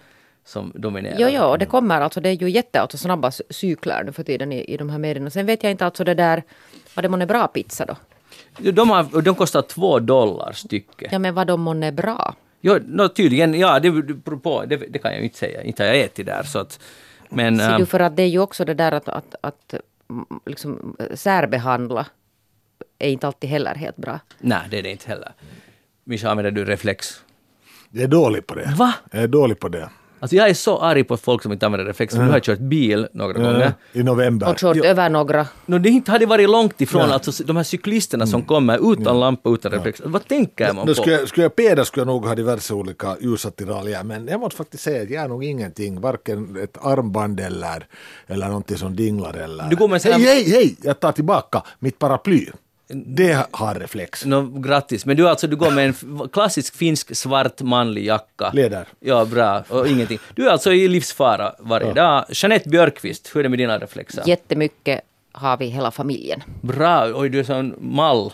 som 0.44 0.72
dominerar. 0.74 1.16
Jo, 1.18 1.28
jo, 1.30 1.56
det 1.56 1.66
kommer 1.66 2.00
alltså. 2.00 2.20
Det 2.20 2.28
är 2.28 2.42
ju 2.42 2.50
jätte 2.50 2.80
alltså, 2.80 2.98
snabba 2.98 3.30
cykler 3.50 4.04
nu 4.04 4.12
för 4.12 4.22
tiden 4.22 4.52
i, 4.52 4.64
i 4.64 4.76
de 4.76 4.90
här 4.90 4.98
medierna. 4.98 5.30
Sen 5.30 5.46
vet 5.46 5.62
jag 5.62 5.70
inte 5.70 5.84
alltså 5.84 6.04
det 6.04 6.14
där, 6.14 6.42
var 6.94 7.02
det 7.02 7.08
månne 7.08 7.26
bra 7.26 7.48
pizza 7.48 7.86
då? 7.86 7.96
De, 8.58 8.90
har, 8.90 9.22
de 9.22 9.34
kostar 9.34 9.62
två 9.62 9.98
dollar 9.98 10.52
stycket. 10.52 11.12
Ja, 11.12 11.18
men 11.18 11.34
vad 11.34 11.46
de 11.46 11.60
månne 11.60 11.92
bra? 11.92 12.34
Jo, 12.60 12.78
no, 12.86 13.08
tydligen, 13.08 13.54
ja, 13.54 13.80
det 13.80 13.90
beror 13.90 14.36
på. 14.36 14.64
Det, 14.64 14.76
det, 14.76 14.98
kan 14.98 15.12
jag 15.12 15.22
inte 15.22 15.38
säga. 15.38 15.62
Inte 15.62 15.82
har 15.82 15.88
jag 15.88 16.00
ätit 16.00 16.26
där. 16.26 16.42
Så 16.42 16.58
att, 16.58 16.80
men, 17.28 17.58
Ser 17.58 17.78
du, 17.78 17.86
för 17.86 18.00
att 18.00 18.16
det 18.16 18.22
är 18.22 18.28
ju 18.28 18.38
också 18.38 18.64
det 18.64 18.74
där 18.74 18.92
att, 18.92 19.08
att, 19.08 19.34
att 19.40 19.74
liksom, 20.46 20.96
särbehandla 21.14 22.06
är 22.98 23.10
inte 23.10 23.26
alltid 23.26 23.50
heller 23.50 23.74
helt 23.74 23.96
bra. 23.96 24.20
Nej, 24.38 24.60
det 24.70 24.78
är 24.78 24.82
det 24.82 24.90
inte 24.90 25.08
heller. 25.08 25.32
Mischa, 26.04 26.30
använder 26.30 26.50
du 26.50 26.64
reflex? 26.64 27.22
Jag 27.90 28.02
är 28.02 28.08
dålig 28.08 28.46
på 28.46 28.54
det. 28.54 28.74
Va? 28.76 28.94
Jag 29.10 29.22
är 29.22 29.28
dålig 29.28 29.58
på 29.58 29.68
det. 29.68 29.88
Alltså 30.22 30.36
jag 30.36 30.48
är 30.48 30.54
så 30.54 30.78
arg 30.78 31.04
på 31.04 31.16
folk 31.16 31.42
som 31.42 31.52
inte 31.52 31.66
använder 31.66 31.86
reflex. 31.86 32.14
Mm. 32.14 32.26
Du 32.26 32.32
har 32.32 32.40
kört 32.40 32.58
bil 32.58 33.08
några 33.12 33.34
mm. 33.34 33.52
gånger. 33.52 33.74
I 33.92 34.02
november. 34.02 34.48
Och 34.50 34.58
kört 34.58 34.76
över 34.76 35.08
några. 35.10 35.46
No, 35.66 35.78
det 35.78 35.88
inte 35.88 36.10
hade 36.10 36.26
varit 36.26 36.50
långt 36.50 36.80
ifrån 36.80 37.08
ja. 37.08 37.14
alltså, 37.14 37.44
de 37.44 37.56
här 37.56 37.64
cyklisterna 37.64 38.26
som 38.26 38.34
mm. 38.34 38.46
kommer 38.46 38.92
utan 38.92 39.04
ja. 39.04 39.12
lampa, 39.12 39.50
utan 39.50 39.72
reflex. 39.72 40.00
Ja. 40.04 40.08
Vad 40.08 40.28
tänker 40.28 40.72
man 40.72 40.86
på? 40.86 40.94
Skulle 40.94 41.16
jag, 41.16 41.28
skulle 41.28 41.44
jag 41.44 41.56
peda 41.56 41.84
skulle 41.84 42.00
jag 42.00 42.06
nog 42.06 42.26
ha 42.26 42.34
diverse 42.34 42.74
olika 42.74 43.16
ljusattiraljer. 43.20 44.02
Men 44.02 44.26
jag 44.26 44.40
måste 44.40 44.56
faktiskt 44.56 44.82
säga 44.82 45.02
att 45.02 45.10
jag 45.10 45.24
är 45.24 45.28
nog 45.28 45.44
ingenting. 45.44 46.00
Varken 46.00 46.56
ett 46.62 46.78
armband 46.82 47.40
eller, 47.40 47.86
eller 48.26 48.46
någonting 48.46 48.76
som 48.76 48.96
dinglar 48.96 49.34
eller... 49.34 49.64
Du 49.64 49.76
går 49.76 49.88
med 49.88 50.02
hej, 50.02 50.22
hej, 50.22 50.50
hej! 50.50 50.76
Jag 50.82 51.00
tar 51.00 51.12
tillbaka 51.12 51.62
mitt 51.78 51.98
paraply. 51.98 52.46
Det 52.94 53.46
har 53.50 53.74
reflex. 53.74 54.24
No, 54.24 54.60
grattis. 54.60 55.06
Men 55.06 55.16
du 55.16 55.28
alltså, 55.28 55.46
du 55.46 55.56
går 55.56 55.70
med 55.70 55.86
en 55.86 56.28
klassisk 56.28 56.74
finsk 56.74 57.16
svart 57.16 57.60
manlig 57.60 58.06
jacka. 58.06 58.50
Läder. 58.52 58.86
Ja, 59.00 59.24
bra. 59.24 59.64
Och 59.68 59.88
ingenting. 59.88 60.18
Du 60.34 60.46
är 60.46 60.50
alltså 60.50 60.72
i 60.72 60.88
livsfara 60.88 61.54
varje 61.58 61.86
ja. 61.86 61.94
dag. 61.94 62.24
Jeanette 62.28 62.68
Björkqvist, 62.68 63.30
hur 63.34 63.40
är 63.40 63.42
det 63.42 63.48
med 63.48 63.58
dina 63.58 63.78
reflexer? 63.78 64.22
Jättemycket 64.26 65.00
har 65.32 65.56
vi 65.56 65.66
hela 65.66 65.90
familjen. 65.90 66.42
Bra. 66.60 67.12
Oj, 67.14 67.28
du 67.28 67.38
är 67.38 67.44
sån 67.44 67.74
mall 67.78 68.32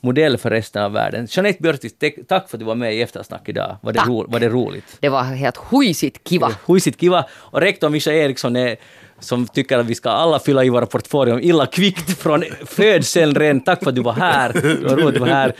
modell 0.00 0.38
för 0.38 0.50
resten 0.50 0.82
av 0.82 0.92
världen. 0.92 1.26
Jeanette 1.30 1.62
Björkqvist, 1.62 2.04
tack 2.28 2.48
för 2.48 2.56
att 2.56 2.60
du 2.60 2.64
var 2.64 2.74
med 2.74 2.94
i 2.94 3.02
Eftersnack 3.02 3.48
idag. 3.48 3.76
Var 3.82 3.92
det, 3.92 4.00
ro, 4.00 4.26
var 4.28 4.40
det 4.40 4.48
roligt? 4.48 4.96
Det 5.00 5.08
var 5.08 5.22
helt 5.22 5.56
huisigt 5.56 6.28
kiva. 6.28 6.52
Huisigt 6.66 7.00
kiva. 7.00 7.24
Och 7.32 7.60
rektor 7.60 7.88
Mischa 7.88 8.12
Eriksson 8.12 8.56
är 8.56 8.76
som 9.20 9.46
tycker 9.46 9.78
att 9.78 9.86
vi 9.86 9.94
ska 9.94 10.10
alla 10.10 10.38
fylla 10.38 10.64
i 10.64 10.68
våra 10.68 10.86
portföljer 10.86 11.40
illa 11.40 11.66
kvickt 11.66 12.18
från 12.18 12.44
födseln 12.66 13.34
redan. 13.34 13.60
Tack 13.60 13.82
för 13.82 13.90
att 13.90 13.94
du 13.94 14.02
var 14.02 14.12
här. 14.12 14.52
Det 14.52 14.88
var 14.88 14.96
roligt 14.96 15.06
att 15.06 15.14
du 15.14 15.20
var 15.20 15.26
här. 15.26 15.54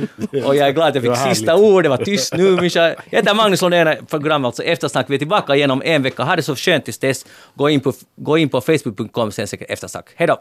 Och 0.47 0.57
jag 0.57 0.69
är 0.69 0.73
glad 0.73 0.89
att 0.89 1.05
jag 1.05 1.19
fick 1.19 1.35
sista 1.35 1.57
ordet. 1.57 1.85
Det 1.85 1.89
var 1.89 2.05
tyst 2.05 2.37
nu, 2.37 2.61
Mischa. 2.61 2.89
Jag 2.89 3.19
heter 3.19 3.35
Magnus 3.35 3.63
Lundén, 3.63 4.07
programmet 4.07 4.47
alltså 4.47 4.63
Eftersnack. 4.63 5.11
Vi 5.11 5.15
är 5.15 5.19
tillbaka 5.19 5.57
igen 5.57 5.71
om 5.71 5.83
en 5.85 6.03
vecka. 6.03 6.23
Ha 6.23 6.37
det 6.37 6.43
så 6.43 6.57
skönt 6.57 6.85
tills 6.85 6.99
dess. 6.99 7.27
Gå 7.55 7.71
in 7.71 7.81
på, 7.81 7.93
gå 8.17 8.39
in 8.39 8.49
på 8.49 8.61
facebook.com 8.61 9.33
sen 9.33 9.47
eftersnack. 9.69 10.07
Hej 10.17 10.27
då! 10.27 10.39